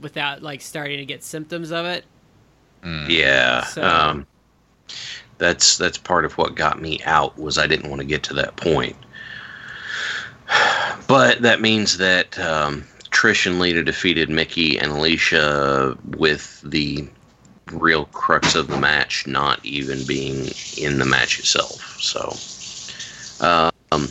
without 0.00 0.42
like 0.42 0.60
starting 0.60 0.98
to 0.98 1.04
get 1.04 1.22
symptoms 1.22 1.70
of 1.70 1.84
it. 1.86 2.04
Mm. 2.82 3.08
Yeah. 3.08 3.64
So- 3.64 3.82
Um, 3.82 4.26
that's 5.38 5.76
that's 5.76 5.98
part 5.98 6.24
of 6.24 6.38
what 6.38 6.54
got 6.54 6.80
me 6.80 7.00
out 7.04 7.36
was 7.38 7.58
I 7.58 7.66
didn't 7.66 7.90
want 7.90 8.00
to 8.00 8.06
get 8.06 8.22
to 8.24 8.34
that 8.34 8.56
point. 8.56 8.96
But 11.08 11.42
that 11.42 11.60
means 11.60 11.98
that 11.98 12.38
um, 12.38 12.84
Trish 13.10 13.46
and 13.46 13.58
Lita 13.58 13.82
defeated 13.84 14.30
Mickie 14.30 14.78
and 14.78 14.92
Alicia 14.92 15.96
with 16.16 16.60
the 16.62 17.06
real 17.72 18.06
crux 18.06 18.54
of 18.54 18.68
the 18.68 18.78
match 18.78 19.26
not 19.26 19.64
even 19.64 20.04
being 20.06 20.50
in 20.76 20.98
the 20.98 21.04
match 21.04 21.38
itself. 21.38 21.80
So, 22.00 22.36
um, 23.46 24.08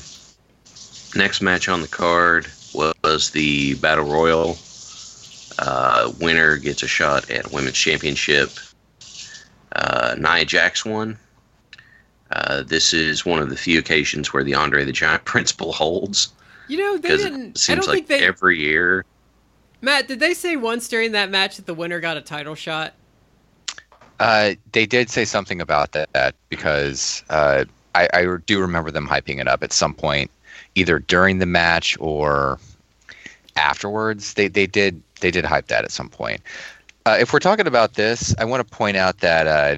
next 1.16 1.41
match 1.41 1.70
on 1.70 1.82
the 1.82 1.88
card 1.88 2.47
was 2.74 3.32
the 3.32 3.76
Battle 3.76 4.05
Royal. 4.05 4.57
Uh, 5.59 6.12
winner 6.20 6.57
gets 6.57 6.84
a 6.84 6.88
shot 6.88 7.30
at 7.30 7.51
Women's 7.51 7.78
Championship. 7.78 8.49
Uh, 9.74 10.16
Nia 10.18 10.45
Jax 10.45 10.86
won. 10.86 11.18
Uh, 12.32 12.64
this 12.64 12.93
is 12.93 13.26
one 13.26 13.41
of 13.41 13.49
the 13.49 13.57
few 13.57 13.78
occasions 13.80 14.34
where 14.34 14.43
the 14.43 14.53
Andre 14.53 14.86
the 14.86 14.91
Giant 14.91 15.26
principle 15.26 15.74
holds 15.74 16.30
You 16.68 16.78
know, 16.78 16.97
they 16.97 17.18
didn't 17.18 17.41
it 17.41 17.57
I 17.57 17.59
seems 17.59 17.86
don't 17.86 17.88
like 17.88 18.07
think 18.07 18.07
they 18.07 18.26
every 18.26 18.59
year. 18.59 19.05
Matt, 19.82 20.07
did 20.07 20.20
they 20.20 20.34
say 20.34 20.55
once 20.55 20.88
during 20.88 21.12
that 21.14 21.30
match 21.30 21.57
that 21.57 21.66
the 21.66 21.74
winner 21.74 21.99
got 21.99 22.16
a 22.16 22.22
title 22.22 22.55
shot? 22.55 22.93
Uh, 24.22 24.53
they 24.72 24.86
did 24.86 25.09
say 25.09 25.26
something 25.26 25.59
about 25.59 25.93
that, 25.93 26.36
because 26.47 27.24
uh, 27.32 27.65
I, 27.95 28.07
I 28.13 28.38
do 28.45 28.61
remember 28.61 28.91
them 28.91 29.07
hyping 29.07 29.39
it 29.39 29.47
up 29.47 29.63
at 29.63 29.74
some 29.74 29.95
point, 29.95 30.30
either 30.76 30.99
during 30.99 31.39
the 31.39 31.47
match 31.47 31.97
or 31.99 32.59
afterwards. 33.55 34.36
They 34.36 34.47
they 34.47 34.67
did 34.67 35.01
they 35.22 35.32
did 35.32 35.43
hype 35.43 35.67
that 35.67 35.84
at 35.84 35.91
some 35.91 36.07
point. 36.07 36.39
Uh, 37.07 37.17
if 37.19 37.34
we're 37.34 37.39
talking 37.39 37.65
about 37.65 37.95
this, 37.95 38.36
I 38.38 38.45
want 38.45 38.61
to 38.65 38.76
point 38.76 38.95
out 38.95 39.22
that 39.22 39.47
uh, 39.47 39.78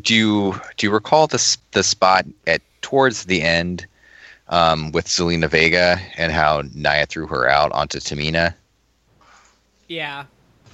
do 0.00 0.14
you 0.14 0.54
do 0.76 0.86
you 0.86 0.92
recall 0.92 1.26
the 1.26 1.58
the 1.72 1.82
spot 1.82 2.26
at 2.46 2.62
towards 2.80 3.24
the 3.24 3.42
end 3.42 3.86
um, 4.50 4.92
with 4.92 5.08
Zelina 5.08 5.50
Vega 5.50 5.98
and 6.16 6.30
how 6.30 6.62
Nia 6.74 7.06
threw 7.06 7.26
her 7.26 7.48
out 7.48 7.72
onto 7.72 7.98
Tamina? 7.98 8.54
Yeah. 9.88 10.26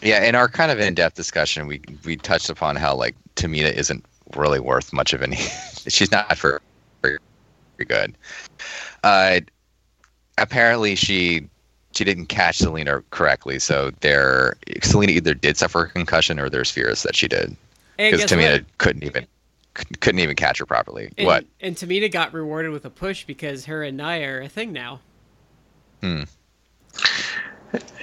Yeah, 0.03 0.24
in 0.24 0.34
our 0.34 0.48
kind 0.48 0.70
of 0.70 0.80
in-depth 0.80 1.16
discussion, 1.16 1.66
we 1.66 1.80
we 2.05 2.16
touched 2.16 2.50
upon 2.50 2.76
how 2.76 2.94
like 2.94 3.14
Tamina 3.36 3.72
isn't 3.72 4.05
really 4.36 4.61
worth 4.61 4.92
much 4.92 5.12
of 5.12 5.22
any. 5.22 5.36
she's 5.88 6.11
not 6.11 6.36
very, 6.36 6.59
very 7.03 7.18
good. 7.86 8.16
Uh, 9.05 9.40
apparently, 10.38 10.96
she 10.96 11.48
she 11.92 12.05
didn't 12.05 12.26
catch 12.26 12.59
Zelina 12.59 13.03
correctly, 13.11 13.59
so 13.59 13.90
there 14.00 14.57
Zelina 14.80 15.11
either 15.11 15.34
did 15.34 15.57
suffer 15.57 15.84
a 15.84 15.88
concussion 15.88 16.40
or 16.40 16.48
there's 16.48 16.70
fears 16.70 17.03
that 17.05 17.14
she 17.14 17.28
did 17.28 17.57
because 17.96 18.20
guess 18.20 18.32
Tamina 18.32 18.53
what? 18.53 18.78
couldn't 18.78 19.05
even 19.05 19.26
couldn't 20.00 20.20
even 20.20 20.36
catch 20.36 20.59
her 20.59 20.66
properly. 20.66 21.11
And, 21.16 21.26
what? 21.26 21.44
And 21.61 21.76
Tamina 21.76 22.11
got 22.11 22.32
rewarded 22.32 22.72
with 22.72 22.84
a 22.84 22.90
push 22.90 23.24
because 23.24 23.66
her 23.66 23.82
and 23.82 23.96
Nia 23.96 24.28
are 24.28 24.40
a 24.40 24.48
thing 24.48 24.72
now. 24.72 25.00
Hmm. 26.03 26.22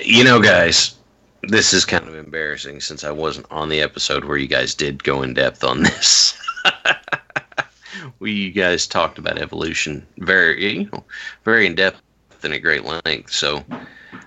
You 0.01 0.23
know, 0.23 0.41
guys, 0.41 0.95
this 1.43 1.73
is 1.73 1.85
kind 1.85 2.07
of 2.07 2.15
embarrassing 2.15 2.81
since 2.81 3.03
I 3.03 3.11
wasn't 3.11 3.47
on 3.51 3.69
the 3.69 3.81
episode 3.81 4.25
where 4.25 4.37
you 4.37 4.47
guys 4.47 4.73
did 4.75 5.03
go 5.03 5.21
in 5.21 5.33
depth 5.33 5.63
on 5.63 5.83
this. 5.83 6.37
we 8.19 8.31
you 8.31 8.51
guys 8.51 8.85
talked 8.87 9.17
about 9.17 9.37
evolution 9.37 10.05
very 10.17 10.77
you 10.77 10.89
know 10.91 11.03
very 11.43 11.65
in 11.65 11.75
depth 11.75 12.01
and 12.43 12.53
at 12.53 12.61
great 12.61 12.83
length. 12.85 13.31
So, 13.31 13.63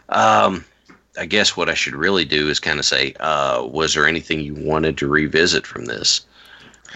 um, 0.09 0.65
I 1.19 1.27
guess 1.27 1.57
what 1.57 1.69
I 1.69 1.75
should 1.75 1.95
really 1.95 2.25
do 2.25 2.49
is 2.49 2.61
kind 2.61 2.79
of 2.79 2.85
say, 2.85 3.15
uh, 3.21 3.67
was 3.67 3.95
there 3.95 4.07
anything 4.07 4.41
you 4.41 4.55
wanted 4.55 4.99
to 4.99 5.09
revisit 5.09 5.67
from 5.67 5.87
this? 5.87 6.27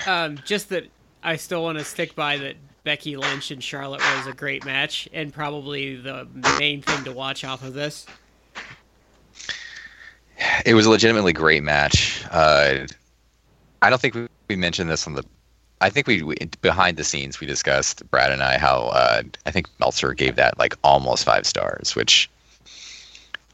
Um, 0.07 0.39
just 0.45 0.69
that 0.71 0.85
I 1.23 1.37
still 1.37 1.63
want 1.63 1.79
to 1.79 1.85
stick 1.85 2.15
by 2.15 2.37
that 2.39 2.57
Becky 2.85 3.17
Lynch 3.17 3.51
and 3.51 3.63
Charlotte 3.63 4.03
was 4.17 4.27
a 4.27 4.33
great 4.33 4.65
match 4.65 5.09
and 5.13 5.33
probably 5.33 5.97
the 5.97 6.29
main 6.59 6.83
thing 6.83 7.05
to 7.05 7.13
watch 7.13 7.45
off 7.45 7.65
of 7.65 7.75
this. 7.75 8.07
It 10.65 10.75
was 10.75 10.87
a 10.87 10.91
legitimately 10.91 11.33
great 11.33 11.63
match. 11.63 12.25
Uh, 12.31 12.87
I 13.83 13.91
don't 13.91 14.01
think 14.01 14.15
we, 14.15 14.29
we 14.49 14.57
mentioned 14.57 14.91
this 14.91 15.07
on 15.07 15.15
the. 15.15 15.25
I 15.81 15.91
think 15.91 16.07
we, 16.07 16.23
we 16.23 16.35
behind 16.63 16.97
the 16.97 17.05
scenes 17.05 17.39
we 17.41 17.47
discussed 17.47 18.09
Brad 18.11 18.33
and 18.33 18.43
I 18.43 18.59
how 18.59 18.85
uh, 18.89 19.23
I 19.45 19.51
think 19.51 19.69
Meltzer 19.79 20.15
gave 20.15 20.37
that 20.37 20.59
like 20.59 20.75
almost 20.83 21.25
five 21.25 21.47
stars, 21.47 21.95
which 21.95 22.31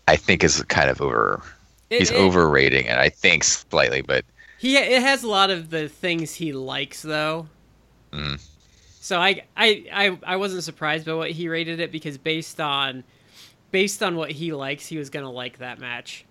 I 0.09 0.17
think 0.17 0.45
is 0.45 0.63
kind 0.65 0.91
of 0.91 1.01
over. 1.01 1.43
It- 1.91 1.99
he's 1.99 2.11
it- 2.11 2.17
overrating 2.17 2.87
it. 2.87 2.97
I 2.99 3.09
think 3.09 3.45
slightly, 3.45 4.03
but 4.03 4.25
He 4.59 4.77
it 4.77 5.03
has 5.03 5.23
a 5.23 5.29
lot 5.29 5.51
of 5.51 5.71
the 5.71 5.89
things 5.89 6.35
he 6.35 6.53
likes 6.53 7.03
though. 7.03 7.49
Mm. 8.13 8.41
So 9.01 9.19
I, 9.21 9.43
I 9.57 9.85
I 9.93 10.19
I 10.25 10.37
wasn't 10.37 10.63
surprised 10.65 11.07
by 11.07 11.15
what 11.15 11.31
he 11.33 11.49
rated 11.49 11.81
it 11.81 11.91
because 11.91 12.19
based 12.19 12.61
on 12.61 13.03
based 13.73 14.03
on 14.03 14.15
what 14.17 14.31
he 14.31 14.53
likes, 14.53 14.87
he 14.87 14.97
was 14.97 15.11
gonna 15.11 15.31
like 15.31 15.59
that 15.59 15.79
match. 15.81 16.25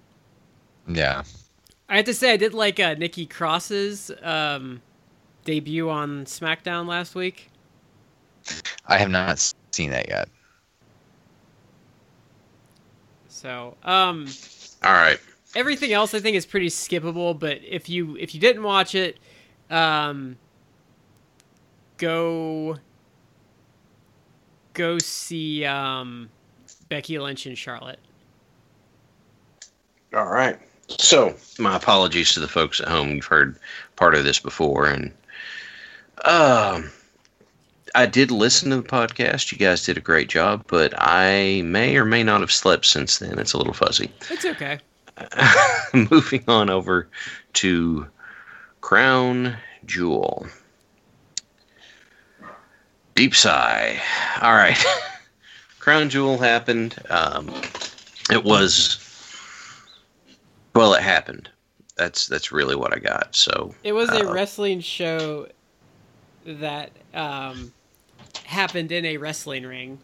Yeah, 0.88 1.24
I 1.90 1.98
have 1.98 2.06
to 2.06 2.14
say 2.14 2.32
I 2.34 2.38
did 2.38 2.54
like 2.54 2.80
uh, 2.80 2.96
Nikki 2.96 3.26
Cross's 3.26 4.12
um, 4.22 4.82
debut 5.46 5.90
on 5.90 6.26
SmackDown 6.26 6.88
last 6.88 7.16
week. 7.16 7.50
I 8.88 8.98
have 8.98 9.10
not 9.10 9.54
seen 9.72 9.92
that 9.92 10.08
yet. 10.08 10.30
So 13.28 13.76
um, 13.84 14.28
All 14.84 14.94
right. 14.94 15.20
everything 15.56 15.94
else 15.94 16.14
I 16.14 16.20
think 16.20 16.36
is 16.38 16.46
pretty 16.46 16.68
skippable. 16.68 17.38
But 17.38 17.60
if 17.64 17.90
you 17.90 18.16
if 18.18 18.34
you 18.36 18.42
didn't 18.42 18.64
watch 18.64 18.96
it, 18.96 19.18
um, 19.70 20.38
go 21.98 22.78
go 24.74 24.98
see 25.00 25.66
um, 25.66 26.30
Becky 26.90 27.20
Lynch 27.20 27.46
and 27.46 27.58
Charlotte. 27.58 28.00
All 30.14 30.26
right. 30.28 30.60
So, 31.00 31.36
my 31.60 31.76
apologies 31.76 32.34
to 32.34 32.40
the 32.40 32.48
folks 32.48 32.80
at 32.80 32.88
home. 32.88 33.10
You've 33.10 33.26
heard 33.26 33.58
part 33.96 34.16
of 34.16 34.24
this 34.24 34.40
before, 34.40 34.86
and 34.86 35.12
um, 36.26 36.92
I 37.96 38.06
did 38.06 38.32
listen 38.32 38.70
to 38.70 38.78
the 38.78 38.88
podcast. 38.88 39.52
You 39.52 39.58
guys 39.58 39.84
did 39.84 39.98
a 39.98 40.02
great 40.02 40.30
job, 40.30 40.64
but 40.68 40.94
I 40.98 41.62
may 41.64 41.98
or 41.98 42.06
may 42.06 42.24
not 42.24 42.42
have 42.42 42.52
slept 42.52 42.86
since 42.86 43.18
then. 43.20 43.40
It's 43.40 43.54
a 43.54 43.58
little 43.58 43.74
fuzzy. 43.74 44.12
It's 44.30 44.46
okay. 44.46 44.80
Moving 45.94 46.44
on 46.48 46.70
over 46.70 47.08
to 47.54 48.08
Crown 48.82 49.58
Jewel. 49.86 50.48
Deep 53.16 53.36
sigh. 53.36 54.02
All 54.42 54.54
right. 54.54 54.78
Crown 55.80 56.10
Jewel 56.10 56.38
happened. 56.38 56.96
Um, 57.10 57.50
it 58.32 58.44
was. 58.44 59.01
Well, 60.74 60.94
it 60.94 61.02
happened. 61.02 61.50
That's 61.98 62.28
that's 62.28 62.52
really 62.52 62.76
what 62.76 62.96
I 62.96 63.00
got. 63.00 63.36
So 63.36 63.76
It 63.84 63.94
was 63.94 64.10
a 64.10 64.28
uh, 64.28 64.34
wrestling 64.34 64.80
show 64.80 65.48
that 66.46 66.92
um, 67.14 67.72
happened 68.46 68.92
in 68.92 69.06
a 69.06 69.18
wrestling 69.18 69.66
ring. 69.66 70.00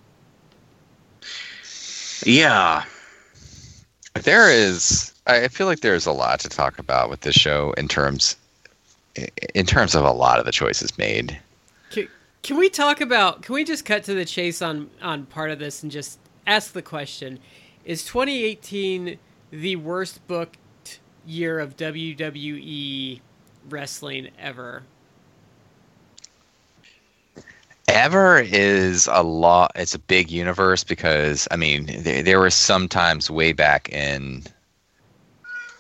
yeah, 2.26 2.84
There 4.14 4.52
is. 4.52 5.14
I 5.26 5.48
feel 5.50 5.68
like 5.68 5.82
there's 5.82 6.06
a 6.06 6.12
lot 6.12 6.40
to 6.42 6.50
talk 6.50 6.80
about 6.80 7.10
with 7.10 7.22
this 7.22 7.36
show 7.36 7.74
in 7.74 7.88
terms, 7.88 8.38
in 9.54 9.66
terms 9.66 9.94
of 9.94 10.06
a 10.06 10.12
lot 10.12 10.40
of 10.40 10.46
the 10.46 10.54
choices 10.54 10.98
made. 10.98 11.38
Can, 11.90 12.08
can 12.44 12.58
we 12.58 12.70
talk 12.70 13.02
about? 13.02 13.42
Can 13.42 13.56
we 13.56 13.64
just 13.64 13.86
cut 13.86 14.04
to 14.06 14.14
the 14.14 14.26
chase 14.26 14.62
on 14.62 14.90
on 15.02 15.26
part 15.26 15.52
of 15.52 15.60
this 15.60 15.84
and 15.84 15.92
just 15.92 16.20
ask 16.46 16.74
the 16.74 16.82
question: 16.82 17.40
Is 17.86 18.06
2018 18.06 19.18
the 19.52 19.76
worst 19.76 20.26
booked 20.28 21.00
year 21.26 21.60
of 21.60 21.78
WWE 21.78 23.20
wrestling 23.70 24.30
ever? 24.40 24.84
Ever 27.88 28.40
is 28.40 29.08
a 29.12 29.24
lot. 29.24 29.72
It's 29.76 29.96
a 29.96 30.00
big 30.00 30.30
universe 30.30 30.84
because 30.84 31.48
I 31.52 31.56
mean, 31.56 31.86
there, 32.00 32.22
there 32.22 32.40
were 32.40 32.50
some 32.50 32.88
times 32.88 33.32
way 33.32 33.54
back 33.54 33.90
in 33.90 34.44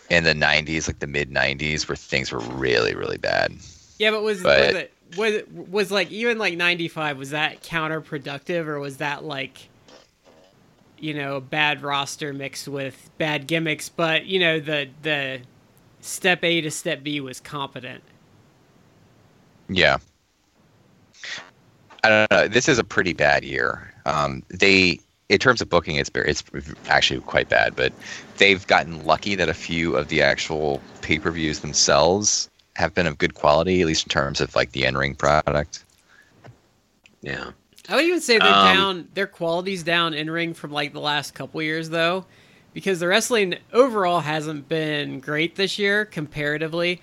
in 0.09 0.23
the 0.23 0.33
'90s, 0.33 0.87
like 0.87 0.99
the 0.99 1.07
mid 1.07 1.29
'90s, 1.29 1.87
where 1.87 1.97
things 1.97 2.31
were 2.31 2.39
really, 2.39 2.95
really 2.95 3.17
bad. 3.17 3.53
Yeah, 3.99 4.11
but 4.11 4.23
was 4.23 4.41
But- 4.41 4.91
was 5.15 5.33
it 5.33 5.51
was 5.51 5.67
was 5.69 5.91
like 5.91 6.11
even 6.11 6.37
like 6.37 6.57
95 6.57 7.17
was 7.17 7.29
that 7.29 7.63
counterproductive 7.63 8.67
or 8.67 8.79
was 8.79 8.97
that 8.97 9.23
like 9.23 9.69
you 10.99 11.13
know 11.13 11.39
bad 11.39 11.81
roster 11.81 12.33
mixed 12.33 12.67
with 12.67 13.09
bad 13.17 13.47
gimmicks 13.47 13.89
but 13.89 14.25
you 14.25 14.39
know 14.39 14.59
the 14.59 14.87
the 15.03 15.39
step 16.01 16.43
A 16.43 16.61
to 16.61 16.71
step 16.71 17.03
B 17.03 17.19
was 17.19 17.39
competent. 17.39 18.03
Yeah. 19.69 19.97
I 22.03 22.09
don't 22.09 22.31
know. 22.31 22.47
This 22.47 22.69
is 22.69 22.79
a 22.79 22.83
pretty 22.83 23.13
bad 23.13 23.43
year. 23.43 23.93
Um, 24.05 24.43
they, 24.49 24.99
in 25.29 25.39
terms 25.39 25.61
of 25.61 25.69
booking, 25.69 25.97
it's 25.97 26.09
very, 26.09 26.29
it's 26.29 26.43
actually 26.87 27.19
quite 27.21 27.49
bad. 27.49 27.75
But 27.75 27.91
they've 28.37 28.65
gotten 28.67 29.03
lucky 29.05 29.35
that 29.35 29.49
a 29.49 29.53
few 29.53 29.95
of 29.95 30.07
the 30.07 30.21
actual 30.21 30.81
pay 31.01 31.19
per 31.19 31.31
views 31.31 31.59
themselves 31.59 32.49
have 32.75 32.93
been 32.93 33.07
of 33.07 33.17
good 33.17 33.33
quality, 33.33 33.81
at 33.81 33.87
least 33.87 34.05
in 34.05 34.09
terms 34.09 34.39
of 34.39 34.55
like 34.55 34.71
the 34.71 34.85
in 34.85 34.95
ring 34.95 35.15
product. 35.15 35.83
yeah. 37.21 37.51
I 37.89 37.95
would 37.95 38.05
even 38.05 38.21
say 38.21 38.37
they're 38.37 38.47
Um, 38.47 38.75
down. 38.75 39.07
Their 39.13 39.27
quality's 39.27 39.83
down 39.83 40.13
in 40.13 40.29
ring 40.29 40.53
from 40.53 40.71
like 40.71 40.93
the 40.93 40.99
last 40.99 41.33
couple 41.33 41.61
years 41.61 41.89
though, 41.89 42.25
because 42.73 42.99
the 42.99 43.07
wrestling 43.07 43.55
overall 43.73 44.19
hasn't 44.19 44.67
been 44.67 45.19
great 45.19 45.55
this 45.55 45.79
year 45.79 46.05
comparatively, 46.05 47.01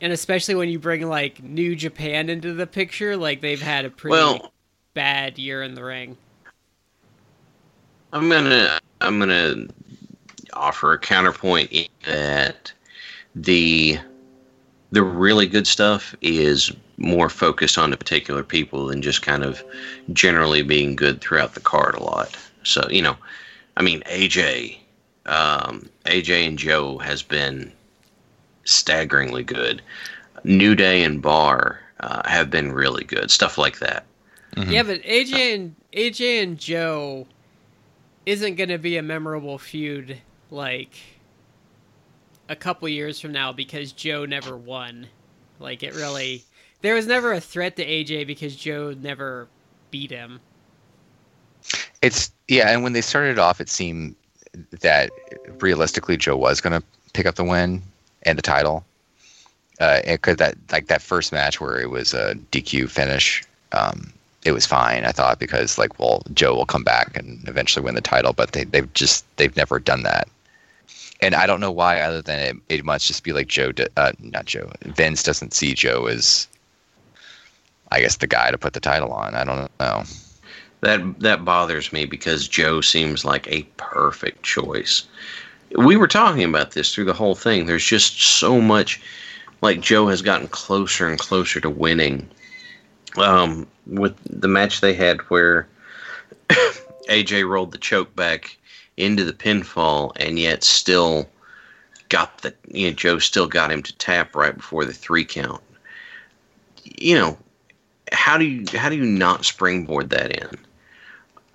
and 0.00 0.12
especially 0.12 0.54
when 0.54 0.68
you 0.68 0.78
bring 0.78 1.06
like 1.08 1.42
New 1.42 1.76
Japan 1.76 2.28
into 2.30 2.54
the 2.54 2.66
picture, 2.66 3.16
like 3.16 3.40
they've 3.40 3.60
had 3.60 3.84
a 3.84 3.90
pretty 3.90 4.12
Well, 4.12 4.52
bad 4.94 5.38
year 5.38 5.62
in 5.62 5.74
the 5.74 5.84
ring. 5.84 6.16
I'm 8.12 8.28
gonna 8.28 8.78
I'm 9.00 9.18
gonna 9.18 9.66
offer 10.54 10.92
a 10.92 10.98
counterpoint 10.98 11.88
that 12.04 12.72
the 13.34 13.98
the 14.92 15.02
really 15.02 15.46
good 15.46 15.66
stuff 15.66 16.14
is 16.20 16.70
more 16.98 17.28
focused 17.28 17.78
on 17.78 17.90
the 17.90 17.96
particular 17.96 18.44
people 18.44 18.86
than 18.86 19.02
just 19.02 19.22
kind 19.22 19.42
of 19.42 19.64
generally 20.12 20.62
being 20.62 20.94
good 20.94 21.20
throughout 21.20 21.54
the 21.54 21.60
card 21.60 21.94
a 21.94 22.02
lot. 22.02 22.36
So 22.62 22.86
you 22.90 23.02
know, 23.02 23.16
I 23.76 23.82
mean 23.82 24.02
AJ, 24.02 24.78
um, 25.26 25.88
AJ 26.04 26.46
and 26.46 26.58
Joe 26.58 26.98
has 26.98 27.22
been 27.22 27.72
staggeringly 28.64 29.42
good. 29.42 29.82
New 30.44 30.74
Day 30.74 31.02
and 31.02 31.20
Bar 31.22 31.80
uh, 32.00 32.28
have 32.28 32.50
been 32.50 32.72
really 32.72 33.04
good. 33.04 33.30
Stuff 33.30 33.58
like 33.58 33.78
that. 33.78 34.04
Yeah, 34.56 34.82
but 34.82 35.02
AJ 35.02 35.54
and 35.54 35.74
AJ 35.94 36.42
and 36.42 36.58
Joe 36.58 37.26
isn't 38.26 38.56
going 38.56 38.68
to 38.68 38.78
be 38.78 38.98
a 38.98 39.02
memorable 39.02 39.56
feud 39.56 40.20
like 40.50 40.94
a 42.48 42.56
couple 42.56 42.88
years 42.88 43.20
from 43.20 43.32
now 43.32 43.52
because 43.52 43.92
Joe 43.92 44.24
never 44.24 44.56
won. 44.56 45.06
Like 45.58 45.82
it 45.82 45.94
really 45.94 46.44
there 46.82 46.94
was 46.94 47.06
never 47.06 47.32
a 47.32 47.40
threat 47.40 47.76
to 47.76 47.86
AJ 47.86 48.26
because 48.26 48.56
Joe 48.56 48.94
never 49.00 49.48
beat 49.90 50.10
him. 50.10 50.40
It's 52.02 52.30
yeah, 52.48 52.70
and 52.70 52.82
when 52.82 52.92
they 52.92 53.00
started 53.00 53.38
off, 53.38 53.60
it 53.60 53.68
seemed 53.68 54.16
that 54.80 55.10
realistically 55.60 56.16
Joe 56.16 56.36
was 56.36 56.60
going 56.60 56.78
to 56.78 56.86
pick 57.14 57.26
up 57.26 57.36
the 57.36 57.44
win 57.44 57.82
and 58.24 58.36
the 58.36 58.42
title. 58.42 58.84
Uh, 59.80 60.00
it 60.04 60.22
could 60.22 60.38
that 60.38 60.56
like 60.70 60.88
that 60.88 61.00
first 61.00 61.32
match 61.32 61.60
where 61.60 61.80
it 61.80 61.90
was 61.90 62.12
a 62.12 62.34
DQ 62.50 62.90
finish. 62.90 63.44
Um, 63.72 64.12
it 64.44 64.52
was 64.52 64.66
fine, 64.66 65.04
I 65.04 65.12
thought, 65.12 65.38
because 65.38 65.78
like, 65.78 65.98
well, 66.00 66.22
Joe 66.34 66.54
will 66.54 66.66
come 66.66 66.82
back 66.82 67.16
and 67.16 67.46
eventually 67.48 67.84
win 67.84 67.94
the 67.94 68.00
title, 68.00 68.32
but 68.32 68.52
they 68.52 68.64
they've 68.64 68.92
just 68.92 69.24
they've 69.36 69.56
never 69.56 69.78
done 69.78 70.02
that. 70.02 70.28
And 71.22 71.36
I 71.36 71.46
don't 71.46 71.60
know 71.60 71.70
why, 71.70 72.00
other 72.00 72.20
than 72.20 72.40
it, 72.40 72.56
it 72.68 72.84
must 72.84 73.06
just 73.06 73.22
be 73.22 73.32
like 73.32 73.46
Joe, 73.46 73.70
uh, 73.96 74.10
not 74.18 74.44
Joe. 74.46 74.70
Vince 74.82 75.22
doesn't 75.22 75.54
see 75.54 75.72
Joe 75.72 76.06
as, 76.06 76.48
I 77.92 78.00
guess, 78.00 78.16
the 78.16 78.26
guy 78.26 78.50
to 78.50 78.58
put 78.58 78.72
the 78.72 78.80
title 78.80 79.12
on. 79.12 79.36
I 79.36 79.44
don't 79.44 79.70
know. 79.78 80.02
That 80.80 81.20
that 81.20 81.44
bothers 81.44 81.92
me 81.92 82.06
because 82.06 82.48
Joe 82.48 82.80
seems 82.80 83.24
like 83.24 83.46
a 83.46 83.62
perfect 83.76 84.42
choice. 84.42 85.04
We 85.76 85.96
were 85.96 86.08
talking 86.08 86.42
about 86.42 86.72
this 86.72 86.92
through 86.92 87.04
the 87.04 87.12
whole 87.12 87.36
thing. 87.36 87.66
There's 87.66 87.86
just 87.86 88.20
so 88.20 88.60
much 88.60 89.00
like 89.60 89.80
Joe 89.80 90.08
has 90.08 90.22
gotten 90.22 90.48
closer 90.48 91.08
and 91.08 91.20
closer 91.20 91.60
to 91.60 91.70
winning. 91.70 92.28
Um, 93.16 93.68
with 93.86 94.16
the 94.24 94.48
match 94.48 94.80
they 94.80 94.94
had 94.94 95.20
where 95.22 95.68
AJ 97.08 97.48
rolled 97.48 97.70
the 97.70 97.78
choke 97.78 98.14
back 98.16 98.58
into 98.96 99.24
the 99.24 99.32
pinfall, 99.32 100.12
and 100.16 100.38
yet 100.38 100.62
still 100.62 101.28
got 102.08 102.38
the 102.42 102.54
you 102.68 102.88
know 102.88 102.94
Joe 102.94 103.18
still 103.18 103.46
got 103.46 103.72
him 103.72 103.82
to 103.82 103.96
tap 103.96 104.36
right 104.36 104.56
before 104.56 104.84
the 104.84 104.92
three 104.92 105.24
count. 105.24 105.62
You 106.84 107.14
know, 107.14 107.38
how 108.12 108.36
do 108.38 108.44
you 108.44 108.64
how 108.78 108.88
do 108.88 108.96
you 108.96 109.04
not 109.04 109.44
springboard 109.44 110.10
that 110.10 110.30
in 110.30 110.58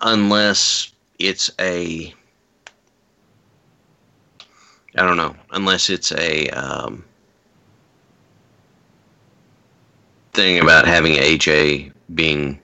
unless 0.00 0.92
it's 1.18 1.50
a 1.60 2.12
I 4.96 5.02
don't 5.02 5.16
know 5.16 5.36
unless 5.50 5.90
it's 5.90 6.12
a 6.12 6.48
um, 6.50 7.04
thing 10.32 10.58
about 10.58 10.86
having 10.86 11.14
AJ 11.14 11.92
being 12.14 12.58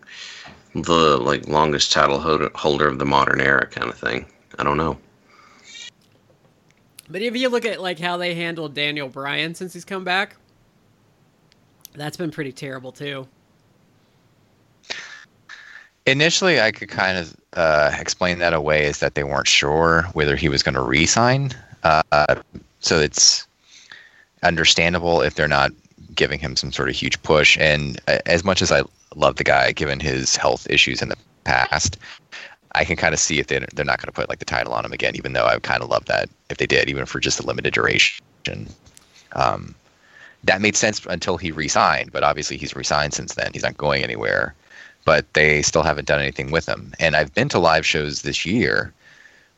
the 0.75 1.19
like 1.19 1.47
longest 1.47 1.93
title 1.93 2.21
holder 2.55 2.89
of 2.89 2.99
the 2.99 3.05
modern 3.05 3.41
era 3.41 3.67
kind 3.67 3.89
of 3.89 3.97
thing. 3.97 4.27
I 4.59 4.65
don't 4.65 4.77
know. 4.77 4.99
But 7.09 7.23
if 7.23 7.37
you 7.37 7.49
look 7.49 7.65
at 7.65 7.81
like 7.81 7.99
how 7.99 8.17
they 8.17 8.35
handled 8.35 8.75
Daniel 8.75 9.09
Bryan 9.09 9.55
since 9.55 9.75
he's 9.75 9.85
come 9.85 10.05
back, 10.05 10.37
that's 11.95 12.17
been 12.17 12.31
pretty 12.31 12.53
terrible 12.53 12.93
too. 12.93 13.27
Initially, 16.07 16.61
I 16.61 16.71
could 16.71 16.89
kind 16.89 17.19
of 17.19 17.37
uh, 17.55 17.95
explain 17.99 18.39
that 18.39 18.53
away 18.53 18.87
as 18.87 18.99
that 19.01 19.15
they 19.15 19.25
weren't 19.25 19.49
sure 19.49 20.03
whether 20.13 20.37
he 20.37 20.49
was 20.49 20.63
going 20.63 20.75
to 20.75 20.83
re-sign. 20.83 21.53
Uh, 21.83 22.41
so 22.81 22.99
it's 22.99 23.47
understandable 24.43 25.23
if 25.23 25.35
they're 25.35 25.49
not 25.49 25.73
giving 26.15 26.39
him 26.39 26.57
some 26.57 26.73
sort 26.73 26.89
of 26.89 26.95
huge 26.95 27.23
push. 27.23 27.57
And 27.59 27.99
uh, 28.07 28.19
as 28.27 28.45
much 28.45 28.61
as 28.61 28.71
I 28.71 28.83
love 29.15 29.37
the 29.37 29.45
guy, 29.45 29.73
given 29.73 30.01
his 30.01 30.37
health 30.37 30.69
issues 30.69 31.01
in 31.01 31.09
the 31.09 31.17
past, 31.45 31.97
I 32.75 32.85
can 32.85 32.97
kind 32.97 33.15
of 33.15 33.21
see 33.21 33.39
if 33.39 33.47
they 33.47 33.65
they're 33.75 33.85
not 33.85 33.99
going 33.99 34.07
to 34.07 34.13
put 34.13 34.29
like 34.29 34.41
the 34.41 34.45
title 34.45 34.73
on 34.73 34.85
him 34.85 34.93
again. 34.93 35.15
Even 35.17 35.33
though 35.33 35.47
I 35.47 35.59
kind 35.59 35.83
of 35.83 35.89
love 35.89 36.05
that 36.07 36.29
if 36.51 36.59
they 36.59 36.67
did, 36.67 36.89
even 36.89 37.07
for 37.07 37.21
just 37.21 37.41
a 37.41 37.47
limited 37.47 37.75
duration. 37.75 38.23
Um, 39.33 39.75
that 40.45 40.61
made 40.61 40.77
sense 40.77 41.05
until 41.09 41.39
he 41.39 41.51
resigned, 41.51 42.13
but 42.13 42.23
obviously 42.23 42.57
he's 42.57 42.77
resigned 42.77 43.15
since 43.15 43.35
then. 43.35 43.51
He's 43.53 43.63
not 43.63 43.77
going 43.77 44.03
anywhere. 44.03 44.55
But 45.07 45.31
they 45.35 45.61
still 45.63 45.83
haven't 45.83 46.09
done 46.09 46.21
anything 46.21 46.51
with 46.51 46.67
him. 46.67 46.93
And 46.99 47.15
I've 47.15 47.35
been 47.35 47.51
to 47.51 47.59
live 47.59 47.85
shows 47.85 48.23
this 48.23 48.47
year 48.47 48.93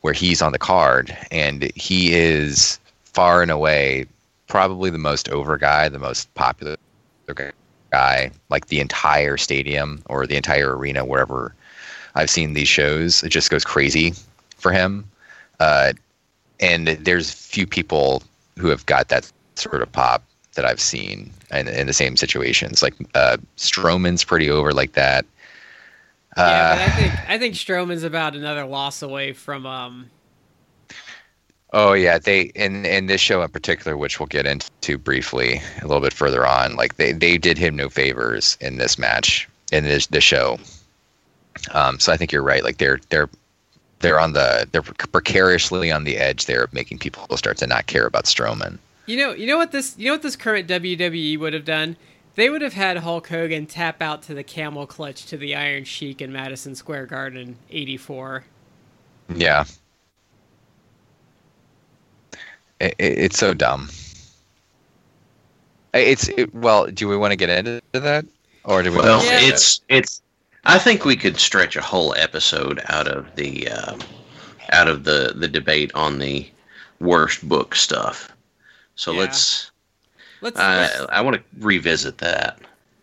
where 0.01 0.13
he's 0.13 0.41
on 0.41 0.51
the 0.51 0.59
card, 0.59 1.15
and 1.31 1.71
he 1.75 2.13
is 2.13 2.79
far 3.05 3.41
and 3.41 3.49
away 3.49 4.05
probably 4.47 4.89
the 4.89 4.97
most 4.97 5.29
over 5.29 5.57
guy, 5.57 5.89
the 5.89 5.99
most 5.99 6.33
popular 6.35 6.77
guy, 7.91 8.31
like 8.49 8.67
the 8.67 8.79
entire 8.79 9.37
stadium 9.37 10.01
or 10.05 10.27
the 10.27 10.35
entire 10.35 10.75
arena, 10.75 11.05
wherever 11.05 11.53
I've 12.17 12.29
seen 12.29 12.53
these 12.53 12.67
shows. 12.67 13.23
It 13.23 13.29
just 13.29 13.51
goes 13.51 13.63
crazy 13.63 14.13
for 14.57 14.71
him. 14.71 15.05
Uh, 15.59 15.93
and 16.59 16.87
there's 16.87 17.31
few 17.31 17.67
people 17.67 18.23
who 18.57 18.67
have 18.67 18.85
got 18.87 19.09
that 19.09 19.31
sort 19.55 19.81
of 19.81 19.91
pop 19.91 20.23
that 20.55 20.65
I've 20.65 20.81
seen 20.81 21.31
in, 21.51 21.67
in 21.67 21.87
the 21.87 21.93
same 21.93 22.17
situations. 22.17 22.81
Like 22.81 22.95
uh, 23.13 23.37
Strowman's 23.57 24.23
pretty 24.23 24.49
over 24.49 24.73
like 24.73 24.93
that. 24.93 25.25
Uh, 26.35 26.41
yeah, 26.41 26.75
but 26.75 26.81
I 26.81 26.95
think 26.95 27.29
I 27.29 27.37
think 27.37 27.55
Strowman's 27.55 28.03
about 28.03 28.35
another 28.35 28.65
loss 28.65 29.01
away 29.01 29.33
from. 29.33 29.65
Um... 29.65 30.09
Oh 31.73 31.93
yeah, 31.93 32.17
they 32.17 32.41
in 32.55 32.85
in 32.85 33.05
this 33.05 33.21
show 33.21 33.41
in 33.43 33.49
particular, 33.49 33.95
which 33.95 34.19
we'll 34.19 34.27
get 34.27 34.45
into 34.45 34.97
briefly 34.97 35.61
a 35.81 35.87
little 35.87 36.01
bit 36.01 36.13
further 36.13 36.45
on. 36.45 36.75
Like 36.75 36.97
they 36.97 37.11
they 37.11 37.37
did 37.37 37.57
him 37.57 37.75
no 37.75 37.89
favors 37.89 38.57
in 38.59 38.77
this 38.77 38.97
match 38.97 39.47
in 39.71 39.83
this 39.83 40.07
this 40.07 40.23
show. 40.23 40.59
Um, 41.71 41.99
so 41.99 42.11
I 42.11 42.17
think 42.17 42.31
you're 42.31 42.43
right. 42.43 42.63
Like 42.63 42.77
they're 42.77 42.99
they're 43.09 43.29
they're 43.99 44.19
on 44.19 44.33
the 44.33 44.67
they're 44.71 44.81
precariously 44.81 45.91
on 45.91 46.03
the 46.03 46.17
edge 46.17 46.45
there 46.45 46.63
of 46.63 46.73
making 46.73 46.99
people 46.99 47.35
start 47.37 47.57
to 47.57 47.67
not 47.67 47.87
care 47.87 48.05
about 48.05 48.25
Strowman. 48.25 48.77
You 49.05 49.17
know, 49.17 49.31
you 49.31 49.47
know 49.47 49.57
what 49.57 49.71
this 49.71 49.95
you 49.97 50.07
know 50.07 50.13
what 50.13 50.21
this 50.21 50.35
current 50.35 50.67
WWE 50.67 51.39
would 51.39 51.53
have 51.53 51.65
done? 51.65 51.95
They 52.35 52.49
would 52.49 52.61
have 52.61 52.73
had 52.73 52.97
Hulk 52.97 53.27
Hogan 53.29 53.65
tap 53.65 54.01
out 54.01 54.21
to 54.23 54.35
the 54.35 54.43
camel 54.43 54.85
clutch 54.85 55.25
to 55.27 55.37
the 55.37 55.55
Iron 55.55 55.85
Sheik 55.85 56.21
in 56.21 56.31
Madison 56.31 56.75
Square 56.75 57.07
Garden 57.07 57.57
'84. 57.71 58.43
Yeah, 59.35 59.65
it, 62.79 62.95
it, 62.97 63.19
it's 63.19 63.37
so 63.39 63.53
dumb. 63.53 63.89
It's 65.93 66.27
it, 66.29 66.53
well. 66.53 66.87
Do 66.87 67.07
we 67.07 67.17
want 67.17 67.31
to 67.31 67.35
get 67.35 67.49
into 67.49 67.81
that, 67.93 68.25
or 68.65 68.83
do 68.83 68.91
we? 68.91 68.97
Well, 68.97 69.21
it's 69.23 69.81
it's 69.89 70.21
I 70.67 70.77
think 70.77 71.05
we 71.05 71.15
could 71.15 71.39
stretch 71.39 71.77
a 71.77 71.81
whole 71.81 72.13
episode 72.15 72.81
out 72.87 73.07
of 73.07 73.33
the 73.35 73.69
uh, 73.69 73.97
out 74.73 74.89
of 74.89 75.05
the 75.05 75.33
the 75.33 75.47
debate 75.47 75.91
on 75.95 76.19
the 76.19 76.47
worst 76.99 77.47
book 77.47 77.73
stuff. 77.73 78.31
So 78.95 79.13
yeah. 79.13 79.19
let's. 79.19 79.71
Let's, 80.39 80.59
uh, 80.59 80.89
let's, 80.93 81.11
I 81.11 81.21
want 81.21 81.37
to 81.37 81.43
revisit 81.65 82.19
that. 82.19 82.59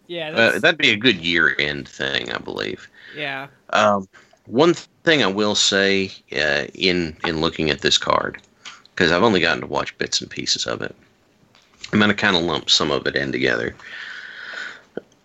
Yeah, 0.06 0.30
uh, 0.30 0.58
that'd 0.60 0.78
be 0.78 0.90
a 0.90 0.96
good 0.96 1.16
year 1.16 1.56
end 1.58 1.88
thing, 1.88 2.30
I 2.30 2.38
believe. 2.38 2.88
Yeah. 3.16 3.48
Um, 3.70 4.06
one 4.46 4.74
thing 4.74 5.24
I 5.24 5.26
will 5.26 5.54
say 5.54 6.12
uh, 6.32 6.66
in 6.74 7.16
in 7.26 7.40
looking 7.40 7.70
at 7.70 7.80
this 7.80 7.96
card, 7.98 8.40
because 8.94 9.10
I've 9.10 9.22
only 9.22 9.40
gotten 9.40 9.62
to 9.62 9.66
watch 9.66 9.96
bits 9.96 10.20
and 10.20 10.30
pieces 10.30 10.66
of 10.66 10.82
it, 10.82 10.94
I'm 11.92 11.98
gonna 11.98 12.14
kind 12.14 12.36
of 12.36 12.42
lump 12.42 12.68
some 12.68 12.90
of 12.90 13.06
it 13.06 13.16
in 13.16 13.32
together. 13.32 13.74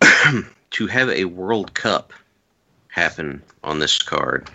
to 0.70 0.86
have 0.86 1.10
a 1.10 1.26
World 1.26 1.74
Cup 1.74 2.12
happen 2.90 3.42
on 3.64 3.78
this 3.78 3.98
card. 3.98 4.50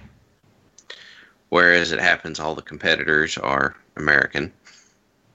Whereas 1.50 1.92
it 1.92 2.00
happens 2.00 2.40
all 2.40 2.56
the 2.56 2.62
competitors 2.62 3.38
are 3.38 3.76
American. 3.96 4.52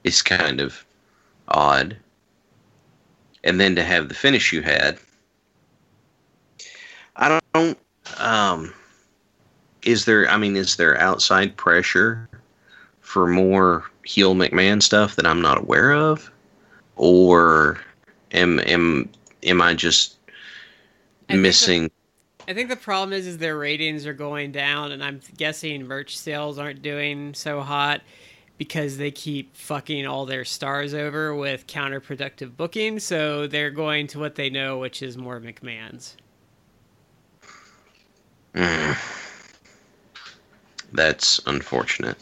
It's 0.03 0.21
kind 0.21 0.61
of 0.61 0.85
odd. 1.47 1.97
And 3.43 3.59
then 3.59 3.75
to 3.75 3.83
have 3.83 4.07
the 4.07 4.13
finish 4.13 4.53
you 4.53 4.61
had, 4.61 4.99
I 7.15 7.39
don't. 7.53 7.77
Um, 8.17 8.73
is 9.83 10.05
there? 10.05 10.29
I 10.29 10.37
mean, 10.37 10.55
is 10.55 10.75
there 10.75 10.99
outside 10.99 11.57
pressure 11.57 12.29
for 13.01 13.27
more 13.27 13.85
heel 14.05 14.35
McMahon 14.35 14.81
stuff 14.81 15.15
that 15.15 15.25
I'm 15.25 15.41
not 15.41 15.57
aware 15.57 15.93
of, 15.93 16.31
or 16.95 17.79
am 18.31 18.59
am 18.59 19.09
am 19.43 19.61
I 19.61 19.73
just 19.73 20.17
missing? 21.29 21.89
I 22.47 22.53
think 22.53 22.69
the 22.69 22.75
problem 22.75 23.13
is 23.13 23.27
is 23.27 23.37
their 23.37 23.57
ratings 23.57 24.05
are 24.05 24.13
going 24.13 24.51
down, 24.51 24.91
and 24.91 25.03
I'm 25.03 25.21
guessing 25.37 25.87
merch 25.87 26.17
sales 26.17 26.57
aren't 26.57 26.81
doing 26.81 27.33
so 27.33 27.61
hot 27.61 28.01
because 28.57 28.97
they 28.97 29.09
keep 29.09 29.55
fucking 29.55 30.05
all 30.05 30.25
their 30.25 30.45
stars 30.45 30.93
over 30.93 31.33
with 31.35 31.65
counterproductive 31.67 32.55
booking. 32.55 32.99
So 32.99 33.47
they're 33.47 33.71
going 33.71 34.07
to 34.07 34.19
what 34.19 34.35
they 34.35 34.49
know, 34.49 34.77
which 34.77 35.01
is 35.01 35.17
more 35.17 35.39
McMahon's. 35.39 36.15
Mm. 38.53 38.97
That's 40.93 41.39
unfortunate. 41.47 42.17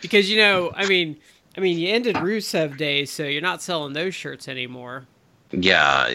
Because 0.00 0.30
you 0.30 0.38
know, 0.38 0.72
I 0.74 0.86
mean, 0.86 1.18
I 1.56 1.60
mean, 1.60 1.78
you 1.78 1.88
ended 1.88 2.16
Rusev 2.16 2.76
Day, 2.76 3.04
so 3.04 3.24
you're 3.24 3.42
not 3.42 3.62
selling 3.62 3.92
those 3.92 4.14
shirts 4.14 4.48
anymore. 4.48 5.06
Yeah, 5.50 6.14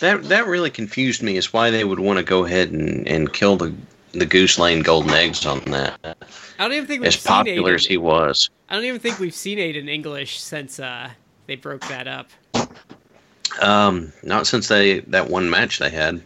that 0.00 0.24
that 0.24 0.46
really 0.46 0.70
confused 0.70 1.22
me. 1.22 1.36
Is 1.36 1.52
why 1.52 1.70
they 1.70 1.84
would 1.84 2.00
want 2.00 2.18
to 2.18 2.24
go 2.24 2.44
ahead 2.44 2.70
and, 2.70 3.06
and 3.06 3.32
kill 3.32 3.56
the 3.56 3.74
the 4.12 4.26
goose 4.26 4.58
laying 4.58 4.82
golden 4.82 5.10
eggs 5.10 5.44
on 5.44 5.60
that. 5.66 5.98
I 6.04 6.14
don't 6.62 6.72
even 6.72 6.86
think 6.86 7.02
we've 7.02 7.08
as 7.08 7.16
popular 7.16 7.72
Aiden, 7.72 7.74
as 7.74 7.86
he 7.86 7.96
was. 7.96 8.50
I 8.68 8.74
don't 8.74 8.84
even 8.84 9.00
think 9.00 9.18
we've 9.18 9.34
seen 9.34 9.58
Aiden 9.58 9.88
English 9.88 10.40
since 10.40 10.80
uh, 10.80 11.10
they 11.46 11.56
broke 11.56 11.86
that 11.88 12.06
up. 12.06 12.28
Um, 13.60 14.12
not 14.22 14.46
since 14.46 14.68
they 14.68 15.00
that 15.00 15.28
one 15.28 15.50
match 15.50 15.78
they 15.78 15.90
had. 15.90 16.22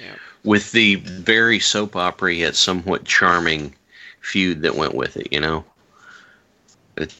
Yeah. 0.00 0.14
With 0.44 0.72
the 0.72 0.96
very 0.96 1.58
soap 1.58 1.96
opera 1.96 2.34
yet 2.34 2.54
somewhat 2.54 3.04
charming 3.04 3.74
feud 4.20 4.62
that 4.62 4.74
went 4.74 4.94
with 4.94 5.16
it, 5.16 5.32
you 5.32 5.40
know. 5.40 5.64
It, 6.96 7.14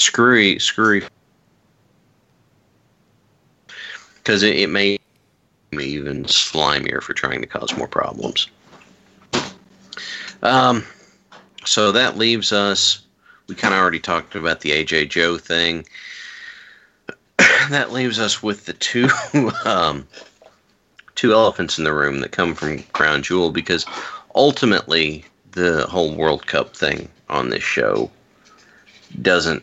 screwy, 0.00 0.58
screwy. 0.58 1.02
Because 4.16 4.42
it, 4.42 4.56
it 4.56 4.68
made 4.68 5.00
me 5.72 5.84
even 5.84 6.24
slimier 6.24 7.02
for 7.02 7.12
trying 7.12 7.40
to 7.40 7.46
cause 7.46 7.76
more 7.76 7.88
problems. 7.88 8.48
Um, 10.42 10.84
so 11.64 11.92
that 11.92 12.16
leaves 12.16 12.52
us. 12.52 13.02
We 13.46 13.54
kind 13.54 13.74
of 13.74 13.80
already 13.80 14.00
talked 14.00 14.34
about 14.34 14.60
the 14.60 14.70
AJ 14.70 15.10
Joe 15.10 15.36
thing. 15.38 15.86
that 17.70 17.92
leaves 17.92 18.18
us 18.18 18.42
with 18.42 18.66
the 18.66 18.72
two 18.74 19.08
um, 19.64 20.06
two 21.14 21.32
elephants 21.32 21.78
in 21.78 21.84
the 21.84 21.92
room 21.92 22.20
that 22.20 22.32
come 22.32 22.54
from 22.54 22.82
Crown 22.94 23.22
Jewel 23.22 23.50
because 23.50 23.84
ultimately 24.34 25.24
the 25.52 25.86
whole 25.88 26.14
World 26.14 26.46
Cup 26.46 26.74
thing 26.74 27.08
on 27.28 27.50
this 27.50 27.62
show 27.62 28.10
doesn't 29.20 29.62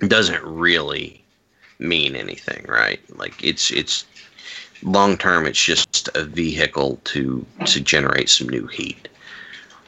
doesn't 0.00 0.42
really 0.44 1.24
mean 1.78 2.16
anything, 2.16 2.64
right? 2.68 3.00
Like 3.16 3.42
it's 3.42 3.70
it's 3.70 4.04
long 4.82 5.16
term 5.16 5.46
it's 5.46 5.62
just 5.62 6.08
a 6.14 6.24
vehicle 6.24 7.00
to 7.04 7.44
to 7.66 7.80
generate 7.80 8.28
some 8.28 8.48
new 8.48 8.66
heat. 8.66 9.08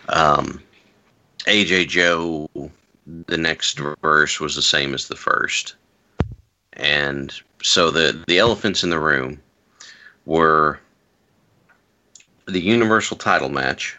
Um, 0.08 0.62
AJ 1.46 1.88
Joe, 1.88 2.48
the 3.26 3.36
next 3.36 3.78
verse 4.02 4.40
was 4.40 4.54
the 4.54 4.62
same 4.62 4.94
as 4.94 5.08
the 5.08 5.16
first, 5.16 5.74
and 6.74 7.32
so 7.62 7.90
the 7.90 8.22
the 8.26 8.38
elephants 8.38 8.84
in 8.84 8.90
the 8.90 9.00
room 9.00 9.40
were 10.24 10.80
the 12.46 12.60
Universal 12.60 13.16
Title 13.16 13.48
match, 13.48 13.96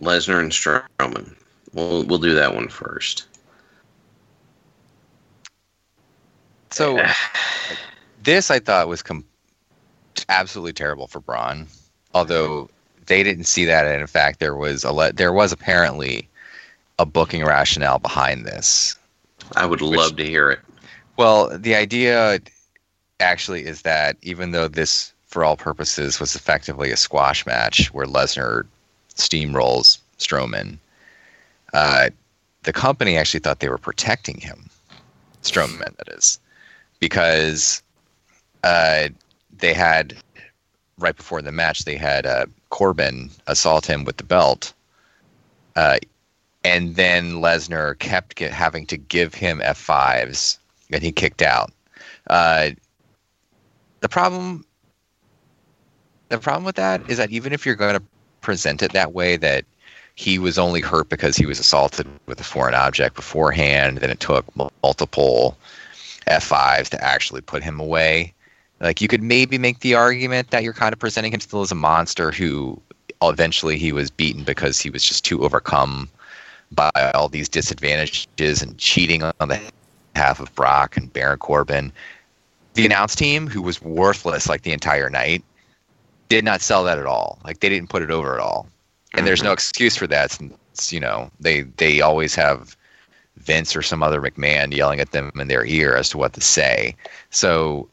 Lesnar 0.00 0.40
and 0.40 0.52
Strowman. 0.52 1.34
We'll 1.72 2.04
we'll 2.04 2.18
do 2.18 2.34
that 2.34 2.54
one 2.54 2.68
first. 2.68 3.26
So 6.70 7.00
this 8.22 8.50
I 8.50 8.58
thought 8.58 8.88
was 8.88 9.02
com- 9.02 9.24
absolutely 10.28 10.72
terrible 10.72 11.06
for 11.06 11.20
Braun, 11.20 11.66
although 12.14 12.68
they 13.06 13.22
didn't 13.22 13.44
see 13.44 13.64
that, 13.64 13.86
and 13.86 14.00
in 14.00 14.06
fact 14.06 14.40
there 14.40 14.56
was 14.56 14.84
a 14.84 14.92
le- 14.92 15.12
there 15.12 15.32
was 15.32 15.52
apparently 15.52 16.28
a 16.98 17.06
booking 17.06 17.44
rationale 17.44 17.98
behind 17.98 18.46
this. 18.46 18.96
I 19.54 19.66
would 19.66 19.80
Which- 19.80 19.98
love 19.98 20.16
to 20.16 20.24
hear 20.24 20.50
it. 20.50 20.60
Well, 21.16 21.56
the 21.56 21.74
idea 21.74 22.40
actually 23.20 23.64
is 23.64 23.82
that 23.82 24.16
even 24.22 24.50
though 24.50 24.68
this, 24.68 25.12
for 25.26 25.44
all 25.44 25.56
purposes, 25.56 26.20
was 26.20 26.34
effectively 26.34 26.90
a 26.90 26.96
squash 26.96 27.46
match 27.46 27.92
where 27.94 28.04
Lesnar 28.06 28.66
steamrolls 29.14 29.98
Strowman, 30.18 30.76
uh, 31.72 32.10
the 32.64 32.72
company 32.72 33.16
actually 33.16 33.40
thought 33.40 33.60
they 33.60 33.68
were 33.70 33.78
protecting 33.78 34.38
him, 34.38 34.68
Strowman, 35.42 35.96
that 35.96 36.08
is, 36.08 36.38
because 37.00 37.82
uh, 38.64 39.08
they 39.58 39.72
had 39.72 40.16
right 40.98 41.16
before 41.16 41.42
the 41.42 41.52
match 41.52 41.84
they 41.84 41.96
had 41.96 42.26
uh, 42.26 42.46
Corbin 42.70 43.30
assault 43.46 43.86
him 43.86 44.04
with 44.04 44.16
the 44.16 44.24
belt. 44.24 44.72
Uh, 45.74 45.98
and 46.64 46.96
then 46.96 47.34
Lesnar 47.34 47.98
kept 47.98 48.36
get, 48.36 48.52
having 48.52 48.86
to 48.86 48.96
give 48.96 49.34
him 49.34 49.60
F5s 49.60 50.58
and 50.90 51.02
he 51.02 51.12
kicked 51.12 51.42
out. 51.42 51.70
Uh, 52.28 52.70
the 54.00 54.08
problem, 54.08 54.64
the 56.28 56.38
problem 56.38 56.64
with 56.64 56.76
that 56.76 57.08
is 57.08 57.18
that 57.18 57.30
even 57.30 57.52
if 57.52 57.64
you're 57.64 57.74
going 57.74 57.96
to 57.96 58.02
present 58.40 58.82
it 58.82 58.92
that 58.92 59.12
way, 59.12 59.36
that 59.36 59.64
he 60.16 60.38
was 60.38 60.58
only 60.58 60.80
hurt 60.80 61.08
because 61.08 61.36
he 61.36 61.46
was 61.46 61.60
assaulted 61.60 62.06
with 62.26 62.40
a 62.40 62.44
foreign 62.44 62.74
object 62.74 63.14
beforehand, 63.16 63.98
then 63.98 64.10
it 64.10 64.20
took 64.20 64.44
multiple 64.82 65.56
F5s 66.26 66.88
to 66.90 67.02
actually 67.02 67.40
put 67.40 67.62
him 67.62 67.80
away. 67.80 68.32
Like 68.80 69.00
you 69.00 69.08
could 69.08 69.22
maybe 69.22 69.58
make 69.58 69.80
the 69.80 69.94
argument 69.94 70.50
that 70.50 70.62
you're 70.62 70.72
kind 70.72 70.92
of 70.92 70.98
presenting 70.98 71.32
him 71.32 71.40
still 71.40 71.62
as 71.62 71.72
a 71.72 71.76
monster 71.76 72.30
who 72.30 72.80
eventually 73.22 73.78
he 73.78 73.92
was 73.92 74.10
beaten 74.10 74.44
because 74.44 74.78
he 74.78 74.90
was 74.90 75.02
just 75.02 75.24
too 75.24 75.44
overcome 75.44 76.08
by 76.72 76.90
all 77.14 77.28
these 77.28 77.48
disadvantages 77.48 78.62
and 78.62 78.76
cheating 78.78 79.22
on 79.22 79.48
the 79.48 79.60
half 80.14 80.40
of 80.40 80.54
Brock 80.54 80.96
and 80.96 81.12
Baron 81.12 81.38
Corbin. 81.38 81.92
The 82.74 82.84
announce 82.84 83.14
team, 83.14 83.46
who 83.46 83.62
was 83.62 83.80
worthless 83.80 84.48
like 84.48 84.62
the 84.62 84.72
entire 84.72 85.08
night, 85.08 85.42
did 86.28 86.44
not 86.44 86.60
sell 86.60 86.84
that 86.84 86.98
at 86.98 87.06
all. 87.06 87.38
Like 87.44 87.60
they 87.60 87.68
didn't 87.68 87.88
put 87.88 88.02
it 88.02 88.10
over 88.10 88.34
at 88.34 88.40
all. 88.40 88.66
And 89.14 89.26
there's 89.26 89.42
no 89.42 89.48
mm-hmm. 89.48 89.54
excuse 89.54 89.96
for 89.96 90.06
that 90.08 90.32
since, 90.32 90.92
you 90.92 91.00
know, 91.00 91.30
they 91.40 91.62
they 91.62 92.02
always 92.02 92.34
have 92.34 92.75
Vince 93.36 93.76
or 93.76 93.82
some 93.82 94.02
other 94.02 94.20
McMahon 94.20 94.74
yelling 94.74 95.00
at 95.00 95.12
them 95.12 95.30
in 95.36 95.48
their 95.48 95.64
ear 95.64 95.96
as 95.96 96.08
to 96.10 96.18
what 96.18 96.32
to 96.34 96.40
say. 96.40 96.96
So 97.30 97.88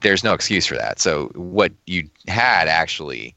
there's 0.00 0.24
no 0.24 0.32
excuse 0.32 0.66
for 0.66 0.76
that. 0.76 1.00
So 1.00 1.26
what 1.34 1.72
you 1.86 2.08
had 2.26 2.68
actually 2.68 3.34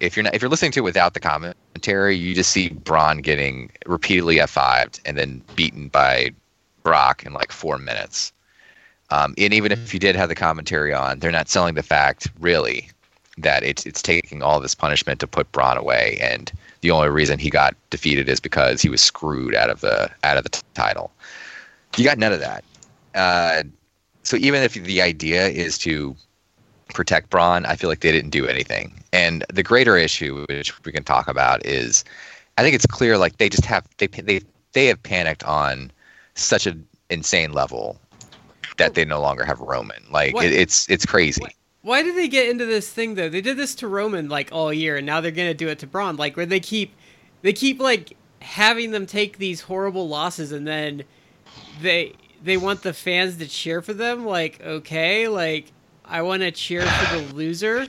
if 0.00 0.16
you're 0.16 0.24
not 0.24 0.34
if 0.34 0.42
you're 0.42 0.50
listening 0.50 0.72
to 0.72 0.80
it 0.80 0.84
without 0.84 1.14
the 1.14 1.20
commentary, 1.20 2.16
you 2.16 2.34
just 2.34 2.50
see 2.50 2.68
Braun 2.68 3.18
getting 3.18 3.70
repeatedly 3.86 4.36
F5'd 4.36 5.00
and 5.04 5.16
then 5.16 5.42
beaten 5.54 5.88
by 5.88 6.32
Brock 6.82 7.24
in 7.24 7.32
like 7.32 7.52
four 7.52 7.78
minutes. 7.78 8.32
Um, 9.10 9.34
and 9.38 9.54
even 9.54 9.72
if 9.72 9.94
you 9.94 10.00
did 10.00 10.16
have 10.16 10.28
the 10.28 10.34
commentary 10.34 10.92
on, 10.92 11.20
they're 11.20 11.30
not 11.30 11.48
selling 11.48 11.74
the 11.74 11.82
fact 11.82 12.28
really 12.40 12.90
that 13.38 13.62
it's 13.62 13.86
it's 13.86 14.02
taking 14.02 14.42
all 14.42 14.60
this 14.60 14.74
punishment 14.74 15.20
to 15.20 15.26
put 15.26 15.50
Braun 15.52 15.76
away, 15.76 16.18
and 16.20 16.52
the 16.86 16.92
only 16.92 17.08
reason 17.08 17.40
he 17.40 17.50
got 17.50 17.74
defeated 17.90 18.28
is 18.28 18.38
because 18.38 18.80
he 18.80 18.88
was 18.88 19.00
screwed 19.00 19.56
out 19.56 19.70
of 19.70 19.80
the 19.80 20.08
out 20.22 20.36
of 20.36 20.44
the 20.44 20.50
t- 20.50 20.60
title. 20.74 21.10
You 21.96 22.04
got 22.04 22.16
none 22.16 22.32
of 22.32 22.38
that. 22.38 22.62
Uh, 23.12 23.64
so 24.22 24.36
even 24.36 24.62
if 24.62 24.74
the 24.74 25.02
idea 25.02 25.48
is 25.48 25.78
to 25.78 26.14
protect 26.94 27.28
Braun, 27.28 27.66
I 27.66 27.74
feel 27.74 27.90
like 27.90 28.00
they 28.00 28.12
didn't 28.12 28.30
do 28.30 28.46
anything. 28.46 29.02
And 29.12 29.44
the 29.52 29.64
greater 29.64 29.96
issue, 29.96 30.44
which 30.48 30.72
we 30.84 30.92
can 30.92 31.02
talk 31.02 31.26
about, 31.26 31.66
is 31.66 32.04
I 32.56 32.62
think 32.62 32.76
it's 32.76 32.86
clear 32.86 33.18
like 33.18 33.38
they 33.38 33.48
just 33.48 33.64
have 33.64 33.84
they 33.98 34.06
they 34.06 34.40
they 34.72 34.86
have 34.86 35.02
panicked 35.02 35.42
on 35.42 35.90
such 36.34 36.66
an 36.68 36.86
insane 37.10 37.52
level 37.52 37.98
that 38.76 38.94
they 38.94 39.04
no 39.04 39.20
longer 39.20 39.44
have 39.44 39.58
Roman. 39.58 40.04
Like 40.12 40.36
it, 40.40 40.52
it's 40.52 40.88
it's 40.88 41.04
crazy. 41.04 41.40
what- 41.40 41.52
Why 41.86 42.02
did 42.02 42.16
they 42.16 42.26
get 42.26 42.48
into 42.48 42.66
this 42.66 42.90
thing 42.90 43.14
though? 43.14 43.28
They 43.28 43.40
did 43.40 43.56
this 43.56 43.76
to 43.76 43.86
Roman 43.86 44.28
like 44.28 44.48
all 44.50 44.72
year, 44.72 44.96
and 44.96 45.06
now 45.06 45.20
they're 45.20 45.30
gonna 45.30 45.54
do 45.54 45.68
it 45.68 45.78
to 45.78 45.86
Braun. 45.86 46.16
Like 46.16 46.36
where 46.36 46.44
they 46.44 46.58
keep, 46.58 46.92
they 47.42 47.52
keep 47.52 47.78
like 47.78 48.16
having 48.40 48.90
them 48.90 49.06
take 49.06 49.38
these 49.38 49.60
horrible 49.60 50.08
losses, 50.08 50.50
and 50.50 50.66
then 50.66 51.04
they 51.80 52.14
they 52.42 52.56
want 52.56 52.82
the 52.82 52.92
fans 52.92 53.36
to 53.36 53.46
cheer 53.46 53.82
for 53.82 53.94
them. 53.94 54.26
Like 54.26 54.60
okay, 54.60 55.28
like 55.28 55.70
I 56.04 56.22
want 56.22 56.42
to 56.42 56.50
cheer 56.50 56.82
for 56.82 57.18
the 57.18 57.34
loser. 57.34 57.86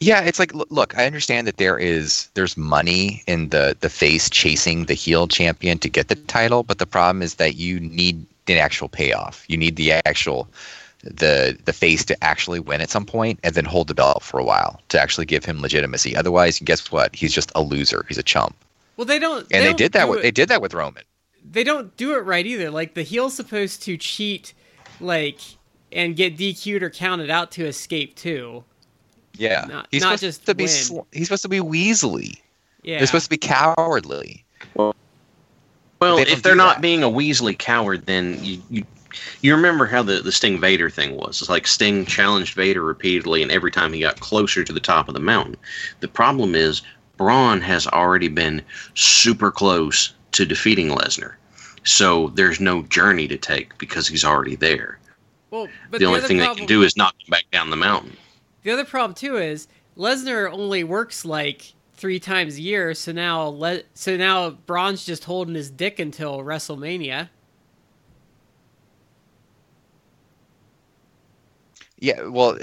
Yeah, 0.00 0.22
it's 0.22 0.38
like 0.38 0.54
look, 0.54 0.70
look, 0.70 0.96
I 0.96 1.04
understand 1.04 1.46
that 1.48 1.58
there 1.58 1.76
is 1.76 2.28
there's 2.32 2.56
money 2.56 3.22
in 3.26 3.50
the 3.50 3.76
the 3.78 3.90
face 3.90 4.30
chasing 4.30 4.86
the 4.86 4.94
heel 4.94 5.28
champion 5.28 5.78
to 5.80 5.90
get 5.90 6.08
the 6.08 6.16
mm-hmm. 6.16 6.24
title, 6.28 6.62
but 6.62 6.78
the 6.78 6.86
problem 6.86 7.20
is 7.20 7.34
that 7.34 7.56
you 7.56 7.78
need 7.78 8.24
an 8.48 8.56
actual 8.56 8.88
payoff. 8.88 9.44
You 9.48 9.58
need 9.58 9.76
the 9.76 9.92
actual 9.92 10.48
the 11.02 11.56
the 11.64 11.72
face 11.72 12.04
to 12.06 12.24
actually 12.24 12.60
win 12.60 12.80
at 12.80 12.90
some 12.90 13.06
point 13.06 13.38
and 13.42 13.54
then 13.54 13.64
hold 13.64 13.88
the 13.88 13.94
belt 13.94 14.22
for 14.22 14.38
a 14.38 14.44
while 14.44 14.80
to 14.90 15.00
actually 15.00 15.26
give 15.26 15.44
him 15.44 15.60
legitimacy. 15.62 16.14
Otherwise, 16.14 16.58
guess 16.60 16.92
what? 16.92 17.14
He's 17.14 17.32
just 17.32 17.50
a 17.54 17.62
loser. 17.62 18.04
He's 18.08 18.18
a 18.18 18.22
chump. 18.22 18.54
Well, 18.96 19.06
they 19.06 19.18
don't. 19.18 19.42
And 19.50 19.62
they, 19.62 19.66
don't 19.68 19.78
did 19.78 19.92
that 19.92 20.08
with 20.08 20.18
it- 20.18 20.22
they 20.22 20.30
did 20.30 20.48
that 20.50 20.60
with 20.60 20.74
Roman. 20.74 21.02
they 21.50 21.64
don't 21.64 21.96
do 21.96 22.12
it 22.16 22.24
right 22.24 22.44
either. 22.44 22.70
Like 22.70 22.94
the 22.94 23.02
heel's 23.02 23.34
supposed 23.34 23.82
to 23.84 23.96
cheat, 23.96 24.52
like 25.00 25.40
and 25.92 26.14
get 26.14 26.36
DQ'd 26.36 26.82
or 26.82 26.90
counted 26.90 27.30
out 27.30 27.50
to 27.52 27.64
escape 27.66 28.14
too. 28.14 28.62
Yeah. 29.38 29.64
Not- 29.68 29.88
he's 29.90 30.02
not 30.02 30.18
supposed 30.18 30.22
just 30.22 30.46
to 30.46 30.54
be 30.54 30.66
sl- 30.66 31.00
he's 31.12 31.26
supposed 31.28 31.42
to 31.42 31.48
be 31.48 31.60
weaselly. 31.60 32.34
Yeah. 32.82 32.98
They're 32.98 33.06
supposed 33.06 33.24
to 33.24 33.30
be 33.30 33.38
cowardly. 33.38 34.44
Well, 34.74 34.94
They 36.16 36.22
if 36.22 36.42
they're 36.42 36.54
not 36.54 36.76
that. 36.76 36.82
being 36.82 37.02
a 37.02 37.08
weaselly 37.10 37.58
coward, 37.58 38.06
then 38.06 38.42
you, 38.42 38.62
you 38.70 38.84
you 39.42 39.54
remember 39.54 39.86
how 39.86 40.02
the, 40.02 40.20
the 40.20 40.32
Sting 40.32 40.60
Vader 40.60 40.90
thing 40.90 41.16
was. 41.16 41.40
It's 41.40 41.50
like 41.50 41.66
Sting 41.66 42.04
challenged 42.06 42.54
Vader 42.54 42.82
repeatedly, 42.82 43.42
and 43.42 43.50
every 43.50 43.70
time 43.70 43.92
he 43.92 44.00
got 44.00 44.20
closer 44.20 44.64
to 44.64 44.72
the 44.72 44.80
top 44.80 45.08
of 45.08 45.14
the 45.14 45.20
mountain. 45.20 45.56
The 46.00 46.08
problem 46.08 46.54
is 46.54 46.82
Braun 47.16 47.60
has 47.60 47.86
already 47.86 48.28
been 48.28 48.62
super 48.94 49.50
close 49.50 50.12
to 50.32 50.46
defeating 50.46 50.88
Lesnar, 50.88 51.34
so 51.84 52.28
there's 52.28 52.60
no 52.60 52.82
journey 52.84 53.28
to 53.28 53.36
take 53.36 53.76
because 53.78 54.08
he's 54.08 54.24
already 54.24 54.56
there. 54.56 54.98
well, 55.50 55.68
but 55.90 56.00
the 56.00 56.06
only 56.06 56.20
thing 56.20 56.38
they 56.38 56.54
can 56.54 56.66
do 56.66 56.82
is 56.82 56.96
knock 56.96 57.14
him 57.20 57.30
back 57.30 57.44
down 57.50 57.70
the 57.70 57.76
mountain. 57.76 58.16
The 58.62 58.70
other 58.70 58.84
problem 58.84 59.14
too 59.14 59.36
is 59.36 59.68
Lesnar 59.96 60.50
only 60.52 60.84
works 60.84 61.24
like 61.24 61.74
three 61.94 62.18
times 62.20 62.56
a 62.56 62.62
year, 62.62 62.94
so 62.94 63.12
now 63.12 63.42
Le- 63.44 63.82
so 63.92 64.16
now 64.16 64.50
Braun's 64.50 65.04
just 65.04 65.24
holding 65.24 65.54
his 65.54 65.70
dick 65.70 65.98
until 65.98 66.38
WrestleMania. 66.38 67.28
Yeah, 72.00 72.26
well, 72.28 72.58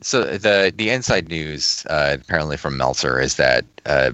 so 0.00 0.22
the 0.22 0.72
the 0.74 0.90
inside 0.90 1.28
news 1.28 1.84
uh, 1.90 2.16
apparently 2.20 2.56
from 2.56 2.76
Meltzer 2.76 3.20
is 3.20 3.34
that 3.36 3.64
uh, 3.84 4.12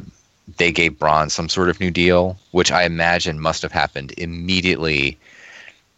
they 0.56 0.72
gave 0.72 0.98
Braun 0.98 1.28
some 1.30 1.48
sort 1.48 1.68
of 1.68 1.78
new 1.80 1.90
deal, 1.90 2.38
which 2.52 2.72
I 2.72 2.84
imagine 2.84 3.40
must 3.40 3.62
have 3.62 3.72
happened 3.72 4.12
immediately 4.16 5.18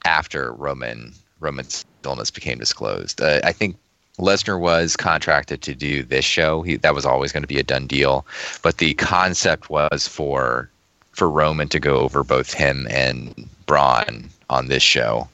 after 0.05 0.53
Roman 0.53 1.12
Roman's 1.41 1.85
illness 2.05 2.30
became 2.30 2.59
disclosed. 2.59 3.20
Uh, 3.20 3.41
I 3.45 3.53
think 3.53 3.76
Lesnar 4.18 4.59
was 4.59 4.97
contracted 4.97 5.62
to 5.62 5.74
do 5.74 6.03
this 6.03 6.24
show. 6.24 6.62
He, 6.62 6.76
that 6.76 6.95
was 6.95 7.07
always 7.07 7.32
going 7.32 7.43
to 7.43 7.49
be 7.49 7.59
a 7.59 7.64
done 7.64 7.87
deal, 7.87 8.26
but 8.62 8.78
the 8.78 8.95
concept 8.95 9.70
was 9.70 10.09
for 10.09 10.68
for 11.12 11.30
Roman 11.30 11.68
to 11.68 11.78
go 11.78 11.99
over 11.99 12.24
both 12.24 12.53
him 12.53 12.89
and 12.91 13.49
Braun 13.66 14.28
on 14.51 14.66
this 14.66 14.82
show. 14.82 15.28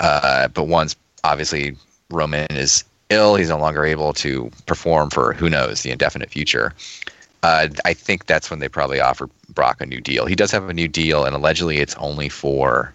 Uh, 0.00 0.48
but 0.48 0.64
once 0.64 0.96
obviously 1.24 1.76
Roman 2.10 2.46
is 2.50 2.84
ill, 3.08 3.34
he's 3.36 3.48
no 3.48 3.58
longer 3.58 3.84
able 3.84 4.12
to 4.14 4.50
perform 4.66 5.10
for 5.10 5.32
who 5.32 5.48
knows 5.50 5.82
the 5.82 5.90
indefinite 5.90 6.30
future. 6.30 6.74
Uh, 7.42 7.68
I 7.84 7.94
think 7.94 8.26
that's 8.26 8.50
when 8.50 8.58
they 8.60 8.68
probably 8.68 9.00
offer 9.00 9.28
Brock 9.48 9.80
a 9.80 9.86
new 9.86 10.00
deal. 10.00 10.26
He 10.26 10.34
does 10.34 10.50
have 10.50 10.68
a 10.68 10.74
new 10.74 10.88
deal, 10.88 11.24
and 11.24 11.34
allegedly 11.34 11.78
it's 11.78 11.94
only 11.96 12.28
for, 12.28 12.92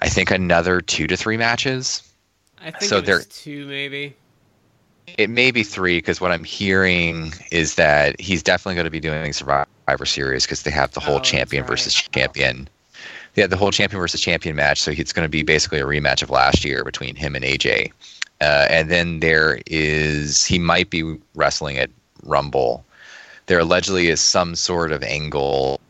I 0.00 0.08
think, 0.08 0.30
another 0.30 0.80
two 0.80 1.06
to 1.06 1.16
three 1.16 1.36
matches. 1.36 2.02
I 2.60 2.70
think 2.70 2.82
So 2.88 3.00
was 3.00 3.26
two, 3.26 3.66
maybe. 3.66 4.16
It 5.18 5.30
may 5.30 5.50
be 5.50 5.62
three 5.62 5.98
because 5.98 6.20
what 6.20 6.32
I'm 6.32 6.44
hearing 6.44 7.32
is 7.52 7.76
that 7.76 8.18
he's 8.20 8.42
definitely 8.42 8.74
going 8.74 8.86
to 8.86 8.90
be 8.90 9.00
doing 9.00 9.32
Survivor 9.32 9.66
Series 10.06 10.44
because 10.44 10.62
they 10.62 10.70
have 10.70 10.90
the 10.92 11.00
Oh, 11.00 11.04
whole 11.04 11.16
that's 11.16 11.30
champion 11.30 11.62
right. 11.62 11.70
versus 11.70 11.94
champion. 11.94 12.68
They 13.34 13.42
had 13.42 13.50
the 13.50 13.56
whole 13.56 13.70
champion 13.72 14.00
versus 14.00 14.20
champion 14.20 14.56
match, 14.56 14.80
so 14.80 14.92
it's 14.92 15.12
going 15.12 15.24
to 15.24 15.28
be 15.28 15.42
basically 15.42 15.80
a 15.80 15.84
rematch 15.84 16.22
of 16.22 16.30
last 16.30 16.64
year 16.64 16.84
between 16.84 17.16
him 17.16 17.34
and 17.34 17.44
AJ. 17.44 17.92
Uh, 18.40 18.66
and 18.70 18.90
then 18.90 19.20
there 19.20 19.60
is 19.66 20.44
he 20.44 20.58
might 20.58 20.90
be 20.90 21.16
wrestling 21.34 21.78
at 21.78 21.90
Rumble. 22.22 22.84
There 23.46 23.58
allegedly 23.58 24.08
is 24.08 24.20
some 24.20 24.54
sort 24.54 24.92
of 24.92 25.02
angle 25.02 25.80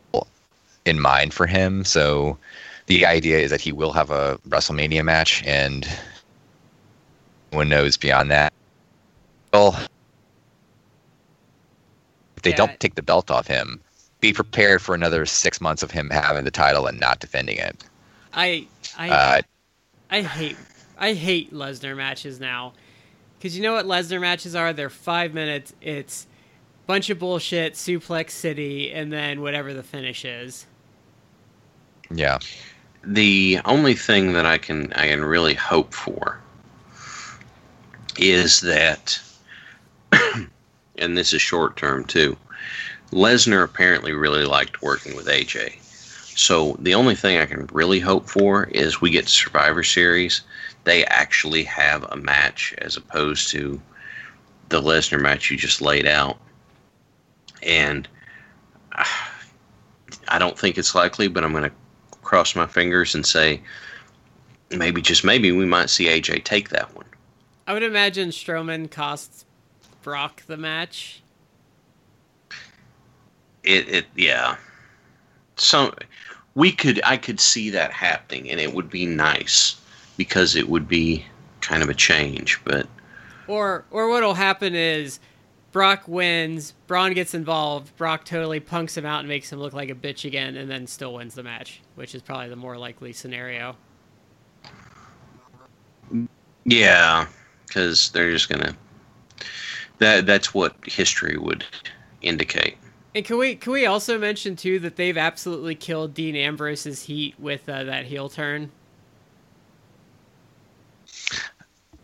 in 0.85 0.99
mind 0.99 1.33
for 1.33 1.47
him, 1.47 1.83
so 1.83 2.37
the 2.87 3.05
idea 3.05 3.39
is 3.39 3.49
that 3.51 3.61
he 3.61 3.71
will 3.71 3.93
have 3.93 4.11
a 4.11 4.37
WrestleMania 4.49 5.03
match, 5.03 5.43
and 5.45 5.87
no 7.51 7.57
one 7.59 7.69
knows 7.69 7.97
beyond 7.97 8.29
that. 8.31 8.53
Well, 9.53 9.75
if 12.37 12.43
they 12.43 12.51
Yeah. 12.51 12.57
don't 12.57 12.79
take 12.79 12.95
the 12.95 13.01
belt 13.01 13.31
off 13.31 13.47
him, 13.47 13.79
be 14.25 14.33
prepared 14.33 14.81
for 14.81 14.95
another 14.95 15.23
six 15.25 15.61
months 15.61 15.83
of 15.83 15.91
him 15.91 16.09
having 16.09 16.45
the 16.45 16.51
title 16.51 16.87
and 16.87 16.99
not 16.99 17.19
defending 17.19 17.57
it. 17.57 17.83
I 18.33 18.67
I 18.97 19.09
Uh, 19.09 19.41
I 20.09 20.21
hate 20.21 20.57
I 20.97 21.13
hate 21.13 21.53
Lesnar 21.53 21.95
matches 21.95 22.39
now. 22.39 22.73
Cause 23.41 23.55
you 23.55 23.61
know 23.61 23.73
what 23.73 23.85
Lesnar 23.85 24.19
matches 24.19 24.55
are? 24.55 24.73
They're 24.73 24.89
five 24.89 25.33
minutes. 25.35 25.73
It's 25.79 26.25
bunch 26.87 27.11
of 27.11 27.19
bullshit, 27.19 27.73
suplex 27.73 28.31
city, 28.31 28.91
and 28.91 29.13
then 29.13 29.41
whatever 29.41 29.73
the 29.73 29.83
finish 29.83 30.25
is. 30.25 30.65
yeah, 32.09 32.39
the 33.03 33.59
only 33.65 33.93
thing 33.93 34.33
that 34.33 34.45
I 34.47 34.57
can 34.57 34.91
I 34.93 35.07
can 35.07 35.23
really 35.23 35.53
hope 35.53 35.93
for 35.93 36.41
is 38.17 38.61
that, 38.61 39.19
and 40.97 41.15
this 41.15 41.31
is 41.31 41.43
short 41.43 41.77
term 41.77 42.05
too. 42.05 42.35
Lesnar 43.15 43.63
apparently 43.63 44.11
really 44.11 44.45
liked 44.45 44.83
working 44.83 45.15
with 45.15 45.25
AJ, 45.25 45.81
so 46.37 46.75
the 46.79 46.93
only 46.93 47.15
thing 47.15 47.39
I 47.39 47.47
can 47.47 47.65
really 47.71 47.99
hope 47.99 48.29
for 48.29 48.65
is 48.65 49.01
we 49.01 49.09
get 49.09 49.27
Survivor 49.27 49.81
Series. 49.81 50.41
They 50.83 51.05
actually 51.05 51.63
have 51.63 52.03
a 52.11 52.17
match 52.17 52.75
as 52.77 52.97
opposed 52.97 53.49
to 53.51 53.81
the 54.69 54.81
Lesnar 54.81 55.19
match 55.19 55.49
you 55.49 55.57
just 55.57 55.81
laid 55.81 56.05
out, 56.05 56.37
and. 57.63 58.07
uh, 58.91 59.05
I 60.27 60.39
don't 60.39 60.57
think 60.57 60.77
it's 60.77 60.95
likely, 60.95 61.27
but 61.27 61.43
I'm 61.43 61.51
going 61.51 61.69
to 61.69 61.75
cross 62.21 62.55
my 62.55 62.65
fingers 62.65 63.15
and 63.15 63.25
say 63.25 63.61
maybe 64.71 65.01
just 65.01 65.23
maybe 65.23 65.51
we 65.51 65.65
might 65.65 65.89
see 65.89 66.05
AJ 66.05 66.43
take 66.43 66.69
that 66.69 66.95
one. 66.95 67.05
I 67.67 67.73
would 67.73 67.83
imagine 67.83 68.29
Strowman 68.29 68.89
costs 68.89 69.45
Brock 70.01 70.43
the 70.47 70.57
match. 70.57 71.21
It 73.65 73.89
it 73.89 74.05
yeah. 74.15 74.57
So 75.57 75.93
we 76.55 76.71
could 76.71 77.01
I 77.03 77.17
could 77.17 77.39
see 77.39 77.69
that 77.71 77.91
happening 77.91 78.49
and 78.49 78.59
it 78.59 78.73
would 78.73 78.89
be 78.89 79.05
nice 79.05 79.75
because 80.17 80.55
it 80.55 80.69
would 80.69 80.87
be 80.87 81.25
kind 81.61 81.83
of 81.83 81.89
a 81.89 81.93
change, 81.93 82.61
but 82.63 82.87
Or 83.47 83.85
or 83.91 84.09
what'll 84.09 84.35
happen 84.35 84.75
is 84.75 85.19
Brock 85.71 86.07
wins, 86.07 86.73
Braun 86.87 87.13
gets 87.13 87.33
involved, 87.33 87.95
Brock 87.97 88.23
totally 88.23 88.61
punks 88.61 88.95
him 88.95 89.05
out 89.05 89.19
and 89.19 89.27
makes 89.27 89.51
him 89.51 89.59
look 89.59 89.73
like 89.73 89.89
a 89.89 89.95
bitch 89.95 90.23
again, 90.23 90.55
and 90.55 90.71
then 90.71 90.87
still 90.87 91.13
wins 91.15 91.35
the 91.35 91.43
match, 91.43 91.81
which 91.95 92.15
is 92.15 92.21
probably 92.21 92.47
the 92.47 92.55
more 92.55 92.77
likely 92.77 93.11
scenario. 93.11 93.75
yeah, 96.63 97.27
cuz 97.69 98.09
they're 98.11 98.31
just 98.31 98.47
going 98.47 98.61
to 98.61 98.75
that 99.97 100.25
that's 100.25 100.53
what 100.53 100.75
history 100.85 101.37
would 101.37 101.65
indicate. 102.21 102.77
And 103.15 103.23
can 103.23 103.37
we 103.37 103.55
can 103.55 103.71
we 103.71 103.85
also 103.85 104.19
mention 104.19 104.57
too 104.57 104.77
that 104.79 104.97
they've 104.97 105.17
absolutely 105.17 105.73
killed 105.73 106.13
Dean 106.13 106.35
Ambrose's 106.35 107.03
heat 107.03 107.33
with 107.39 107.67
uh, 107.69 107.85
that 107.85 108.03
heel 108.05 108.27
turn? 108.27 108.69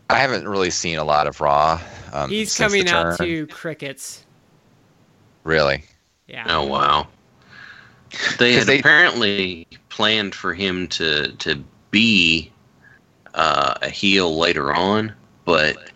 I 0.08 0.18
haven't 0.18 0.48
really 0.48 0.70
seen 0.70 0.98
a 0.98 1.04
lot 1.04 1.26
of 1.26 1.38
Raw. 1.40 1.80
Um, 2.14 2.30
He's 2.30 2.50
since 2.52 2.72
the 2.72 2.78
coming 2.84 2.92
out 2.92 3.18
to 3.18 3.46
crickets. 3.48 4.24
really. 5.44 5.84
Yeah. 6.28 6.46
Oh 6.48 6.66
wow. 6.66 7.08
They 8.38 8.54
had 8.54 8.66
they- 8.66 8.78
apparently 8.78 9.68
planned 9.90 10.34
for 10.34 10.54
him 10.54 10.88
to 10.88 11.32
to 11.32 11.62
be 11.90 12.50
uh, 13.34 13.74
a 13.82 13.90
heel 13.90 14.38
later 14.38 14.72
on, 14.72 15.12
but 15.44 15.90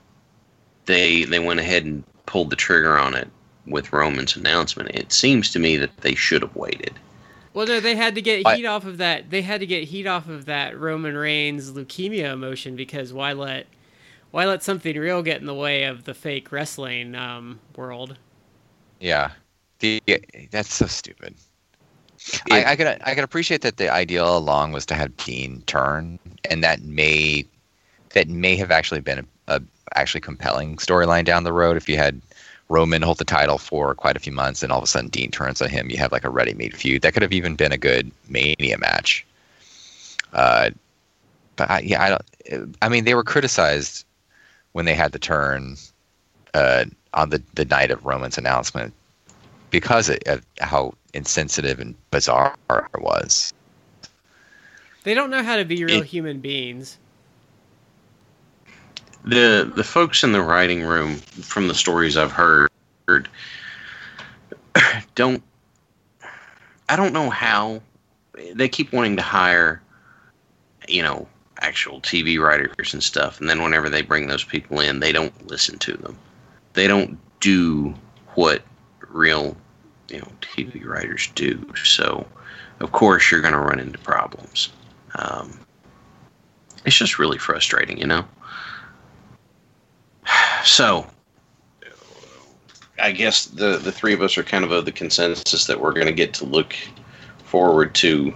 they 0.85 1.25
they 1.25 1.39
went 1.39 1.59
ahead 1.59 1.87
and 1.87 2.05
pulled 2.27 2.51
the 2.51 2.57
trigger 2.57 2.99
on 2.99 3.15
it 3.15 3.31
with 3.67 3.93
Roman's 3.93 4.37
announcement. 4.37 4.91
It 4.91 5.13
seems 5.13 5.51
to 5.53 5.59
me 5.59 5.77
that 5.77 5.97
they 5.99 6.15
should 6.15 6.43
have 6.43 6.55
waited. 6.55 6.95
Well, 7.55 7.67
no, 7.67 7.81
they 7.81 7.97
had 7.97 8.15
to 8.17 8.23
get 8.23 8.47
I- 8.47 8.57
heat 8.57 8.67
off 8.67 8.85
of 8.85 8.99
that. 8.99 9.31
They 9.31 9.43
had 9.43 9.61
to 9.61 9.67
get 9.67 9.85
heat 9.85 10.07
off 10.07 10.29
of 10.29 10.45
that 10.45 10.79
Roman 10.79 11.17
Reigns 11.17 11.73
leukemia 11.73 12.33
emotion 12.33 12.77
because 12.77 13.13
why 13.13 13.33
let 13.33 13.67
why 14.31 14.45
let 14.45 14.63
something 14.63 14.97
real 14.97 15.23
get 15.23 15.41
in 15.41 15.47
the 15.47 15.55
way 15.55 15.85
of 15.85 16.05
the 16.05 16.13
fake 16.13 16.53
wrestling 16.53 17.15
um, 17.15 17.61
world? 17.75 18.19
Yeah. 19.01 19.31
The, 19.79 20.03
that's 20.51 20.75
so 20.75 20.87
stupid. 20.87 21.35
I, 22.51 22.65
I 22.65 22.77
could 22.77 22.87
I 22.87 23.15
could 23.15 23.25
appreciate 23.25 23.63
that 23.63 23.77
the 23.77 23.89
idea 23.89 24.25
all 24.25 24.39
along 24.39 24.73
was 24.73 24.87
to 24.87 24.95
have 24.95 25.17
Dean 25.17 25.63
turn, 25.67 26.19
and 26.51 26.65
that 26.65 26.83
may 26.83 27.47
that 28.11 28.29
may 28.29 28.57
have 28.57 28.71
actually 28.71 29.01
been 29.01 29.21
a, 29.21 29.55
a 29.57 29.63
actually 29.95 30.21
compelling 30.21 30.77
storyline 30.77 31.25
down 31.25 31.45
the 31.45 31.53
road 31.53 31.77
if 31.77 31.89
you 31.89 31.97
had 31.97 32.21
Roman 32.69 33.03
hold 33.03 33.19
the 33.19 33.25
title 33.25 33.59
for 33.59 33.95
quite 33.95 34.17
a 34.17 34.21
few 34.21 34.33
months, 34.33 34.63
and 34.63 34.73
all 34.73 34.79
of 34.79 34.85
a 34.85 34.89
sudden 34.89 35.09
Dean 35.09 35.31
turns 35.31 35.63
on 35.63 35.69
him. 35.69 35.91
You 35.91 35.99
have 35.99 36.13
like 36.13 36.25
a 36.25 36.31
ready-made 36.31 36.75
feud 36.77 37.03
that 37.03 37.13
could 37.13 37.23
have 37.23 37.33
even 37.33 37.55
been 37.55 37.73
a 37.73 37.79
good 37.79 38.11
Mania 38.29 38.79
match. 38.79 39.25
Uh, 40.33 40.71
but 41.55 41.71
I, 41.71 41.81
yeah, 41.81 42.03
I 42.03 42.09
don't. 42.11 42.77
I 42.83 42.89
mean, 42.89 43.05
they 43.05 43.15
were 43.15 43.25
criticized 43.25 44.05
when 44.73 44.85
they 44.85 44.95
had 44.95 45.13
the 45.13 45.19
turn 45.19 45.77
uh, 46.55 46.85
on 47.15 47.31
the 47.31 47.43
the 47.55 47.65
night 47.65 47.91
of 47.91 48.05
Roman's 48.05 48.37
announcement 48.37 48.93
because 49.71 50.09
of 50.09 50.19
of 50.27 50.43
how 50.61 50.95
insensitive 51.15 51.79
and 51.81 51.95
bizarre 52.11 52.57
it 52.69 53.01
was. 53.01 53.53
They 55.05 55.15
don't 55.15 55.31
know 55.31 55.43
how 55.45 55.57
to 55.57 55.65
be 55.65 55.85
real 55.85 56.01
It- 56.01 56.07
human 56.07 56.41
beings. 56.41 56.99
The 59.27 59.71
the 59.75 59.85
folks 59.85 60.23
in 60.23 60.33
the 60.33 60.41
writing 60.41 60.83
room 60.83 61.17
from 61.17 61.69
the 61.69 61.75
stories 61.75 62.17
I've 62.17 62.33
heard 62.33 62.71
don't 65.15 65.43
I 66.89 66.97
don't 66.97 67.13
know 67.13 67.29
how 67.29 67.83
they 68.55 68.69
keep 68.69 68.93
wanting 68.93 69.17
to 69.17 69.23
hire 69.23 69.83
you 70.89 71.03
know 71.03 71.27
actual 71.61 72.01
TV 72.01 72.39
writers 72.39 72.93
and 72.95 73.03
stuff 73.03 73.41
and 73.41 73.51
then 73.51 73.63
whenever 73.63 73.89
they 73.89 74.03
bring 74.03 74.29
those 74.29 74.45
people 74.45 74.79
in 74.79 75.01
they 75.01 75.13
don't 75.13 75.49
listen 75.49 75.79
to 75.81 75.97
them. 75.97 76.17
They 76.75 76.87
don't 76.87 77.19
do 77.41 77.95
what 78.35 78.63
real 79.09 79.57
you 80.09 80.19
know 80.19 80.29
TV 80.41 80.85
writers 80.87 81.31
do. 81.35 81.67
So 81.85 82.25
of 82.79 82.93
course 82.93 83.31
you're 83.31 83.41
going 83.41 83.55
to 83.55 83.61
run 83.61 83.81
into 83.81 83.99
problems. 83.99 84.69
Um, 85.17 85.59
it's 86.85 86.97
just 86.97 87.19
really 87.19 87.39
frustrating 87.39 87.99
you 87.99 88.07
know 88.07 88.25
so, 90.65 91.07
I 92.99 93.13
guess 93.13 93.47
the 93.47 93.79
the 93.79 93.93
three 93.93 94.13
of 94.13 94.23
us 94.23 94.39
are 94.39 94.43
kind 94.43 94.65
of 94.65 94.71
of 94.71 94.85
the 94.85 94.93
consensus 94.93 95.67
that 95.67 95.81
we're 95.81 95.93
going 95.93 96.07
to 96.07 96.13
get 96.13 96.35
to 96.35 96.45
look 96.45 96.75
forward 97.45 97.95
to 97.97 98.35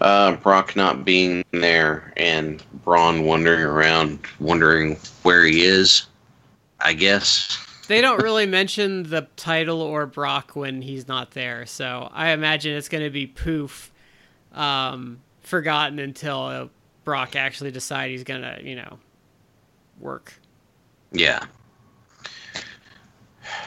uh, 0.00 0.36
Brock 0.36 0.76
not 0.76 1.04
being 1.04 1.44
there 1.52 2.12
and 2.16 2.62
Braun 2.84 3.24
wandering 3.24 3.62
around, 3.62 4.18
wondering 4.38 4.96
where 5.22 5.44
he 5.44 5.62
is. 5.64 6.06
I 6.80 6.92
guess. 6.92 7.58
They 7.88 8.00
don't 8.00 8.22
really 8.22 8.46
mention 8.46 9.04
the 9.04 9.26
title 9.36 9.80
or 9.80 10.06
Brock 10.06 10.52
when 10.54 10.82
he's 10.82 11.08
not 11.08 11.32
there, 11.32 11.66
so 11.66 12.10
I 12.12 12.30
imagine 12.30 12.76
it's 12.76 12.88
going 12.88 13.04
to 13.04 13.10
be 13.10 13.26
poof, 13.26 13.92
um, 14.52 15.20
forgotten 15.42 15.98
until 15.98 16.70
Brock 17.04 17.36
actually 17.36 17.70
decides 17.70 18.10
he's 18.10 18.24
going 18.24 18.42
to, 18.42 18.58
you 18.62 18.76
know, 18.76 18.98
work. 20.00 20.32
Yeah. 21.12 21.44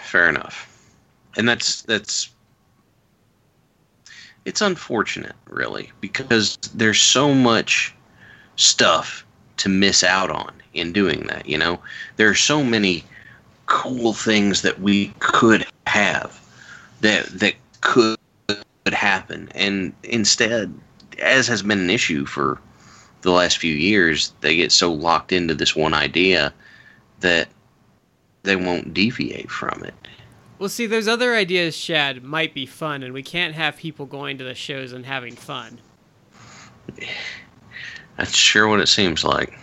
Fair 0.01 0.29
enough. 0.29 0.67
And 1.35 1.47
that's 1.47 1.81
that's 1.83 2.29
it's 4.45 4.61
unfortunate 4.61 5.35
really 5.49 5.91
because 6.01 6.57
there's 6.73 7.01
so 7.01 7.33
much 7.33 7.93
stuff 8.55 9.25
to 9.57 9.69
miss 9.69 10.03
out 10.03 10.31
on 10.31 10.53
in 10.73 10.93
doing 10.93 11.27
that, 11.27 11.47
you 11.47 11.57
know? 11.57 11.79
There 12.15 12.29
are 12.29 12.35
so 12.35 12.63
many 12.63 13.03
cool 13.65 14.13
things 14.13 14.61
that 14.61 14.79
we 14.79 15.13
could 15.19 15.65
have 15.85 16.39
that 17.01 17.25
that 17.27 17.55
could 17.81 18.17
happen 18.87 19.49
and 19.53 19.93
instead 20.03 20.73
as 21.19 21.47
has 21.47 21.61
been 21.61 21.79
an 21.79 21.89
issue 21.89 22.25
for 22.25 22.59
the 23.21 23.31
last 23.31 23.57
few 23.57 23.73
years, 23.73 24.33
they 24.41 24.55
get 24.55 24.71
so 24.71 24.91
locked 24.91 25.31
into 25.31 25.53
this 25.53 25.75
one 25.75 25.93
idea 25.93 26.53
that 27.19 27.47
they 28.43 28.55
won't 28.55 28.93
deviate 28.93 29.51
from 29.51 29.83
it. 29.83 29.93
Well, 30.59 30.69
see, 30.69 30.87
those 30.87 31.07
other 31.07 31.35
ideas, 31.35 31.75
Shad, 31.75 32.23
might 32.23 32.53
be 32.53 32.65
fun, 32.65 33.03
and 33.03 33.13
we 33.13 33.21
can't 33.21 33.53
have 33.53 33.77
people 33.77 34.05
going 34.05 34.37
to 34.39 34.43
the 34.43 34.55
shows 34.55 34.91
and 34.91 35.05
having 35.05 35.35
fun. 35.35 35.79
That's 38.17 38.35
sure 38.35 38.67
what 38.67 38.79
it 38.79 38.87
seems 38.87 39.23
like. 39.23 39.53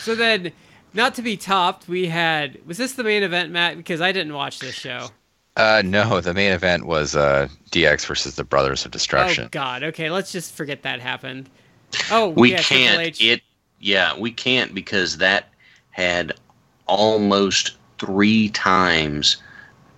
So 0.00 0.14
then, 0.14 0.52
not 0.92 1.14
to 1.14 1.22
be 1.22 1.36
topped, 1.38 1.88
we 1.88 2.08
had. 2.08 2.58
Was 2.66 2.76
this 2.76 2.92
the 2.92 3.04
main 3.04 3.22
event, 3.22 3.50
Matt? 3.50 3.78
Because 3.78 4.02
I 4.02 4.12
didn't 4.12 4.34
watch 4.34 4.58
this 4.58 4.74
show. 4.74 5.08
Uh, 5.56 5.82
no, 5.84 6.20
the 6.20 6.34
main 6.34 6.52
event 6.52 6.84
was 6.84 7.14
uh, 7.14 7.48
DX 7.70 8.06
versus 8.06 8.34
the 8.34 8.44
Brothers 8.44 8.84
of 8.84 8.90
Destruction. 8.90 9.44
Oh 9.44 9.48
God. 9.50 9.82
Okay, 9.84 10.10
let's 10.10 10.32
just 10.32 10.52
forget 10.52 10.82
that 10.82 11.00
happened. 11.00 11.48
Oh, 12.10 12.30
We 12.30 12.52
yeah, 12.52 12.62
can't. 12.62 13.20
It. 13.20 13.42
Yeah, 13.80 14.18
we 14.18 14.30
can't 14.30 14.74
because 14.74 15.18
that 15.18 15.48
had 15.90 16.32
almost 16.86 17.76
three 17.98 18.48
times 18.50 19.36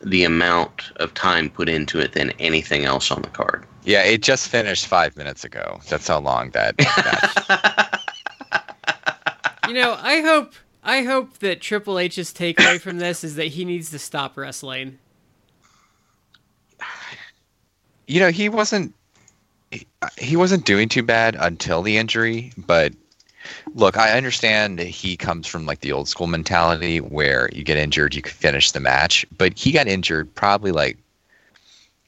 the 0.02 0.24
amount 0.24 0.92
of 0.96 1.14
time 1.14 1.50
put 1.50 1.68
into 1.68 1.98
it 1.98 2.12
than 2.12 2.30
anything 2.32 2.84
else 2.84 3.10
on 3.10 3.22
the 3.22 3.28
card. 3.28 3.64
Yeah, 3.84 4.02
it 4.02 4.22
just 4.22 4.48
finished 4.48 4.86
five 4.86 5.16
minutes 5.16 5.44
ago. 5.44 5.80
That's 5.88 6.08
how 6.08 6.18
long 6.18 6.50
that. 6.50 6.76
that 6.78 8.02
You 9.68 9.74
know, 9.74 9.96
I 10.00 10.20
hope. 10.20 10.54
I 10.82 11.02
hope 11.02 11.38
that 11.38 11.60
Triple 11.60 11.98
H's 11.98 12.32
takeaway 12.32 12.80
from 12.80 12.98
this 12.98 13.24
is 13.24 13.34
that 13.34 13.46
he 13.46 13.64
needs 13.64 13.90
to 13.90 13.98
stop 13.98 14.36
wrestling. 14.36 15.00
you 18.06 18.20
know, 18.20 18.30
he 18.30 18.48
wasn't. 18.48 18.94
He, 20.18 20.36
wasn't 20.36 20.64
doing 20.64 20.88
too 20.88 21.02
bad 21.02 21.36
until 21.38 21.82
the 21.82 21.96
injury, 21.96 22.52
but 22.56 22.92
look, 23.74 23.96
I 23.96 24.16
understand 24.16 24.78
that 24.78 24.86
he 24.86 25.16
comes 25.16 25.46
from 25.46 25.66
like 25.66 25.80
the 25.80 25.92
old 25.92 26.08
school 26.08 26.26
mentality 26.26 27.00
where 27.00 27.48
you 27.52 27.64
get 27.64 27.76
injured, 27.76 28.14
you 28.14 28.22
can 28.22 28.32
finish 28.32 28.70
the 28.72 28.80
match, 28.80 29.26
but 29.36 29.58
he 29.58 29.72
got 29.72 29.86
injured 29.86 30.34
probably 30.34 30.72
like 30.72 30.98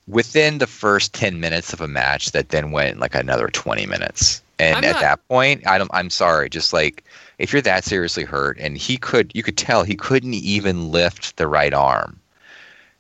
within 0.06 0.58
the 0.58 0.66
first 0.66 1.12
10 1.12 1.38
minutes 1.38 1.72
of 1.72 1.80
a 1.80 1.88
match 1.88 2.32
that 2.32 2.48
then 2.48 2.70
went 2.70 2.98
like 2.98 3.14
another 3.14 3.48
20 3.48 3.86
minutes. 3.86 4.42
And 4.58 4.78
I'm 4.78 4.84
at 4.84 4.92
not- 4.92 5.00
that 5.00 5.28
point, 5.28 5.66
I 5.66 5.78
don't 5.78 5.90
I'm 5.92 6.10
sorry, 6.10 6.48
just 6.48 6.72
like 6.72 7.04
if 7.38 7.52
you're 7.52 7.62
that 7.62 7.84
seriously 7.84 8.24
hurt 8.24 8.58
and 8.58 8.76
he 8.76 8.96
could 8.96 9.30
you 9.34 9.42
could 9.42 9.56
tell 9.56 9.84
he 9.84 9.94
couldn't 9.94 10.34
even 10.34 10.90
lift 10.90 11.36
the 11.36 11.46
right 11.46 11.74
arm. 11.74 12.18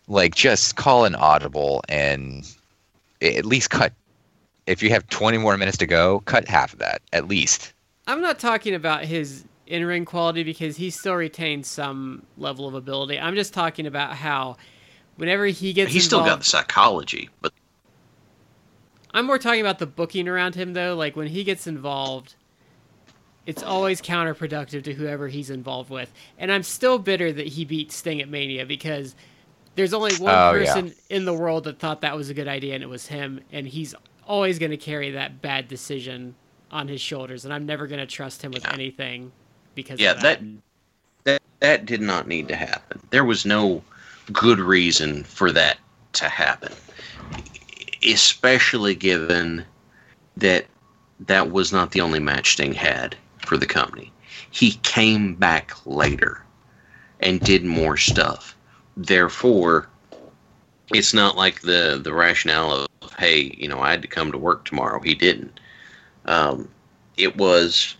Like 0.06 0.34
just 0.34 0.76
call 0.76 1.04
an 1.04 1.14
audible 1.14 1.82
and 1.88 2.46
at 3.20 3.44
least 3.44 3.70
cut 3.70 3.92
if 4.68 4.82
you 4.82 4.90
have 4.90 5.08
20 5.08 5.38
more 5.38 5.56
minutes 5.56 5.78
to 5.78 5.86
go, 5.86 6.20
cut 6.20 6.46
half 6.46 6.72
of 6.72 6.78
that 6.78 7.00
at 7.12 7.26
least. 7.26 7.72
I'm 8.06 8.20
not 8.20 8.38
talking 8.38 8.74
about 8.74 9.04
his 9.04 9.44
in-ring 9.66 10.04
quality 10.04 10.42
because 10.44 10.76
he 10.76 10.90
still 10.90 11.14
retains 11.14 11.66
some 11.68 12.22
level 12.36 12.68
of 12.68 12.74
ability. 12.74 13.18
I'm 13.18 13.34
just 13.34 13.52
talking 13.52 13.86
about 13.86 14.14
how 14.14 14.56
whenever 15.16 15.46
he 15.46 15.72
gets 15.72 15.92
He's 15.92 16.04
still 16.04 16.24
got 16.24 16.38
the 16.38 16.44
psychology, 16.44 17.28
but 17.40 17.52
I'm 19.12 19.26
more 19.26 19.38
talking 19.38 19.60
about 19.60 19.78
the 19.78 19.86
booking 19.86 20.28
around 20.28 20.54
him 20.54 20.74
though. 20.74 20.94
Like 20.94 21.16
when 21.16 21.28
he 21.28 21.44
gets 21.44 21.66
involved, 21.66 22.34
it's 23.46 23.62
always 23.62 24.00
counterproductive 24.00 24.84
to 24.84 24.94
whoever 24.94 25.28
he's 25.28 25.50
involved 25.50 25.90
with. 25.90 26.12
And 26.38 26.52
I'm 26.52 26.62
still 26.62 26.98
bitter 26.98 27.32
that 27.32 27.46
he 27.46 27.64
beat 27.64 27.90
Sting 27.92 28.20
at 28.20 28.28
Mania 28.28 28.66
because 28.66 29.14
there's 29.74 29.94
only 29.94 30.14
one 30.16 30.34
Oh, 30.34 30.52
yeah. 30.54 30.74
person 30.74 30.94
in 31.08 31.24
the 31.24 31.32
world 31.32 31.64
that 31.64 31.78
thought 31.78 32.00
that 32.02 32.16
was 32.16 32.28
a 32.30 32.34
good 32.34 32.48
idea, 32.48 32.74
and 32.74 32.82
it 32.82 32.88
was 32.88 33.06
him. 33.06 33.40
And 33.52 33.66
he's 33.66 33.94
always 34.28 34.58
going 34.58 34.70
to 34.70 34.76
carry 34.76 35.10
that 35.12 35.42
bad 35.42 35.66
decision 35.66 36.34
on 36.70 36.86
his 36.86 37.00
shoulders, 37.00 37.44
and 37.44 37.52
I'm 37.52 37.66
never 37.66 37.86
going 37.86 38.00
to 38.00 38.06
trust 38.06 38.42
him 38.42 38.52
with 38.52 38.64
Yeah. 38.64 38.74
anything 38.74 39.32
because 39.74 39.98
yeah, 39.98 40.12
of 40.12 40.20
that. 40.22 40.40
that 40.40 40.48
that 41.24 41.42
that 41.60 41.86
did 41.86 42.00
not 42.00 42.28
need 42.28 42.46
to 42.48 42.56
happen. 42.56 43.00
There 43.10 43.24
was 43.24 43.44
no 43.44 43.82
good 44.32 44.60
reason 44.60 45.24
for 45.24 45.50
that 45.52 45.78
to 46.14 46.28
happen, 46.28 46.72
especially 48.06 48.94
given 48.94 49.64
that 50.36 50.66
that 51.20 51.50
was 51.50 51.72
not 51.72 51.90
the 51.90 52.00
only 52.00 52.20
match 52.20 52.52
Sting 52.52 52.74
had 52.74 53.16
for 53.44 53.56
the 53.56 53.66
company. 53.66 54.12
He 54.50 54.72
came 54.82 55.34
back 55.34 55.72
later 55.84 56.42
and 57.20 57.40
did 57.40 57.64
more 57.64 57.96
stuff. 57.96 58.56
Therefore, 58.96 59.88
it's 60.92 61.14
not 61.14 61.36
like 61.36 61.60
the 61.62 62.00
the 62.02 62.12
rationale 62.12 62.72
of 62.72 62.88
hey, 63.18 63.54
you 63.58 63.68
know, 63.68 63.80
I 63.80 63.90
had 63.90 64.02
to 64.02 64.08
come 64.08 64.32
to 64.32 64.38
work 64.38 64.64
tomorrow. 64.64 65.00
He 65.00 65.14
didn't. 65.14 65.60
Um, 66.26 66.68
it 67.16 67.36
was 67.36 67.96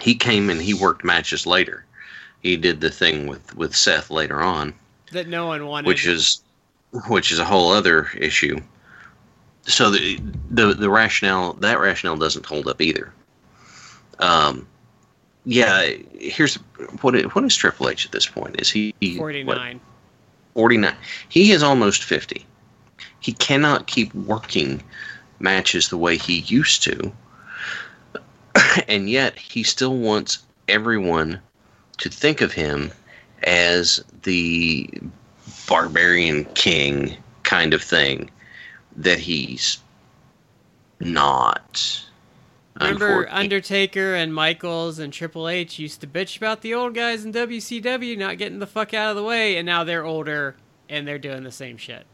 he 0.00 0.14
came 0.14 0.50
and 0.50 0.60
he 0.60 0.74
worked 0.74 1.04
matches 1.04 1.46
later. 1.46 1.84
He 2.42 2.56
did 2.56 2.80
the 2.80 2.90
thing 2.90 3.26
with 3.26 3.54
with 3.56 3.74
Seth 3.74 4.10
later 4.10 4.40
on, 4.40 4.74
that 5.12 5.28
no 5.28 5.46
one 5.46 5.66
wanted. 5.66 5.86
which 5.86 6.06
is 6.06 6.42
which 7.08 7.32
is 7.32 7.38
a 7.38 7.44
whole 7.44 7.72
other 7.72 8.08
issue. 8.16 8.60
So 9.62 9.90
the 9.90 10.18
the 10.50 10.74
the 10.74 10.90
rationale 10.90 11.54
that 11.54 11.78
rationale 11.80 12.16
doesn't 12.16 12.46
hold 12.46 12.66
up 12.68 12.80
either. 12.80 13.12
Um, 14.18 14.66
yeah, 15.44 15.90
here's 16.18 16.56
what 17.00 17.20
what 17.34 17.44
is 17.44 17.56
Triple 17.56 17.88
H 17.88 18.06
at 18.06 18.12
this 18.12 18.26
point? 18.26 18.60
Is 18.60 18.70
he 18.70 18.94
what, 19.00 19.18
49. 19.18 19.80
49. 20.54 20.94
He 21.28 21.52
is 21.52 21.62
almost 21.62 22.04
50. 22.04 22.44
He 23.20 23.32
cannot 23.32 23.86
keep 23.86 24.14
working 24.14 24.82
matches 25.38 25.88
the 25.88 25.98
way 25.98 26.16
he 26.16 26.40
used 26.40 26.82
to. 26.84 27.12
and 28.88 29.08
yet, 29.08 29.36
he 29.38 29.62
still 29.62 29.96
wants 29.96 30.38
everyone 30.68 31.40
to 31.98 32.08
think 32.08 32.40
of 32.40 32.52
him 32.52 32.90
as 33.44 34.02
the 34.22 34.88
barbarian 35.68 36.44
king 36.54 37.16
kind 37.42 37.74
of 37.74 37.82
thing 37.82 38.30
that 38.96 39.18
he's 39.18 39.78
not. 41.00 42.02
Remember. 42.84 43.28
Undertaker 43.30 44.14
and 44.14 44.34
Michaels 44.34 44.98
and 44.98 45.12
Triple 45.12 45.48
H 45.48 45.78
used 45.78 46.00
to 46.00 46.06
bitch 46.06 46.36
about 46.36 46.60
the 46.60 46.74
old 46.74 46.94
guys 46.94 47.24
in 47.24 47.32
WCW 47.32 48.16
not 48.18 48.38
getting 48.38 48.58
the 48.58 48.66
fuck 48.66 48.94
out 48.94 49.10
of 49.10 49.16
the 49.16 49.22
way, 49.22 49.56
and 49.56 49.66
now 49.66 49.84
they're 49.84 50.04
older 50.04 50.56
and 50.88 51.06
they're 51.06 51.18
doing 51.18 51.42
the 51.42 51.52
same 51.52 51.76
shit. 51.76 52.06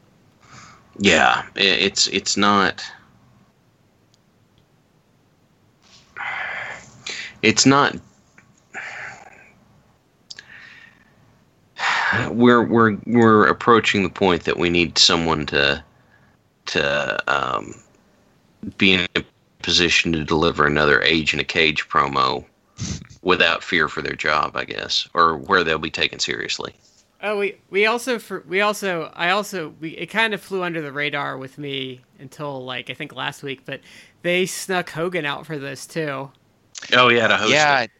Yeah, 0.98 1.46
it's 1.54 2.08
it's 2.08 2.36
not. 2.36 2.84
It's 7.42 7.64
not. 7.66 7.96
We're 12.30 12.64
we're 12.64 12.96
we're 13.06 13.46
approaching 13.46 14.02
the 14.02 14.08
point 14.08 14.44
that 14.44 14.58
we 14.58 14.70
need 14.70 14.98
someone 14.98 15.46
to 15.46 15.84
to 16.66 17.32
um, 17.32 17.74
be 18.76 18.94
in 18.94 19.06
a 19.14 19.22
position 19.68 20.14
to 20.14 20.24
deliver 20.24 20.64
another 20.66 21.02
age 21.02 21.34
in 21.34 21.40
a 21.40 21.44
cage 21.44 21.86
promo 21.90 22.42
without 23.20 23.62
fear 23.62 23.86
for 23.86 24.00
their 24.00 24.14
job, 24.14 24.56
I 24.56 24.64
guess, 24.64 25.06
or 25.12 25.36
where 25.36 25.62
they'll 25.62 25.78
be 25.78 25.90
taken 25.90 26.18
seriously. 26.18 26.74
Oh, 27.22 27.38
we 27.38 27.58
we 27.68 27.84
also 27.84 28.18
for 28.18 28.42
we 28.48 28.62
also 28.62 29.12
I 29.14 29.28
also 29.28 29.74
we 29.78 29.90
it 29.90 30.06
kind 30.06 30.32
of 30.32 30.40
flew 30.40 30.62
under 30.62 30.80
the 30.80 30.90
radar 30.90 31.36
with 31.36 31.58
me 31.58 32.00
until 32.18 32.64
like 32.64 32.88
I 32.88 32.94
think 32.94 33.14
last 33.14 33.42
week, 33.42 33.66
but 33.66 33.80
they 34.22 34.46
snuck 34.46 34.88
Hogan 34.88 35.26
out 35.26 35.44
for 35.44 35.58
this 35.58 35.86
too. 35.86 36.30
Oh 36.94 37.08
yeah, 37.10 37.26
to 37.26 37.36
host 37.36 37.52
yeah, 37.52 37.82
it. 37.82 37.90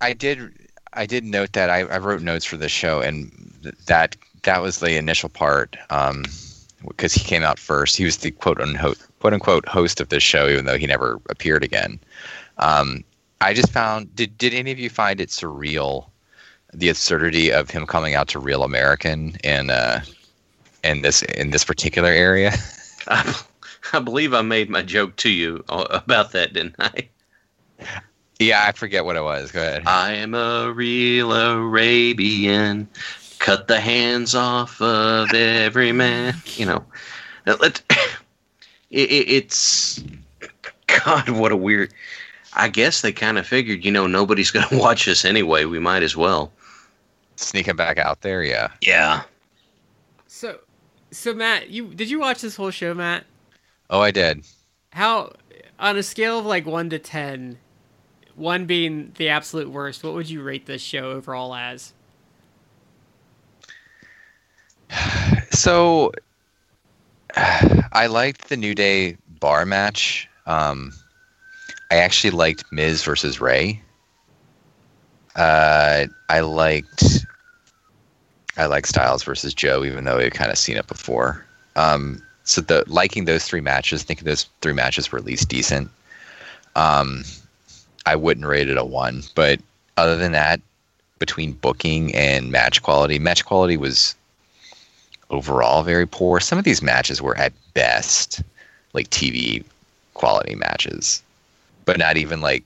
I 0.00 0.12
did. 0.14 0.68
I 0.92 1.06
did 1.06 1.22
note 1.22 1.52
that. 1.52 1.70
I, 1.70 1.80
I 1.82 1.98
wrote 1.98 2.22
notes 2.22 2.44
for 2.44 2.56
the 2.56 2.68
show, 2.68 3.00
and 3.00 3.30
th- 3.62 3.76
that 3.86 4.16
that 4.42 4.60
was 4.60 4.80
the 4.80 4.96
initial 4.96 5.28
part. 5.28 5.76
Um, 5.88 6.24
because 6.88 7.12
he 7.12 7.20
came 7.20 7.42
out 7.42 7.58
first. 7.58 7.96
He 7.96 8.04
was 8.04 8.18
the 8.18 8.30
quote 8.30 8.60
unquote 8.60 8.98
quote 9.20 9.32
unquote 9.32 9.68
host 9.68 10.00
of 10.00 10.08
this 10.08 10.22
show, 10.22 10.48
even 10.48 10.64
though 10.64 10.78
he 10.78 10.86
never 10.86 11.20
appeared 11.28 11.64
again. 11.64 11.98
Um, 12.58 13.04
I 13.40 13.54
just 13.54 13.72
found. 13.72 14.14
Did 14.14 14.36
did 14.38 14.54
any 14.54 14.70
of 14.70 14.78
you 14.78 14.90
find 14.90 15.20
it 15.20 15.28
surreal? 15.28 16.06
The 16.74 16.88
absurdity 16.88 17.52
of 17.52 17.68
him 17.68 17.86
coming 17.86 18.14
out 18.14 18.28
to 18.28 18.38
Real 18.38 18.62
American 18.62 19.36
in 19.44 19.70
uh, 19.70 20.02
in 20.84 21.02
this 21.02 21.22
in 21.22 21.50
this 21.50 21.64
particular 21.64 22.08
area. 22.08 22.52
I, 23.08 23.34
I 23.92 23.98
believe 23.98 24.32
I 24.32 24.42
made 24.42 24.70
my 24.70 24.82
joke 24.82 25.16
to 25.16 25.30
you 25.30 25.64
about 25.68 26.32
that, 26.32 26.52
didn't 26.52 26.76
I? 26.78 27.08
yeah, 28.38 28.64
I 28.66 28.72
forget 28.72 29.04
what 29.04 29.16
it 29.16 29.22
was. 29.22 29.50
Go 29.50 29.60
ahead. 29.60 29.82
I 29.86 30.12
am 30.12 30.34
a 30.34 30.72
real 30.72 31.32
Arabian. 31.32 32.88
Cut 33.42 33.66
the 33.66 33.80
hands 33.80 34.36
off 34.36 34.80
of 34.80 35.34
every 35.34 35.90
man. 35.90 36.36
You 36.54 36.64
know, 36.64 36.84
let 37.44 37.82
it, 38.90 39.10
it, 39.10 39.28
it's 39.28 40.00
God. 40.86 41.28
What 41.28 41.50
a 41.50 41.56
weird. 41.56 41.92
I 42.54 42.68
guess 42.68 43.00
they 43.00 43.10
kind 43.10 43.38
of 43.38 43.46
figured, 43.46 43.84
you 43.84 43.90
know, 43.90 44.06
nobody's 44.06 44.52
going 44.52 44.68
to 44.70 44.78
watch 44.78 45.08
us 45.08 45.24
anyway. 45.24 45.64
We 45.64 45.80
might 45.80 46.04
as 46.04 46.16
well. 46.16 46.52
Sneak 47.34 47.66
him 47.66 47.76
back 47.76 47.98
out 47.98 48.20
there. 48.20 48.44
Yeah. 48.44 48.68
Yeah. 48.80 49.22
So 50.28 50.60
so 51.10 51.34
Matt, 51.34 51.68
you 51.68 51.88
did 51.88 52.08
you 52.10 52.20
watch 52.20 52.42
this 52.42 52.54
whole 52.54 52.70
show, 52.70 52.94
Matt? 52.94 53.24
Oh, 53.90 54.00
I 54.00 54.12
did. 54.12 54.44
How 54.92 55.32
on 55.80 55.96
a 55.96 56.04
scale 56.04 56.38
of 56.38 56.46
like 56.46 56.64
one 56.64 56.90
to 56.90 56.98
ten, 57.00 57.58
one 58.36 58.66
being 58.66 59.14
the 59.16 59.30
absolute 59.30 59.68
worst, 59.68 60.04
what 60.04 60.14
would 60.14 60.30
you 60.30 60.44
rate 60.44 60.66
this 60.66 60.80
show 60.80 61.10
overall 61.10 61.56
as? 61.56 61.92
So 65.50 66.12
I 67.36 68.06
liked 68.06 68.48
the 68.48 68.56
New 68.56 68.74
Day 68.74 69.16
bar 69.38 69.66
match. 69.66 70.28
Um, 70.46 70.92
I 71.90 71.96
actually 71.96 72.30
liked 72.30 72.64
Miz 72.72 73.04
versus 73.04 73.40
Rey. 73.40 73.80
Uh, 75.36 76.06
I 76.28 76.40
liked 76.40 77.26
I 78.56 78.66
like 78.66 78.86
Styles 78.86 79.22
versus 79.22 79.54
Joe, 79.54 79.84
even 79.84 80.04
though 80.04 80.18
we've 80.18 80.32
kind 80.32 80.50
of 80.50 80.58
seen 80.58 80.76
it 80.76 80.86
before. 80.86 81.44
Um, 81.76 82.22
so 82.44 82.60
the 82.60 82.84
liking 82.86 83.24
those 83.24 83.44
three 83.44 83.60
matches, 83.60 84.02
thinking 84.02 84.26
those 84.26 84.46
three 84.60 84.74
matches 84.74 85.10
were 85.10 85.18
at 85.18 85.24
least 85.24 85.48
decent. 85.48 85.90
Um, 86.76 87.24
I 88.04 88.16
wouldn't 88.16 88.46
rate 88.46 88.68
it 88.68 88.76
a 88.76 88.84
one, 88.84 89.22
but 89.34 89.60
other 89.96 90.16
than 90.16 90.32
that, 90.32 90.60
between 91.18 91.52
booking 91.52 92.14
and 92.14 92.50
match 92.50 92.82
quality, 92.82 93.18
match 93.18 93.44
quality 93.44 93.76
was 93.76 94.14
overall 95.32 95.82
very 95.82 96.06
poor. 96.06 96.38
Some 96.38 96.58
of 96.58 96.64
these 96.64 96.82
matches 96.82 97.20
were 97.20 97.36
at 97.36 97.52
best 97.74 98.42
like 98.92 99.10
TV 99.10 99.64
quality 100.14 100.54
matches, 100.54 101.22
but 101.84 101.98
not 101.98 102.16
even 102.16 102.40
like 102.40 102.64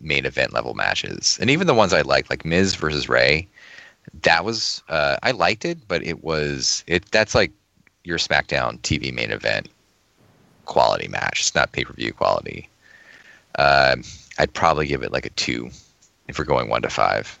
main 0.00 0.24
event 0.26 0.52
level 0.52 0.74
matches. 0.74 1.38
And 1.40 1.50
even 1.50 1.66
the 1.66 1.74
ones 1.74 1.92
I 1.92 2.00
liked, 2.00 2.30
like 2.30 2.44
Miz 2.44 2.74
versus 2.74 3.08
Rey, 3.08 3.46
that 4.22 4.44
was 4.44 4.82
uh, 4.88 5.16
I 5.22 5.32
liked 5.32 5.64
it, 5.64 5.78
but 5.86 6.02
it 6.02 6.24
was 6.24 6.82
it 6.86 7.04
that's 7.10 7.34
like 7.34 7.52
your 8.04 8.18
SmackDown 8.18 8.78
TV 8.80 9.12
main 9.12 9.30
event 9.30 9.68
quality 10.64 11.08
match. 11.08 11.40
It's 11.40 11.54
not 11.54 11.72
pay 11.72 11.84
per 11.84 11.92
view 11.92 12.12
quality. 12.12 12.68
Uh, 13.58 13.96
I'd 14.38 14.52
probably 14.52 14.86
give 14.86 15.02
it 15.02 15.12
like 15.12 15.26
a 15.26 15.30
two 15.30 15.70
if 16.28 16.38
we're 16.38 16.44
going 16.44 16.68
one 16.68 16.82
to 16.82 16.90
five. 16.90 17.38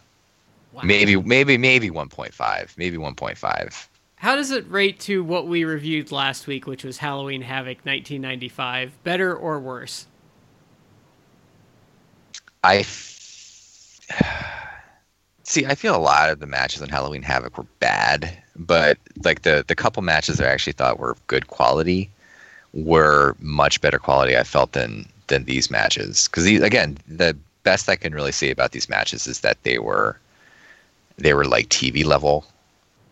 Wow. 0.72 0.82
Maybe 0.84 1.16
maybe 1.16 1.56
maybe 1.56 1.90
one 1.90 2.08
point 2.08 2.34
five. 2.34 2.74
Maybe 2.76 2.98
one 2.98 3.14
point 3.14 3.38
five. 3.38 3.88
How 4.16 4.36
does 4.36 4.50
it 4.50 4.70
rate 4.70 5.00
to 5.00 5.24
what 5.24 5.46
we 5.46 5.64
reviewed 5.64 6.12
last 6.12 6.46
week, 6.46 6.66
which 6.66 6.84
was 6.84 6.98
Halloween 6.98 7.40
Havoc 7.42 7.78
1995? 7.86 9.02
Better 9.04 9.34
or 9.34 9.58
worse? 9.58 10.06
I 12.62 12.78
f- 12.78 14.00
see. 15.44 15.66
I 15.66 15.74
feel 15.74 15.96
a 15.96 15.98
lot 15.98 16.30
of 16.30 16.40
the 16.40 16.46
matches 16.46 16.82
on 16.82 16.88
Halloween 16.88 17.22
Havoc 17.22 17.56
were 17.58 17.66
bad, 17.80 18.36
but 18.56 18.98
like 19.24 19.42
the 19.42 19.64
the 19.66 19.74
couple 19.74 20.02
matches 20.02 20.38
that 20.38 20.48
I 20.48 20.52
actually 20.52 20.72
thought 20.74 20.98
were 20.98 21.16
good 21.26 21.48
quality 21.48 22.10
were 22.74 23.36
much 23.40 23.80
better 23.80 23.98
quality. 23.98 24.36
I 24.36 24.44
felt 24.44 24.72
than 24.72 25.08
than 25.28 25.44
these 25.44 25.70
matches 25.70 26.28
because 26.28 26.46
again, 26.46 26.98
the 27.08 27.36
best 27.64 27.88
I 27.88 27.96
can 27.96 28.14
really 28.14 28.32
say 28.32 28.50
about 28.50 28.72
these 28.72 28.88
matches 28.88 29.26
is 29.26 29.40
that 29.40 29.62
they 29.64 29.78
were 29.78 30.18
they 31.18 31.34
were 31.34 31.44
like 31.46 31.68
TV 31.68 32.04
level 32.04 32.46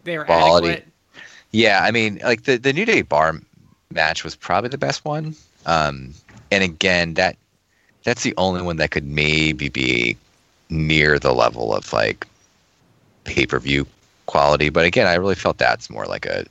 They 0.05 0.18
were 0.18 0.26
Quality. 0.26 0.68
adequate. 0.70 0.93
Yeah, 1.55 1.84
I 1.84 1.92
mean, 1.92 2.18
like 2.24 2.42
the 2.42 2.57
the 2.57 2.72
New 2.72 2.84
Day 2.84 3.02
bar 3.02 3.40
match 3.92 4.24
was 4.24 4.34
probably 4.34 4.70
the 4.70 4.76
best 4.76 5.05
one. 5.05 5.36
Um, 5.66 6.12
and 6.50 6.64
again, 6.64 7.14
that 7.14 7.36
that's 8.02 8.24
the 8.24 8.34
only 8.36 8.61
one 8.61 8.78
that 8.78 8.90
could 8.90 9.07
maybe 9.07 9.68
be 9.68 10.16
near 10.68 11.16
the 11.20 11.32
level 11.32 11.72
of 11.72 11.92
like 11.92 12.26
pay 13.22 13.46
per 13.46 13.61
view 13.61 13.86
quality. 14.26 14.68
But 14.68 14.84
again, 14.84 15.07
I 15.07 15.14
really 15.14 15.36
felt 15.36 15.59
that's 15.59 15.88
more 15.88 16.07
like 16.07 16.26
a 16.26 16.44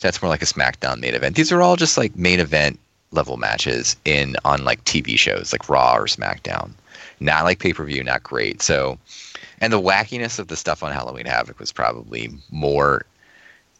that's 0.00 0.20
more 0.20 0.28
like 0.28 0.42
a 0.42 0.46
SmackDown 0.46 1.00
main 1.00 1.14
event. 1.14 1.34
These 1.34 1.50
are 1.50 1.62
all 1.62 1.76
just 1.76 1.96
like 1.96 2.14
main 2.14 2.40
event 2.40 2.78
level 3.12 3.38
matches 3.38 3.96
in 4.04 4.36
on 4.44 4.66
like 4.66 4.84
TV 4.84 5.18
shows 5.18 5.50
like 5.50 5.66
Raw 5.66 5.94
or 5.96 6.04
SmackDown. 6.04 6.72
Not 7.20 7.44
like 7.44 7.58
pay 7.58 7.72
per 7.72 7.84
view, 7.84 8.04
not 8.04 8.22
great. 8.22 8.60
So, 8.60 8.98
and 9.62 9.72
the 9.72 9.80
wackiness 9.80 10.38
of 10.38 10.48
the 10.48 10.56
stuff 10.56 10.82
on 10.82 10.92
Halloween 10.92 11.24
Havoc 11.24 11.58
was 11.58 11.72
probably 11.72 12.28
more 12.50 13.06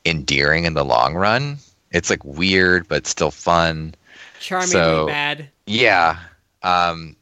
endearing 0.05 0.65
in 0.65 0.75
the 0.75 0.85
long 0.85 1.15
run. 1.15 1.59
It's 1.93 2.11
like 2.11 2.25
weird 2.25 2.89
but 2.89 3.07
still 3.07 3.31
fun. 3.31 3.95
Charmingly 4.41 4.73
So- 4.73 5.07
bad. 5.07 5.49
Yeah. 5.67 6.19
Um, 6.63 7.17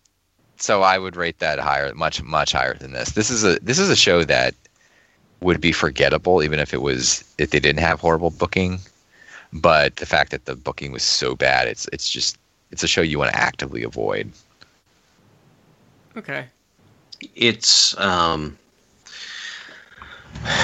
so 0.57 0.83
I 0.83 0.99
would 0.99 1.17
rate 1.17 1.39
that 1.39 1.59
higher, 1.59 1.95
much 1.95 2.23
much 2.23 2.53
higher 2.53 2.75
than 2.75 2.93
this. 2.93 3.11
This 3.13 3.31
is 3.31 3.45
a 3.45 3.59
this 3.61 3.79
is 3.79 3.89
a 3.91 3.97
show 3.97 4.25
that 4.25 4.55
would 5.41 5.61
be 5.61 5.71
forgettable 5.71 6.43
even 6.43 6.59
if 6.59 6.75
it 6.75 6.83
was 6.83 7.23
if 7.39 7.51
they 7.51 7.61
didn't 7.61 7.81
have 7.81 8.01
horrible 8.01 8.31
booking. 8.31 8.81
But 9.53 9.97
the 9.97 10.07
fact 10.07 10.31
that 10.33 10.45
the 10.47 10.57
booking 10.57 10.91
was 10.93 11.03
so 11.05 11.35
bad, 11.37 11.69
it's 11.69 11.89
it's 11.93 12.11
just 12.11 12.37
it's 12.71 12.83
a 12.83 12.89
show 12.89 13.01
you 13.01 13.19
want 13.19 13.33
to 13.33 13.39
actively 13.39 13.83
avoid. 13.83 14.31
Okay. 16.17 16.47
it's 17.35 17.97
um 17.99 18.59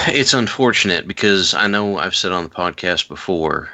it's 0.07 0.33
unfortunate 0.33 1.07
because 1.07 1.53
I 1.53 1.67
know 1.67 1.97
I've 1.97 2.15
said 2.15 2.31
on 2.31 2.43
the 2.43 2.49
podcast 2.49 3.07
before 3.07 3.69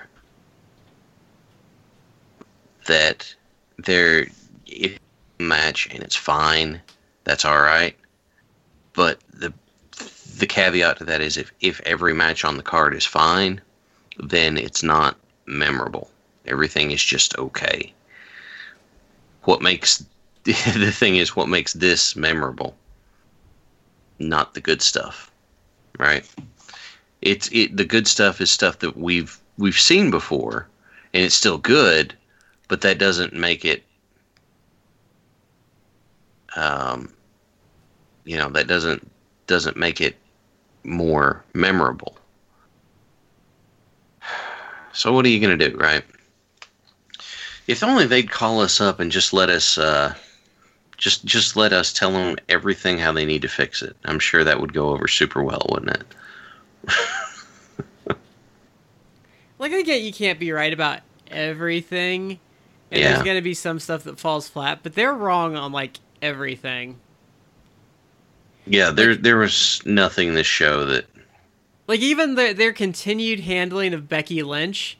that 2.88 3.34
there 3.78 4.28
if 4.66 4.98
match 5.40 5.88
and 5.92 6.04
it's 6.04 6.16
fine, 6.16 6.82
that's 7.24 7.46
all 7.46 7.62
right. 7.62 7.96
But 8.94 9.20
the 9.34 9.54
the 10.38 10.48
caveat 10.48 10.98
to 10.98 11.06
that 11.06 11.22
is 11.22 11.38
if 11.38 11.52
if 11.62 11.82
every 11.82 12.14
match 12.14 12.46
on 12.46 12.58
the 12.58 12.64
card 12.64 12.96
is 12.96 13.06
fine, 13.06 13.62
then 14.18 14.58
it's 14.58 14.84
not 14.84 15.18
memorable. 15.46 16.10
Everything 16.46 16.92
is 16.92 17.04
just 17.04 17.38
okay. 17.38 17.94
What 19.44 19.62
makes 19.62 20.04
the 20.44 20.92
thing 20.92 21.18
is 21.18 21.36
what 21.36 21.50
makes 21.50 21.74
this 21.74 22.16
memorable 22.16 22.76
not 24.20 24.54
the 24.54 24.62
good 24.62 24.82
stuff 24.82 25.31
right? 26.00 26.28
It's 27.22 27.50
it 27.52 27.78
the 27.78 27.86
good 27.86 28.08
stuff 28.08 28.42
is 28.42 28.50
stuff 28.50 28.80
that 28.80 28.98
we've 28.98 29.38
we've 29.58 29.80
seen 29.80 30.10
before 30.10 30.68
and 31.14 31.24
it's 31.24 31.36
still 31.36 31.58
good 31.58 32.16
but 32.68 32.82
that 32.82 32.98
doesn't 32.98 33.34
make 33.34 33.64
it 33.64 33.84
um 36.56 37.12
you 38.24 38.38
know 38.38 38.50
that 38.50 38.68
doesn't 38.68 39.10
doesn't 39.48 39.78
make 39.78 40.02
it 40.02 40.16
more 40.84 41.44
memorable. 41.54 42.18
So 44.94 45.14
what 45.14 45.26
are 45.26 45.30
you 45.30 45.40
to 45.58 45.70
do 45.70 45.78
right? 45.78 46.04
If 47.68 47.84
only 47.84 48.08
they'd 48.08 48.30
call 48.30 48.62
us 48.62 48.82
up 48.82 49.00
and 49.00 49.12
just 49.12 49.32
let 49.32 49.50
us 49.50 49.78
uh 49.78 50.16
just 51.02 51.26
just 51.26 51.56
let 51.58 51.74
us 51.74 51.92
tell 51.92 52.12
them 52.12 52.38
everything 52.48 52.98
how 53.00 53.12
they 53.12 53.26
need 53.26 53.42
to 53.42 53.48
fix 53.50 53.82
it. 53.82 53.98
I'm 54.06 54.20
sure 54.20 54.44
that 54.44 54.62
would 54.62 54.72
go 54.72 54.90
over 54.92 55.08
super 55.08 55.44
well, 55.44 55.66
wouldn't 55.70 55.98
it? 55.98 56.06
Like 59.60 59.74
I 59.74 59.84
get 59.84 60.02
you 60.02 60.12
can't 60.12 60.40
be 60.40 60.52
right 60.52 60.74
about 60.74 61.02
everything. 61.30 62.40
And 62.90 63.00
Yeah. 63.00 63.12
there's 63.12 63.24
gonna 63.24 63.44
be 63.44 63.54
some 63.54 63.80
stuff 63.80 64.04
that 64.06 64.20
falls 64.20 64.50
flat, 64.50 64.80
but 64.82 64.96
they're 64.96 65.14
wrong 65.14 65.56
on 65.56 65.72
like 65.72 65.98
everything. 66.20 67.00
Yeah, 68.66 68.90
there 68.90 69.14
there 69.16 69.38
was 69.38 69.82
nothing 69.86 70.30
in 70.30 70.34
this 70.34 70.48
show 70.48 70.86
that 70.88 71.06
Like 71.88 72.00
even 72.00 72.34
the, 72.34 72.54
their 72.54 72.74
continued 72.74 73.42
handling 73.42 73.94
of 73.94 74.10
Becky 74.10 74.42
Lynch 74.42 74.98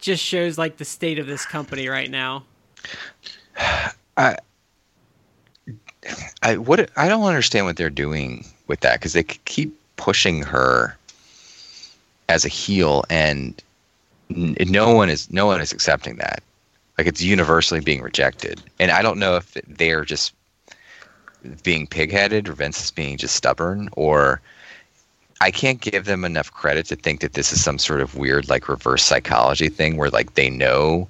just 0.00 0.22
shows 0.24 0.58
like 0.58 0.78
the 0.78 0.84
state 0.84 1.20
of 1.20 1.28
this 1.28 1.46
company 1.46 1.86
right 1.86 2.10
now. 2.10 2.44
I 6.42 6.56
what 6.56 6.90
I 6.96 7.08
don't 7.08 7.24
understand 7.24 7.66
what 7.66 7.76
they're 7.76 7.90
doing 7.90 8.44
with 8.66 8.80
that 8.80 8.98
because 8.98 9.12
they 9.12 9.22
keep 9.22 9.78
pushing 9.96 10.42
her 10.42 10.96
as 12.28 12.44
a 12.44 12.48
heel, 12.48 13.04
and 13.10 13.62
no 14.30 14.94
one 14.94 15.10
is 15.10 15.30
no 15.30 15.46
one 15.46 15.60
is 15.60 15.72
accepting 15.72 16.16
that. 16.16 16.42
Like 16.98 17.06
it's 17.06 17.22
universally 17.22 17.80
being 17.80 18.02
rejected, 18.02 18.62
and 18.78 18.90
I 18.90 19.02
don't 19.02 19.18
know 19.18 19.36
if 19.36 19.54
they're 19.66 20.04
just 20.04 20.34
being 21.62 21.86
pigheaded 21.86 22.48
or 22.48 22.52
Vince 22.52 22.84
is 22.84 22.90
being 22.90 23.16
just 23.16 23.34
stubborn, 23.34 23.88
or 23.92 24.40
I 25.40 25.50
can't 25.50 25.80
give 25.80 26.04
them 26.04 26.24
enough 26.24 26.52
credit 26.52 26.86
to 26.86 26.96
think 26.96 27.20
that 27.20 27.32
this 27.32 27.52
is 27.52 27.62
some 27.62 27.78
sort 27.78 28.00
of 28.00 28.16
weird 28.16 28.48
like 28.48 28.68
reverse 28.68 29.02
psychology 29.02 29.68
thing 29.68 29.96
where 29.96 30.10
like 30.10 30.34
they 30.34 30.50
know 30.50 31.08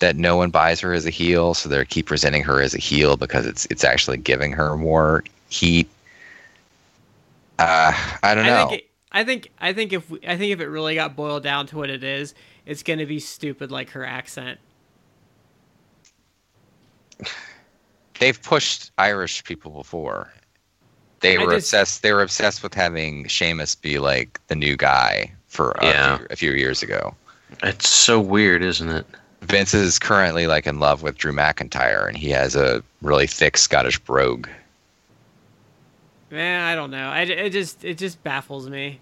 that 0.00 0.16
no 0.16 0.36
one 0.36 0.50
buys 0.50 0.80
her 0.80 0.92
as 0.92 1.06
a 1.06 1.10
heel, 1.10 1.54
so 1.54 1.68
they 1.68 1.84
keep 1.84 2.06
presenting 2.06 2.42
her 2.42 2.60
as 2.60 2.74
a 2.74 2.78
heel 2.78 3.16
because 3.16 3.46
it's 3.46 3.66
it's 3.66 3.84
actually 3.84 4.16
giving 4.18 4.52
her 4.52 4.76
more 4.76 5.22
heat. 5.48 5.88
Uh, 7.58 7.92
I 8.22 8.34
don't 8.34 8.46
know. 8.46 8.64
I 8.64 8.68
think 8.68 8.82
it, 8.82 8.90
I 9.12 9.24
think 9.24 9.50
I 9.60 9.72
think 9.72 9.92
if 9.92 10.10
we, 10.10 10.18
I 10.26 10.36
think 10.36 10.52
if 10.52 10.60
it 10.60 10.66
really 10.68 10.94
got 10.94 11.14
boiled 11.16 11.42
down 11.42 11.66
to 11.68 11.76
what 11.76 11.90
it 11.90 12.02
is, 12.02 12.34
it's 12.66 12.82
gonna 12.82 13.06
be 13.06 13.20
stupid 13.20 13.70
like 13.70 13.90
her 13.90 14.04
accent. 14.04 14.58
They've 18.18 18.40
pushed 18.42 18.90
Irish 18.98 19.44
people 19.44 19.70
before. 19.70 20.32
They 21.20 21.38
were 21.38 21.52
just- 21.52 21.66
obsessed. 21.68 22.02
They 22.02 22.12
were 22.12 22.22
obsessed 22.22 22.62
with 22.62 22.74
having 22.74 23.26
Sheamus 23.28 23.74
be 23.74 23.98
like 23.98 24.40
the 24.48 24.54
new 24.54 24.76
guy 24.76 25.32
for 25.48 25.72
a, 25.72 25.84
Yeah. 25.86 26.16
few, 26.18 26.26
a 26.30 26.36
few 26.36 26.52
years 26.52 26.82
ago. 26.82 27.14
it's 27.62 27.88
so 27.88 28.20
weird, 28.20 28.62
isn't 28.62 28.88
it? 28.88 29.06
Vince 29.42 29.74
is 29.74 29.98
currently 29.98 30.46
like 30.46 30.66
in 30.66 30.78
love 30.78 31.02
with 31.02 31.16
Drew 31.16 31.32
McIntyre, 31.32 32.06
and 32.06 32.16
he 32.16 32.30
has 32.30 32.54
a 32.54 32.82
really 33.02 33.26
thick 33.26 33.56
Scottish 33.56 33.98
brogue. 33.98 34.48
Man, 36.30 36.62
I 36.62 36.74
don't 36.74 36.90
know. 36.90 37.08
I, 37.08 37.22
it 37.22 37.50
just 37.50 37.84
it 37.84 37.98
just 37.98 38.22
baffles 38.22 38.68
me. 38.68 39.00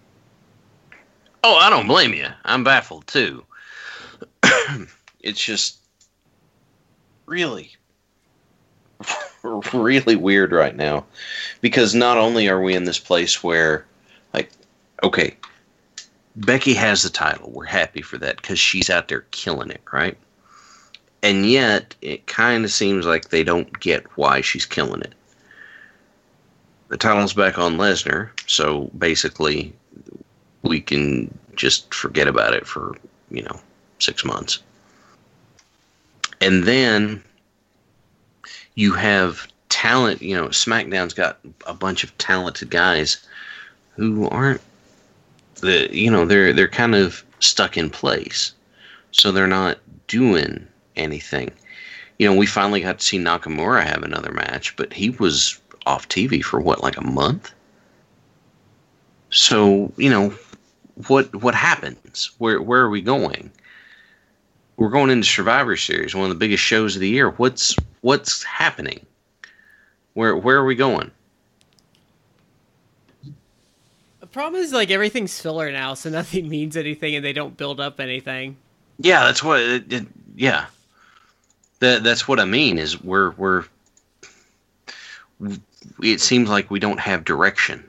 Oh, 1.45 1.57
I 1.57 1.71
don't 1.71 1.87
blame 1.87 2.15
you. 2.15 2.27
I'm 2.45 2.65
baffled 2.65 3.07
too. 3.07 3.45
it's 5.21 5.41
just 5.41 5.79
really, 7.27 7.73
really 9.75 10.17
weird 10.17 10.53
right 10.53 10.75
now 10.75 11.05
because 11.61 11.95
not 11.95 12.17
only 12.17 12.49
are 12.49 12.61
we 12.61 12.75
in 12.75 12.85
this 12.85 12.99
place 12.99 13.43
where, 13.43 13.85
like, 14.33 14.51
okay, 15.03 15.37
Becky 16.37 16.75
has 16.75 17.03
the 17.03 17.11
title. 17.11 17.51
We're 17.51 17.65
happy 17.65 18.03
for 18.03 18.19
that 18.19 18.37
because 18.37 18.59
she's 18.59 18.91
out 18.91 19.09
there 19.09 19.27
killing 19.31 19.71
it, 19.71 19.83
right? 19.93 20.17
And 21.23 21.47
yet, 21.47 21.95
it 22.01 22.27
kind 22.27 22.65
of 22.65 22.71
seems 22.71 23.05
like 23.05 23.29
they 23.29 23.43
don't 23.43 23.81
get 23.81 24.05
why 24.17 24.41
she's 24.41 24.65
killing 24.65 25.01
it. 25.01 25.15
The 26.89 26.97
title's 26.97 27.35
back 27.35 27.59
on 27.59 27.77
Lesnar, 27.77 28.31
so 28.47 28.91
basically, 28.97 29.73
we 30.63 30.81
can 30.81 31.37
just 31.57 31.93
forget 31.93 32.29
about 32.29 32.55
it 32.55 32.67
for, 32.67 32.97
you 33.31 33.43
know, 33.43 33.61
six 33.99 34.25
months. 34.25 34.61
And 36.41 36.65
then 36.65 37.23
you 38.77 38.93
have 38.93 39.49
talent, 39.69 40.23
you 40.23 40.37
know, 40.37 40.49
SmackDown's 40.49 41.15
got 41.15 41.39
a 41.67 41.75
bunch 41.75 42.05
of 42.05 42.17
talented 42.19 42.71
guys 42.71 43.27
who 43.97 44.29
aren't 44.29 44.61
the 45.57 45.89
you 45.91 46.11
know, 46.11 46.25
they're 46.25 46.53
they're 46.53 46.69
kind 46.69 46.95
of 46.95 47.25
stuck 47.41 47.77
in 47.77 47.91
place. 47.91 48.53
So 49.11 49.33
they're 49.33 49.47
not 49.47 49.79
doing 50.07 50.67
anything. 50.99 51.51
You 52.19 52.29
know, 52.29 52.37
we 52.37 52.47
finally 52.47 52.81
got 52.81 52.99
to 52.99 53.05
see 53.05 53.19
Nakamura 53.19 53.85
have 53.85 54.03
another 54.03 54.33
match, 54.33 54.77
but 54.77 54.93
he 54.93 55.11
was 55.11 55.61
off 55.87 56.09
TV 56.09 56.43
for 56.43 56.61
what, 56.61 56.83
like 56.83 56.97
a 56.97 57.05
month? 57.05 57.53
So, 59.31 59.93
you 59.97 60.11
know, 60.11 60.35
what 61.07 61.35
what 61.43 61.55
happens? 61.55 62.31
Where 62.39 62.61
where 62.61 62.81
are 62.81 62.91
we 62.91 63.01
going? 63.01 63.51
We're 64.77 64.91
going 64.91 65.11
into 65.11 65.27
Survivor 65.27 65.77
Series, 65.77 66.15
one 66.15 66.25
of 66.25 66.31
the 66.31 66.37
biggest 66.37 66.63
shows 66.63 66.95
of 66.95 67.01
the 67.01 67.09
year. 67.09 67.31
What's 67.31 67.77
what's 68.01 68.43
happening? 68.43 69.05
Where 70.15 70.37
where 70.37 70.57
are 70.57 70.65
we 70.65 70.75
going? 70.75 71.11
The 74.21 74.27
problem 74.27 74.61
is 74.61 74.73
like 74.73 74.91
everything's 74.91 75.41
filler 75.41 75.71
now, 75.71 75.95
so 75.95 76.11
nothing 76.11 76.49
means 76.49 76.77
anything, 76.77 77.15
and 77.15 77.25
they 77.25 77.33
don't 77.33 77.57
build 77.57 77.81
up 77.81 78.01
anything. 78.01 78.57
Yeah, 78.99 79.25
that's 79.25 79.43
what. 79.43 79.61
It, 79.61 79.93
it, 79.93 80.07
yeah, 80.35 80.67
that 81.81 82.03
that's 82.03 82.27
what 82.29 82.41
I 82.41 82.45
mean. 82.45 82.79
Is 82.79 83.03
we're 83.03 83.31
we're. 83.33 83.65
It 86.03 86.21
seems 86.21 86.49
like 86.49 86.71
we 86.71 86.81
don't 86.81 87.01
have 87.01 87.25
direction. 87.25 87.89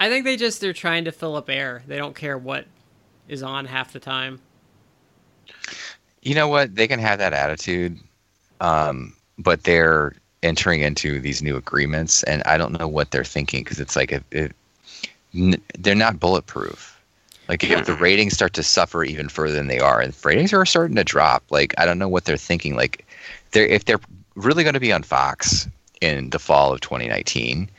I 0.00 0.08
think 0.08 0.24
they 0.24 0.36
just 0.36 0.60
they're 0.60 0.72
trying 0.72 1.04
to 1.04 1.12
fill 1.12 1.36
up 1.36 1.48
air. 1.48 1.82
They 1.86 1.96
don't 1.96 2.14
care 2.14 2.36
what 2.38 2.66
is 3.28 3.42
on 3.42 3.64
half 3.66 3.92
the 3.92 4.00
time. 4.00 4.40
You 6.22 6.34
know 6.34 6.48
what? 6.48 6.74
They 6.74 6.88
can 6.88 6.98
have 6.98 7.18
that 7.18 7.32
attitude, 7.32 7.98
um, 8.60 9.14
but 9.38 9.64
they're 9.64 10.14
entering 10.42 10.80
into 10.80 11.20
these 11.20 11.42
new 11.42 11.56
agreements, 11.56 12.22
and 12.24 12.42
I 12.44 12.58
don't 12.58 12.78
know 12.78 12.88
what 12.88 13.10
they're 13.10 13.24
thinking 13.24 13.62
because 13.62 13.80
it's 13.80 13.96
like 13.96 14.12
if, 14.12 14.22
if 14.30 14.52
n- 15.34 15.60
they're 15.78 15.94
not 15.94 16.20
bulletproof. 16.20 16.95
Like 17.48 17.62
if 17.62 17.86
the 17.86 17.94
hmm. 17.94 18.02
ratings 18.02 18.34
start 18.34 18.52
to 18.54 18.62
suffer 18.62 19.04
even 19.04 19.28
further 19.28 19.54
than 19.54 19.68
they 19.68 19.78
are, 19.78 20.00
and 20.00 20.14
ratings 20.24 20.52
are 20.52 20.66
starting 20.66 20.96
to 20.96 21.04
drop, 21.04 21.44
like 21.50 21.74
I 21.78 21.86
don't 21.86 21.98
know 21.98 22.08
what 22.08 22.24
they're 22.24 22.36
thinking. 22.36 22.74
Like 22.74 23.06
they're 23.52 23.66
if 23.66 23.84
they're 23.84 24.00
really 24.34 24.64
going 24.64 24.74
to 24.74 24.80
be 24.80 24.92
on 24.92 25.02
Fox 25.02 25.68
in 26.00 26.30
the 26.30 26.38
fall 26.38 26.72
of 26.72 26.80
2019, 26.80 27.70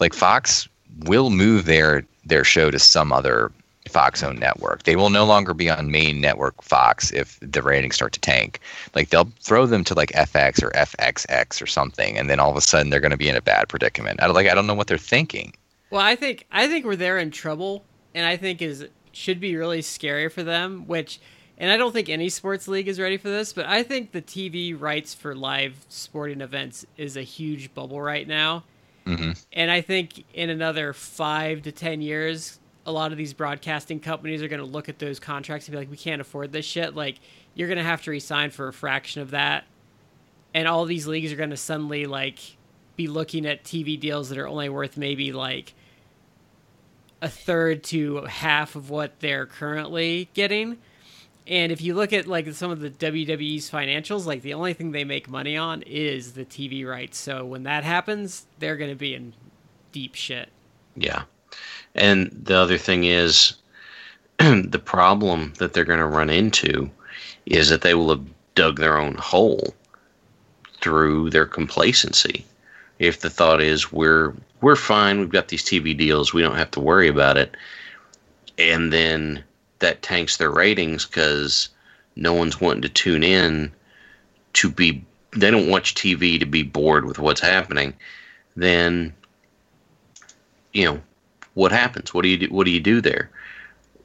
like 0.00 0.14
Fox 0.14 0.68
will 1.04 1.30
move 1.30 1.66
their 1.66 2.04
their 2.24 2.44
show 2.44 2.70
to 2.70 2.78
some 2.78 3.12
other 3.12 3.52
Fox 3.88 4.22
owned 4.22 4.40
network. 4.40 4.84
They 4.84 4.96
will 4.96 5.10
no 5.10 5.24
longer 5.24 5.54
be 5.54 5.70
on 5.70 5.90
main 5.90 6.20
network 6.20 6.60
Fox 6.62 7.12
if 7.12 7.38
the 7.40 7.62
ratings 7.62 7.94
start 7.94 8.12
to 8.12 8.20
tank. 8.20 8.60
Like 8.94 9.10
they'll 9.10 9.30
throw 9.40 9.66
them 9.66 9.84
to 9.84 9.94
like 9.94 10.10
FX 10.12 10.62
or 10.62 10.70
FXX 10.70 11.62
or 11.62 11.66
something, 11.66 12.18
and 12.18 12.28
then 12.28 12.40
all 12.40 12.50
of 12.50 12.56
a 12.56 12.60
sudden 12.60 12.90
they're 12.90 13.00
going 13.00 13.10
to 13.12 13.16
be 13.16 13.28
in 13.28 13.36
a 13.36 13.42
bad 13.42 13.68
predicament. 13.68 14.20
I 14.22 14.26
don't 14.26 14.34
like 14.34 14.48
I 14.48 14.54
don't 14.54 14.66
know 14.66 14.74
what 14.74 14.88
they're 14.88 14.98
thinking. 14.98 15.52
Well, 15.90 16.00
I 16.00 16.16
think 16.16 16.46
I 16.50 16.66
think 16.66 16.84
where 16.84 16.96
they're 16.96 17.18
in 17.18 17.30
trouble, 17.30 17.84
and 18.14 18.26
I 18.26 18.36
think 18.36 18.62
is 18.62 18.86
should 19.12 19.40
be 19.40 19.56
really 19.56 19.82
scary 19.82 20.28
for 20.28 20.42
them. 20.42 20.86
Which, 20.86 21.20
and 21.58 21.70
I 21.70 21.76
don't 21.76 21.92
think 21.92 22.08
any 22.08 22.28
sports 22.28 22.68
league 22.68 22.88
is 22.88 22.98
ready 22.98 23.16
for 23.16 23.28
this, 23.28 23.52
but 23.52 23.66
I 23.66 23.82
think 23.82 24.12
the 24.12 24.22
TV 24.22 24.78
rights 24.78 25.14
for 25.14 25.34
live 25.34 25.84
sporting 25.88 26.40
events 26.40 26.86
is 26.96 27.16
a 27.16 27.22
huge 27.22 27.74
bubble 27.74 28.00
right 28.00 28.26
now. 28.26 28.64
Mm-hmm. 29.06 29.32
And 29.52 29.70
I 29.70 29.80
think 29.80 30.24
in 30.34 30.50
another 30.50 30.92
five 30.92 31.62
to 31.62 31.72
ten 31.72 32.00
years, 32.00 32.58
a 32.86 32.92
lot 32.92 33.12
of 33.12 33.18
these 33.18 33.32
broadcasting 33.32 34.00
companies 34.00 34.42
are 34.42 34.48
going 34.48 34.60
to 34.60 34.66
look 34.66 34.88
at 34.88 34.98
those 34.98 35.20
contracts 35.20 35.66
and 35.66 35.72
be 35.72 35.78
like, 35.78 35.90
"We 35.90 35.96
can't 35.96 36.20
afford 36.20 36.52
this 36.52 36.64
shit. 36.64 36.94
Like, 36.94 37.18
you're 37.54 37.68
going 37.68 37.78
to 37.78 37.84
have 37.84 38.02
to 38.02 38.10
resign 38.10 38.50
for 38.50 38.68
a 38.68 38.72
fraction 38.72 39.22
of 39.22 39.30
that." 39.30 39.64
And 40.54 40.68
all 40.68 40.84
these 40.84 41.06
leagues 41.06 41.32
are 41.32 41.36
going 41.36 41.50
to 41.50 41.56
suddenly 41.56 42.06
like 42.06 42.38
be 42.96 43.08
looking 43.08 43.46
at 43.46 43.64
TV 43.64 43.98
deals 43.98 44.28
that 44.28 44.38
are 44.38 44.46
only 44.46 44.68
worth 44.68 44.96
maybe 44.96 45.32
like 45.32 45.74
a 47.22 47.28
third 47.28 47.84
to 47.84 48.24
half 48.24 48.74
of 48.74 48.90
what 48.90 49.20
they're 49.20 49.46
currently 49.46 50.28
getting. 50.34 50.76
And 51.46 51.72
if 51.72 51.80
you 51.80 51.94
look 51.94 52.12
at 52.12 52.26
like 52.26 52.52
some 52.52 52.70
of 52.70 52.80
the 52.80 52.90
WWE's 52.90 53.70
financials, 53.70 54.26
like 54.26 54.42
the 54.42 54.54
only 54.54 54.74
thing 54.74 54.90
they 54.90 55.04
make 55.04 55.30
money 55.30 55.56
on 55.56 55.82
is 55.82 56.32
the 56.32 56.44
TV 56.44 56.86
rights. 56.86 57.18
So 57.18 57.44
when 57.44 57.62
that 57.62 57.84
happens, 57.84 58.46
they're 58.58 58.76
going 58.76 58.90
to 58.90 58.96
be 58.96 59.14
in 59.14 59.32
deep 59.92 60.16
shit. 60.16 60.48
Yeah. 60.96 61.22
And 61.94 62.30
the 62.30 62.56
other 62.56 62.78
thing 62.78 63.04
is 63.04 63.54
the 64.38 64.82
problem 64.84 65.52
that 65.58 65.72
they're 65.72 65.84
going 65.84 66.00
to 66.00 66.06
run 66.06 66.28
into 66.28 66.90
is 67.46 67.68
that 67.68 67.82
they 67.82 67.94
will 67.94 68.10
have 68.10 68.26
dug 68.54 68.78
their 68.78 68.98
own 68.98 69.14
hole 69.14 69.74
through 70.80 71.30
their 71.30 71.46
complacency. 71.46 72.44
If 73.02 73.18
the 73.18 73.30
thought 73.30 73.60
is 73.60 73.90
we're 73.90 74.32
we're 74.60 74.76
fine, 74.76 75.18
we've 75.18 75.28
got 75.28 75.48
these 75.48 75.64
TV 75.64 75.96
deals, 75.98 76.32
we 76.32 76.40
don't 76.40 76.56
have 76.56 76.70
to 76.70 76.80
worry 76.80 77.08
about 77.08 77.36
it. 77.36 77.56
And 78.58 78.92
then 78.92 79.42
that 79.80 80.02
tanks 80.02 80.36
their 80.36 80.52
ratings 80.52 81.04
cuz 81.04 81.70
no 82.14 82.32
one's 82.32 82.60
wanting 82.60 82.82
to 82.82 82.88
tune 82.88 83.24
in 83.24 83.72
to 84.52 84.70
be 84.70 85.04
they 85.32 85.50
don't 85.50 85.68
watch 85.68 85.96
TV 85.96 86.38
to 86.38 86.46
be 86.46 86.62
bored 86.62 87.04
with 87.04 87.18
what's 87.18 87.40
happening. 87.40 87.92
Then 88.54 89.12
you 90.72 90.84
know, 90.84 91.02
what 91.54 91.72
happens? 91.72 92.14
What 92.14 92.22
do 92.22 92.28
you 92.28 92.38
do, 92.38 92.46
what 92.50 92.66
do 92.66 92.70
you 92.70 92.78
do 92.78 93.00
there? 93.00 93.30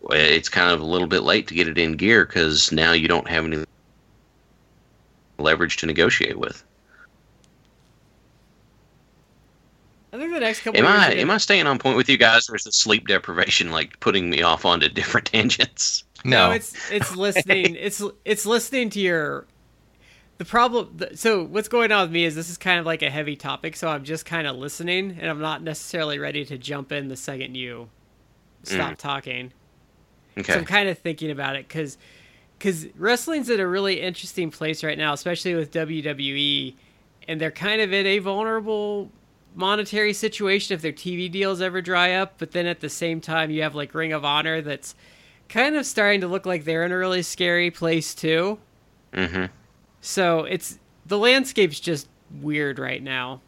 It's 0.10 0.50
kind 0.50 0.72
of 0.72 0.82
a 0.82 0.86
little 0.86 1.08
bit 1.08 1.22
late 1.22 1.46
to 1.50 1.54
get 1.54 1.68
it 1.68 1.78
in 1.78 1.98
gear 1.98 2.26
because 2.26 2.72
now 2.72 2.94
you 2.94 3.08
don't 3.08 3.28
have 3.28 3.46
any 3.46 3.64
leverage 5.38 5.78
to 5.78 5.86
negotiate 5.86 6.40
with. 6.40 6.64
I 10.14 10.18
think 10.18 10.34
the 10.34 10.40
next 10.40 10.62
couple. 10.62 10.80
Am 10.80 10.86
years 10.86 11.18
I 11.18 11.22
am 11.22 11.30
I 11.30 11.38
staying 11.38 11.68
on 11.68 11.80
point 11.80 11.98
with 11.98 12.10
you 12.10 12.18
guys, 12.18 12.50
or 12.50 12.56
is 12.56 12.64
the 12.64 12.72
sleep 12.72 13.08
deprivation 13.08 13.72
like 13.72 14.00
putting 14.00 14.30
me 14.30 14.42
off 14.42 14.66
onto 14.66 14.88
different 15.00 15.28
tangents? 15.28 16.04
No, 16.24 16.48
No, 16.48 16.52
it's 16.52 16.92
it's 16.92 17.16
listening. 17.16 17.76
it's 17.80 18.02
it's 18.26 18.46
listening 18.46 18.90
to 18.92 19.00
your. 19.00 19.46
The 20.38 20.46
problem. 20.46 20.94
the- 20.96 21.18
So 21.18 21.44
what's 21.44 21.68
going 21.68 21.92
on 21.92 22.04
with 22.04 22.12
me 22.12 22.24
is 22.24 22.36
this 22.36 22.50
is 22.50 22.58
kind 22.58 22.80
of 22.80 22.86
like 22.86 23.02
a 23.02 23.10
heavy 23.10 23.36
topic, 23.36 23.76
so 23.76 23.90
I'm 23.90 24.04
just 24.04 24.26
kind 24.26 24.48
of 24.48 24.56
listening, 24.56 25.18
and 25.20 25.30
I'm 25.30 25.40
not 25.40 25.64
necessarily 25.64 26.20
ready 26.20 26.46
to 26.46 26.58
jump 26.58 26.92
in 26.92 27.08
the 27.08 27.18
second 27.18 27.56
you 27.56 27.90
mm. 28.64 28.68
stop 28.68 28.98
talking. 28.98 29.52
So 30.36 30.42
Okay. 30.42 30.54
I'm 30.54 30.66
kind 30.66 30.88
of 30.88 31.00
thinking 31.00 31.32
about 31.32 31.56
it 31.56 31.68
because 31.68 31.98
because 32.58 32.88
wrestling's 32.96 33.50
at 33.50 33.60
a 33.60 33.68
really 33.68 34.02
interesting 34.02 34.52
place 34.52 34.84
right 34.84 34.98
now, 34.98 35.14
especially 35.14 35.56
with 35.56 35.72
WWE, 35.72 36.76
and 37.28 37.42
they're 37.42 37.52
kind 37.52 37.82
of 37.82 37.92
in 37.94 38.06
a 38.06 38.20
vulnerable 38.20 39.12
monetary 39.56 40.14
situation 40.14 40.76
if 40.76 40.82
their 40.82 40.94
TV 40.94 41.32
deals 41.32 41.62
ever 41.62 41.82
dry 41.82 42.14
up. 42.14 42.36
But 42.38 42.52
then 42.52 42.66
at 42.66 42.80
the 42.80 42.90
same 42.90 43.22
time, 43.22 43.50
you 43.52 43.64
have 43.64 43.76
like 43.76 43.94
Ring 43.94 44.14
of 44.14 44.24
Honor 44.24 44.62
that's 44.62 44.96
kind 45.50 45.76
of 45.76 45.86
starting 45.86 46.22
to 46.22 46.28
look 46.28 46.46
like 46.46 46.66
they're 46.66 46.84
in 46.84 46.92
a 46.92 46.98
really 46.98 47.22
scary 47.22 47.72
place 47.72 48.14
too. 48.14 48.60
Mm-hmm. 49.14 49.46
So 50.02 50.44
it's 50.44 50.78
the 51.06 51.18
landscape's 51.18 51.80
just 51.80 52.08
weird 52.42 52.80
right 52.80 53.02
now. 53.02 53.42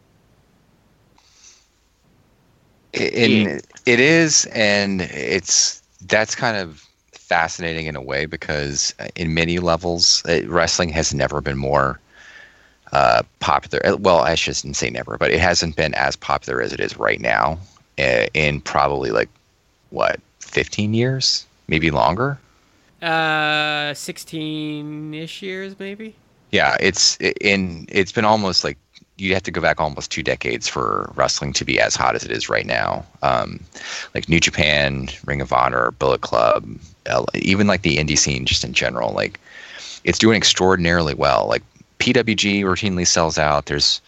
and 2.94 3.62
it 3.86 4.00
is 4.00 4.46
and 4.46 5.02
it's 5.02 5.82
that's 6.06 6.34
kind 6.34 6.56
of 6.56 6.86
fascinating 7.12 7.86
in 7.86 7.94
a 7.94 8.02
way 8.02 8.26
because 8.26 8.94
uh, 8.98 9.06
in 9.14 9.34
many 9.34 9.58
levels 9.58 10.24
uh, 10.26 10.40
wrestling 10.46 10.88
has 10.88 11.14
never 11.14 11.40
been 11.40 11.56
more 11.56 12.00
uh, 12.92 13.22
popular 13.40 13.80
Uh, 13.86 13.96
well 13.96 14.20
i 14.20 14.34
shouldn't 14.34 14.76
say 14.76 14.90
never 14.90 15.16
but 15.18 15.30
it 15.30 15.40
hasn't 15.40 15.76
been 15.76 15.94
as 15.94 16.16
popular 16.16 16.60
as 16.62 16.72
it 16.72 16.80
is 16.80 16.96
right 16.98 17.20
now 17.20 17.58
uh, 17.98 18.26
in 18.34 18.60
probably 18.60 19.10
like 19.10 19.28
what 19.90 20.20
15 20.40 20.94
years 20.94 21.46
maybe 21.68 21.90
longer 21.90 22.38
Uh, 23.02 23.94
sixteen-ish 23.94 25.42
years, 25.42 25.74
maybe. 25.78 26.14
Yeah, 26.52 26.76
it's 26.80 27.16
in. 27.40 27.86
It's 27.88 28.12
been 28.12 28.26
almost 28.26 28.62
like 28.64 28.76
you 29.16 29.32
have 29.34 29.42
to 29.44 29.50
go 29.50 29.60
back 29.60 29.80
almost 29.80 30.10
two 30.10 30.22
decades 30.22 30.68
for 30.68 31.10
wrestling 31.14 31.52
to 31.54 31.64
be 31.64 31.80
as 31.80 31.94
hot 31.96 32.14
as 32.14 32.24
it 32.24 32.30
is 32.30 32.48
right 32.50 32.66
now. 32.66 33.04
Um, 33.22 33.60
like 34.14 34.28
New 34.28 34.40
Japan, 34.40 35.08
Ring 35.24 35.40
of 35.40 35.52
Honor, 35.52 35.92
Bullet 35.92 36.20
Club, 36.22 36.64
even 37.34 37.66
like 37.66 37.82
the 37.82 37.96
indie 37.98 38.18
scene 38.18 38.44
just 38.46 38.64
in 38.64 38.72
general. 38.74 39.12
Like 39.12 39.38
it's 40.04 40.18
doing 40.18 40.36
extraordinarily 40.36 41.14
well. 41.14 41.46
Like 41.48 41.62
PWG 42.00 42.62
routinely 42.62 43.06
sells 43.06 43.38
out. 43.38 43.66
There's 43.66 44.00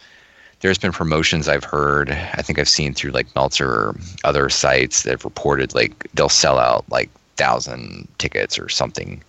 there's 0.60 0.78
been 0.78 0.92
promotions 0.92 1.48
I've 1.48 1.64
heard. 1.64 2.10
I 2.10 2.40
think 2.42 2.58
I've 2.58 2.68
seen 2.68 2.94
through 2.94 3.10
like 3.10 3.34
Meltzer 3.34 3.68
or 3.68 3.96
other 4.24 4.48
sites 4.48 5.02
that 5.02 5.10
have 5.10 5.24
reported 5.24 5.74
like 5.74 6.08
they'll 6.14 6.28
sell 6.28 6.58
out 6.58 6.84
like 6.88 7.10
thousand 7.36 8.08
tickets 8.18 8.58
or 8.58 8.68
something, 8.68 9.22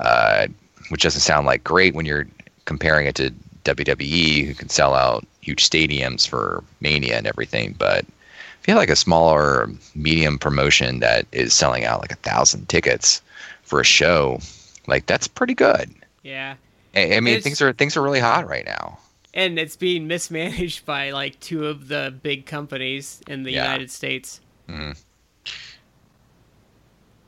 uh, 0.00 0.46
which 0.88 1.02
doesn't 1.02 1.20
sound 1.20 1.46
like 1.46 1.64
great 1.64 1.94
when 1.94 2.06
you're 2.06 2.26
comparing 2.64 3.06
it 3.06 3.14
to 3.16 3.32
WWE, 3.64 4.46
who 4.46 4.54
can 4.54 4.68
sell 4.68 4.94
out 4.94 5.26
huge 5.40 5.68
stadiums 5.68 6.26
for 6.26 6.62
Mania 6.80 7.18
and 7.18 7.26
everything. 7.26 7.74
But 7.76 8.04
if 8.04 8.66
you 8.66 8.72
have 8.72 8.80
like 8.80 8.90
a 8.90 8.96
smaller, 8.96 9.68
medium 9.94 10.38
promotion 10.38 11.00
that 11.00 11.26
is 11.32 11.52
selling 11.52 11.84
out 11.84 12.00
like 12.00 12.12
a 12.12 12.16
thousand 12.16 12.68
tickets 12.68 13.20
for 13.62 13.80
a 13.80 13.84
show, 13.84 14.40
like 14.86 15.06
that's 15.06 15.28
pretty 15.28 15.54
good. 15.54 15.92
Yeah. 16.22 16.54
I, 16.94 17.16
I 17.16 17.20
mean, 17.20 17.36
it's, 17.36 17.44
things 17.44 17.60
are 17.60 17.72
things 17.72 17.96
are 17.96 18.02
really 18.02 18.20
hot 18.20 18.46
right 18.48 18.64
now. 18.64 18.98
And 19.34 19.58
it's 19.58 19.76
being 19.76 20.06
mismanaged 20.06 20.84
by 20.86 21.10
like 21.10 21.38
two 21.40 21.66
of 21.66 21.88
the 21.88 22.14
big 22.22 22.46
companies 22.46 23.20
in 23.28 23.42
the 23.42 23.52
yeah. 23.52 23.64
United 23.64 23.90
States. 23.90 24.40
Mm-hmm. 24.68 24.92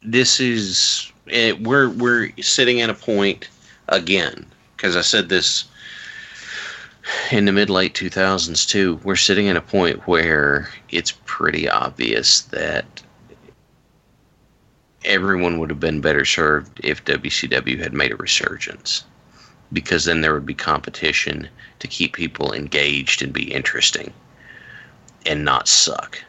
This 0.03 0.41
is 0.41 1.13
it, 1.27 1.61
we're 1.63 1.91
we're 1.91 2.31
sitting 2.41 2.81
at 2.81 2.91
a 2.91 2.95
point 2.95 3.49
again 3.89 4.47
because 4.77 4.97
I 4.97 5.03
said 5.03 5.29
this 5.29 5.65
in 7.33 7.45
the 7.45 7.53
mid 7.53 7.71
late 7.71 7.95
2000s 7.95 8.69
too 8.69 9.01
we're 9.03 9.17
sitting 9.17 9.49
at 9.49 9.57
a 9.57 9.61
point 9.61 10.07
where 10.07 10.69
it's 10.91 11.13
pretty 11.25 11.69
obvious 11.69 12.43
that 12.43 13.03
everyone 15.05 15.59
would 15.59 15.71
have 15.71 15.81
been 15.81 16.01
better 16.01 16.25
served 16.25 16.81
if 16.85 17.05
WCW 17.05 17.79
had 17.81 17.93
made 17.93 18.13
a 18.13 18.17
resurgence 18.17 19.05
because 19.73 20.05
then 20.05 20.21
there 20.21 20.35
would 20.35 20.47
be 20.47 20.55
competition 20.55 21.49
to 21.79 21.89
keep 21.89 22.15
people 22.15 22.53
engaged 22.53 23.23
and 23.23 23.33
be 23.33 23.53
interesting 23.53 24.13
and 25.27 25.45
not 25.45 25.69
suck. 25.69 26.23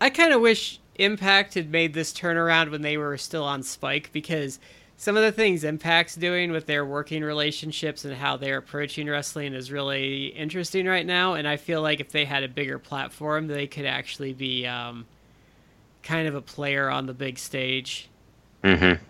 I 0.00 0.10
kind 0.10 0.32
of 0.32 0.40
wish 0.40 0.80
Impact 0.96 1.54
had 1.54 1.70
made 1.70 1.94
this 1.94 2.12
turnaround 2.12 2.70
when 2.70 2.82
they 2.82 2.96
were 2.96 3.16
still 3.16 3.44
on 3.44 3.62
Spike 3.62 4.10
because 4.12 4.58
some 4.96 5.16
of 5.16 5.22
the 5.22 5.32
things 5.32 5.64
Impact's 5.64 6.14
doing 6.14 6.52
with 6.52 6.66
their 6.66 6.84
working 6.84 7.22
relationships 7.22 8.04
and 8.04 8.14
how 8.14 8.36
they're 8.36 8.58
approaching 8.58 9.08
wrestling 9.08 9.54
is 9.54 9.72
really 9.72 10.26
interesting 10.26 10.84
right 10.84 11.06
now. 11.06 11.32
And 11.34 11.48
I 11.48 11.56
feel 11.56 11.80
like 11.80 12.00
if 12.00 12.12
they 12.12 12.26
had 12.26 12.42
a 12.42 12.48
bigger 12.48 12.78
platform, 12.78 13.46
they 13.46 13.66
could 13.66 13.86
actually 13.86 14.34
be 14.34 14.66
um, 14.66 15.06
kind 16.02 16.28
of 16.28 16.34
a 16.34 16.42
player 16.42 16.90
on 16.90 17.06
the 17.06 17.14
big 17.14 17.38
stage. 17.38 18.10
Mm-hmm. 18.62 19.02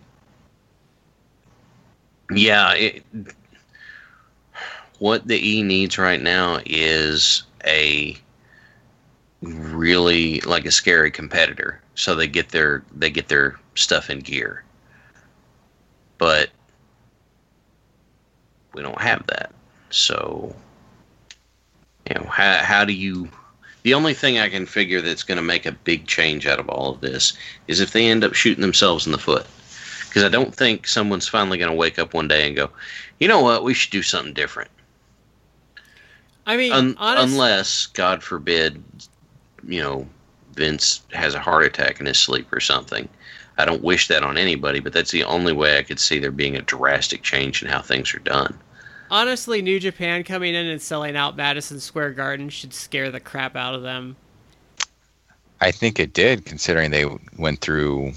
Yeah. 2.37 2.73
It, 2.75 3.05
what 5.01 5.27
the 5.27 5.37
E 5.37 5.63
needs 5.63 5.99
right 5.99 6.23
now 6.23 6.61
is 6.65 7.43
a 7.67 8.17
really 9.43 10.41
like 10.43 10.65
a 10.65 10.71
scary 10.71 11.11
competitor, 11.11 11.83
so 11.95 12.15
they 12.15 12.27
get 12.27 12.51
their 12.51 12.85
they 12.95 13.11
get 13.11 13.29
their 13.29 13.59
stuff 13.75 14.09
in 14.09 14.21
gear 14.21 14.65
but 16.21 16.51
we 18.75 18.83
don't 18.83 19.01
have 19.01 19.27
that. 19.29 19.53
So, 19.89 20.55
you 22.07 22.15
know, 22.15 22.29
how, 22.29 22.59
how 22.59 22.85
do 22.85 22.93
you. 22.93 23.29
The 23.83 23.95
only 23.95 24.13
thing 24.13 24.39
I 24.39 24.51
can 24.51 24.67
figure 24.67 25.01
that's 25.01 25.23
going 25.23 25.37
to 25.37 25.43
make 25.43 25.65
a 25.65 25.73
big 25.73 26.07
change 26.07 26.47
out 26.47 26.61
of 26.61 26.69
all 26.69 26.93
of 26.93 27.01
this 27.01 27.33
is 27.69 27.81
if 27.81 27.93
they 27.93 28.07
end 28.07 28.23
up 28.23 28.35
shooting 28.35 28.61
themselves 28.61 29.07
in 29.07 29.13
the 29.13 29.19
foot. 29.19 29.47
Because 30.07 30.23
I 30.23 30.29
don't 30.29 30.55
think 30.55 30.87
someone's 30.87 31.27
finally 31.27 31.57
going 31.57 31.71
to 31.71 31.77
wake 31.77 31.99
up 31.99 32.13
one 32.13 32.29
day 32.29 32.47
and 32.47 32.55
go, 32.55 32.69
you 33.19 33.27
know 33.27 33.41
what, 33.41 33.65
we 33.65 33.73
should 33.73 33.91
do 33.91 34.03
something 34.03 34.35
different. 34.35 34.71
I 36.47 36.57
mean, 36.57 36.73
Un- 36.73 36.97
honest- 36.99 37.33
unless, 37.33 37.87
God 37.87 38.23
forbid, 38.23 38.83
you 39.67 39.81
know, 39.81 40.07
Vince 40.55 41.03
has 41.13 41.35
a 41.35 41.41
heart 41.41 41.65
attack 41.65 42.01
in 42.01 42.07
his 42.07 42.19
sleep 42.19 42.53
or 42.53 42.61
something. 42.61 43.09
I 43.59 43.65
don't 43.65 43.83
wish 43.83 44.09
that 44.09 44.23
on 44.23 44.39
anybody, 44.39 44.81
but 44.81 44.93
that's 44.93 45.11
the 45.11 45.25
only 45.25 45.53
way 45.53 45.79
I 45.79 45.83
could 45.83 46.01
see 46.01 46.19
there 46.19 46.31
being 46.31 46.57
a 46.57 46.63
drastic 46.63 47.23
change 47.23 47.63
in 47.63 47.69
how 47.69 47.83
things 47.83 48.15
are 48.15 48.21
done. 48.21 48.59
Honestly, 49.11 49.61
New 49.61 49.79
Japan 49.81 50.25
coming 50.25 50.55
in 50.55 50.67
and 50.67 50.81
selling 50.81 51.17
out 51.17 51.37
Madison 51.37 51.81
Square 51.81 52.13
Garden 52.13 52.49
should 52.49 52.73
scare 52.73 53.11
the 53.11 53.21
crap 53.21 53.57
out 53.57 53.75
of 53.75 53.83
them. 53.83 54.17
I 55.61 55.73
think 55.73 56.01
it 56.01 56.13
did, 56.15 56.47
considering 56.47 56.91
they 56.91 57.07
went 57.37 57.61
through 57.61 58.13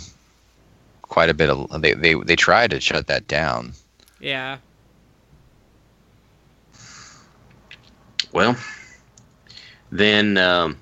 quite 1.02 1.30
a 1.30 1.34
bit 1.34 1.50
of. 1.50 1.82
They 1.82 1.94
they 1.94 2.14
they 2.14 2.36
tried 2.36 2.70
to 2.72 2.80
shut 2.80 3.08
that 3.08 3.28
down. 3.28 3.74
Yeah. 4.20 4.58
Well, 8.34 8.58
then 9.92 10.38
um, 10.38 10.78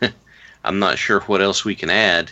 I'm 0.64 0.78
not 0.78 0.98
sure 0.98 1.20
what 1.20 1.42
else 1.42 1.64
we 1.64 1.74
can 1.74 1.90
add. 1.90 2.30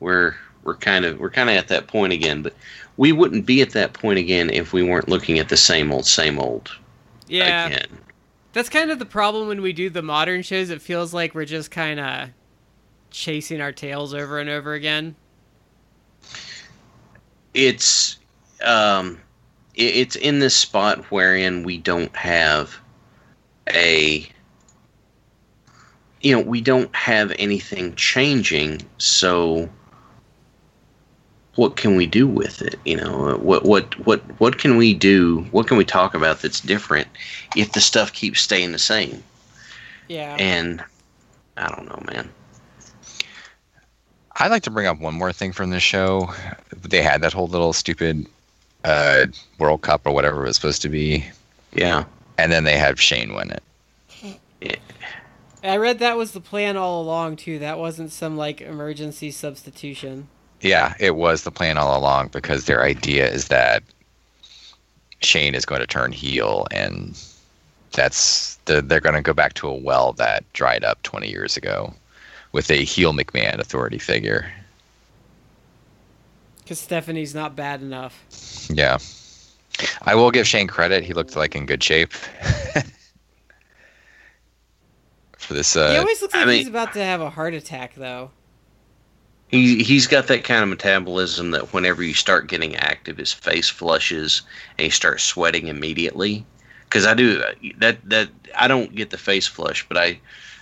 We're 0.00 0.36
we're 0.62 0.76
kind 0.76 1.04
of 1.04 1.18
we're 1.18 1.30
kind 1.30 1.50
of 1.50 1.56
at 1.56 1.68
that 1.68 1.88
point 1.88 2.12
again. 2.12 2.42
But 2.42 2.54
we 2.96 3.12
wouldn't 3.12 3.46
be 3.46 3.60
at 3.60 3.70
that 3.70 3.92
point 3.92 4.18
again 4.18 4.50
if 4.50 4.72
we 4.72 4.82
weren't 4.82 5.08
looking 5.08 5.38
at 5.38 5.48
the 5.48 5.56
same 5.56 5.92
old, 5.92 6.06
same 6.06 6.38
old. 6.38 6.70
Yeah. 7.26 7.66
Again. 7.66 7.98
That's 8.52 8.68
kind 8.68 8.90
of 8.90 8.98
the 8.98 9.06
problem 9.06 9.48
when 9.48 9.60
we 9.60 9.72
do 9.72 9.90
the 9.90 10.02
modern 10.02 10.42
shows. 10.42 10.70
It 10.70 10.80
feels 10.80 11.12
like 11.12 11.34
we're 11.34 11.44
just 11.44 11.70
kind 11.70 12.00
of 12.00 12.30
chasing 13.10 13.60
our 13.60 13.72
tails 13.72 14.14
over 14.14 14.38
and 14.38 14.48
over 14.48 14.72
again. 14.72 15.16
It's 17.54 18.18
um, 18.64 19.20
it's 19.74 20.16
in 20.16 20.38
this 20.38 20.54
spot 20.54 21.04
wherein 21.10 21.64
we 21.64 21.78
don't 21.78 22.14
have 22.16 22.78
a 23.74 24.28
you 26.20 26.32
know 26.34 26.40
we 26.40 26.60
don't 26.60 26.94
have 26.94 27.32
anything 27.38 27.94
changing 27.94 28.82
so 28.98 29.68
what 31.58 31.74
can 31.74 31.96
we 31.96 32.06
do 32.06 32.24
with 32.28 32.62
it? 32.62 32.78
You 32.84 32.96
know, 32.96 33.36
what 33.38 33.64
what 33.64 33.98
what 34.06 34.20
what 34.40 34.58
can 34.58 34.76
we 34.76 34.94
do? 34.94 35.44
What 35.50 35.66
can 35.66 35.76
we 35.76 35.84
talk 35.84 36.14
about 36.14 36.40
that's 36.40 36.60
different 36.60 37.08
if 37.56 37.72
the 37.72 37.80
stuff 37.80 38.12
keeps 38.12 38.40
staying 38.40 38.70
the 38.70 38.78
same? 38.78 39.24
Yeah. 40.06 40.36
And 40.38 40.82
I 41.56 41.68
don't 41.68 41.86
know, 41.86 42.00
man. 42.12 42.30
I'd 44.36 44.52
like 44.52 44.62
to 44.62 44.70
bring 44.70 44.86
up 44.86 45.00
one 45.00 45.14
more 45.14 45.32
thing 45.32 45.50
from 45.50 45.70
this 45.70 45.82
show. 45.82 46.32
They 46.76 47.02
had 47.02 47.22
that 47.22 47.32
whole 47.32 47.48
little 47.48 47.72
stupid 47.72 48.24
uh, 48.84 49.26
World 49.58 49.82
Cup 49.82 50.02
or 50.06 50.12
whatever 50.12 50.44
it 50.44 50.46
was 50.46 50.54
supposed 50.54 50.80
to 50.82 50.88
be. 50.88 51.26
Yeah. 51.72 52.04
And 52.38 52.50
then 52.50 52.64
they 52.64 52.78
have 52.78 53.00
Shane 53.00 53.34
win 53.34 53.50
it. 53.50 53.62
Yeah. 54.60 54.76
I 55.62 55.76
read 55.76 55.98
that 55.98 56.16
was 56.16 56.32
the 56.32 56.40
plan 56.40 56.76
all 56.76 57.02
along 57.02 57.36
too. 57.36 57.58
That 57.58 57.78
wasn't 57.78 58.12
some 58.12 58.36
like 58.36 58.60
emergency 58.60 59.30
substitution. 59.30 60.28
Yeah, 60.60 60.94
it 60.98 61.16
was 61.16 61.42
the 61.42 61.50
plan 61.50 61.78
all 61.78 61.98
along 61.98 62.28
because 62.28 62.64
their 62.64 62.82
idea 62.82 63.28
is 63.28 63.48
that 63.48 63.82
Shane 65.20 65.54
is 65.54 65.64
going 65.64 65.80
to 65.80 65.86
turn 65.86 66.12
heel, 66.12 66.66
and 66.70 67.20
that's 67.92 68.56
the, 68.64 68.82
they're 68.82 69.00
going 69.00 69.14
to 69.14 69.22
go 69.22 69.32
back 69.32 69.54
to 69.54 69.68
a 69.68 69.74
well 69.74 70.12
that 70.14 70.44
dried 70.52 70.84
up 70.84 71.02
20 71.02 71.28
years 71.28 71.56
ago 71.56 71.94
with 72.52 72.70
a 72.70 72.84
heel 72.84 73.12
McMahon 73.12 73.58
authority 73.58 73.98
figure. 73.98 74.50
Because 76.58 76.78
Stephanie's 76.78 77.34
not 77.34 77.56
bad 77.56 77.80
enough. 77.80 78.68
Yeah. 78.68 78.98
I 80.02 80.14
will 80.14 80.30
give 80.30 80.46
Shane 80.46 80.66
credit. 80.66 81.04
He 81.04 81.12
looked 81.12 81.36
like 81.36 81.54
in 81.54 81.66
good 81.66 81.82
shape. 81.82 82.12
For 85.38 85.54
this, 85.54 85.76
uh, 85.76 85.92
he 85.92 85.96
always 85.96 86.20
looks 86.20 86.34
like 86.34 86.42
I 86.42 86.46
mean, 86.46 86.58
he's 86.58 86.68
about 86.68 86.92
to 86.92 87.02
have 87.02 87.20
a 87.20 87.30
heart 87.30 87.54
attack, 87.54 87.94
though. 87.94 88.30
He 89.48 89.82
he's 89.82 90.06
got 90.06 90.26
that 90.26 90.44
kind 90.44 90.62
of 90.62 90.68
metabolism 90.68 91.52
that 91.52 91.72
whenever 91.72 92.02
you 92.02 92.12
start 92.12 92.48
getting 92.48 92.76
active, 92.76 93.16
his 93.16 93.32
face 93.32 93.68
flushes 93.68 94.42
and 94.76 94.84
he 94.84 94.90
starts 94.90 95.22
sweating 95.22 95.68
immediately. 95.68 96.44
Because 96.84 97.06
I 97.06 97.14
do 97.14 97.42
that 97.78 97.98
that 98.08 98.28
I 98.54 98.68
don't 98.68 98.94
get 98.94 99.08
the 99.10 99.16
face 99.16 99.46
flush, 99.46 99.86
but 99.88 99.96
I 99.96 100.20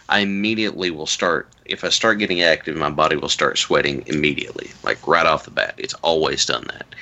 I 0.09 0.21
immediately 0.21 0.91
will 0.91 1.07
start 1.07 1.49
if 1.65 1.83
I 1.83 1.89
start 1.89 2.19
getting 2.19 2.43
active, 2.43 2.77
my 2.77 2.91
body 2.91 3.17
will 3.17 3.29
start 3.29 3.59
sweating 3.59 4.05
immediately, 4.07 4.71
like 4.85 5.05
right 5.07 5.27
off 5.27 5.45
the 5.45 5.51
bat. 5.51 5.75
It's 5.79 5.95
always 5.95 6.47
done 6.47 6.69
that. 6.69 6.95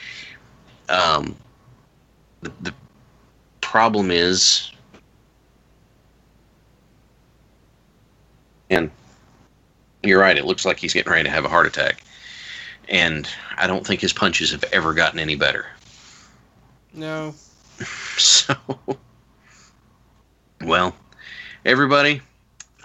Um, 0.88 1.36
the, 2.44 2.52
the 2.62 2.74
problem 3.60 4.10
is, 4.10 4.70
and 8.70 8.90
you're 10.02 10.20
right. 10.20 10.36
It 10.36 10.44
looks 10.44 10.64
like 10.64 10.78
he's 10.78 10.92
getting 10.94 11.10
ready 11.10 11.24
to 11.24 11.30
have 11.30 11.44
a 11.44 11.48
heart 11.48 11.66
attack. 11.66 12.02
and 12.88 13.26
I 13.56 13.66
don't 13.66 13.86
think 13.86 14.00
his 14.00 14.12
punches 14.12 14.50
have 14.52 14.64
ever 14.72 14.92
gotten 14.94 15.18
any 15.18 15.34
better. 15.36 15.66
No. 16.92 17.34
So, 18.16 18.54
well, 20.62 20.94
everybody, 21.64 22.20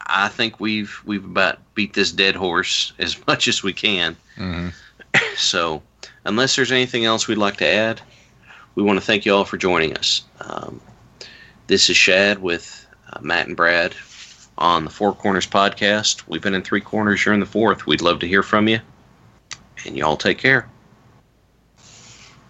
I 0.07 0.27
think 0.29 0.59
we've 0.59 0.99
we've 1.05 1.23
about 1.23 1.59
beat 1.75 1.93
this 1.93 2.11
dead 2.11 2.35
horse 2.35 2.91
as 2.97 3.15
much 3.27 3.47
as 3.47 3.61
we 3.61 3.71
can. 3.73 4.17
hmm 4.35 4.69
So, 5.37 5.83
unless 6.25 6.55
there's 6.55 6.71
anything 6.71 7.05
else 7.05 7.27
we'd 7.27 7.37
like 7.37 7.57
to 7.57 7.67
add, 7.67 8.01
we 8.79 8.85
want 8.85 8.97
to 8.97 9.05
thank 9.05 9.25
you 9.25 9.35
all 9.35 9.43
for 9.43 9.57
joining 9.57 9.97
us. 9.97 10.23
Um, 10.39 10.79
this 11.67 11.89
is 11.89 11.97
Shad 11.97 12.41
with 12.41 12.87
uh, 13.11 13.19
Matt 13.21 13.47
and 13.47 13.57
Brad 13.57 13.93
on 14.57 14.85
the 14.85 14.89
Four 14.89 15.13
Corners 15.13 15.45
podcast. 15.45 16.23
We've 16.27 16.41
been 16.41 16.55
in 16.55 16.61
three 16.61 16.79
corners. 16.79 17.25
You're 17.25 17.33
in 17.33 17.41
the 17.41 17.45
fourth. 17.45 17.85
We'd 17.85 18.01
love 18.01 18.19
to 18.19 18.27
hear 18.27 18.41
from 18.41 18.69
you. 18.69 18.79
And 19.85 19.97
y'all 19.97 20.15
take 20.15 20.37
care. 20.37 20.69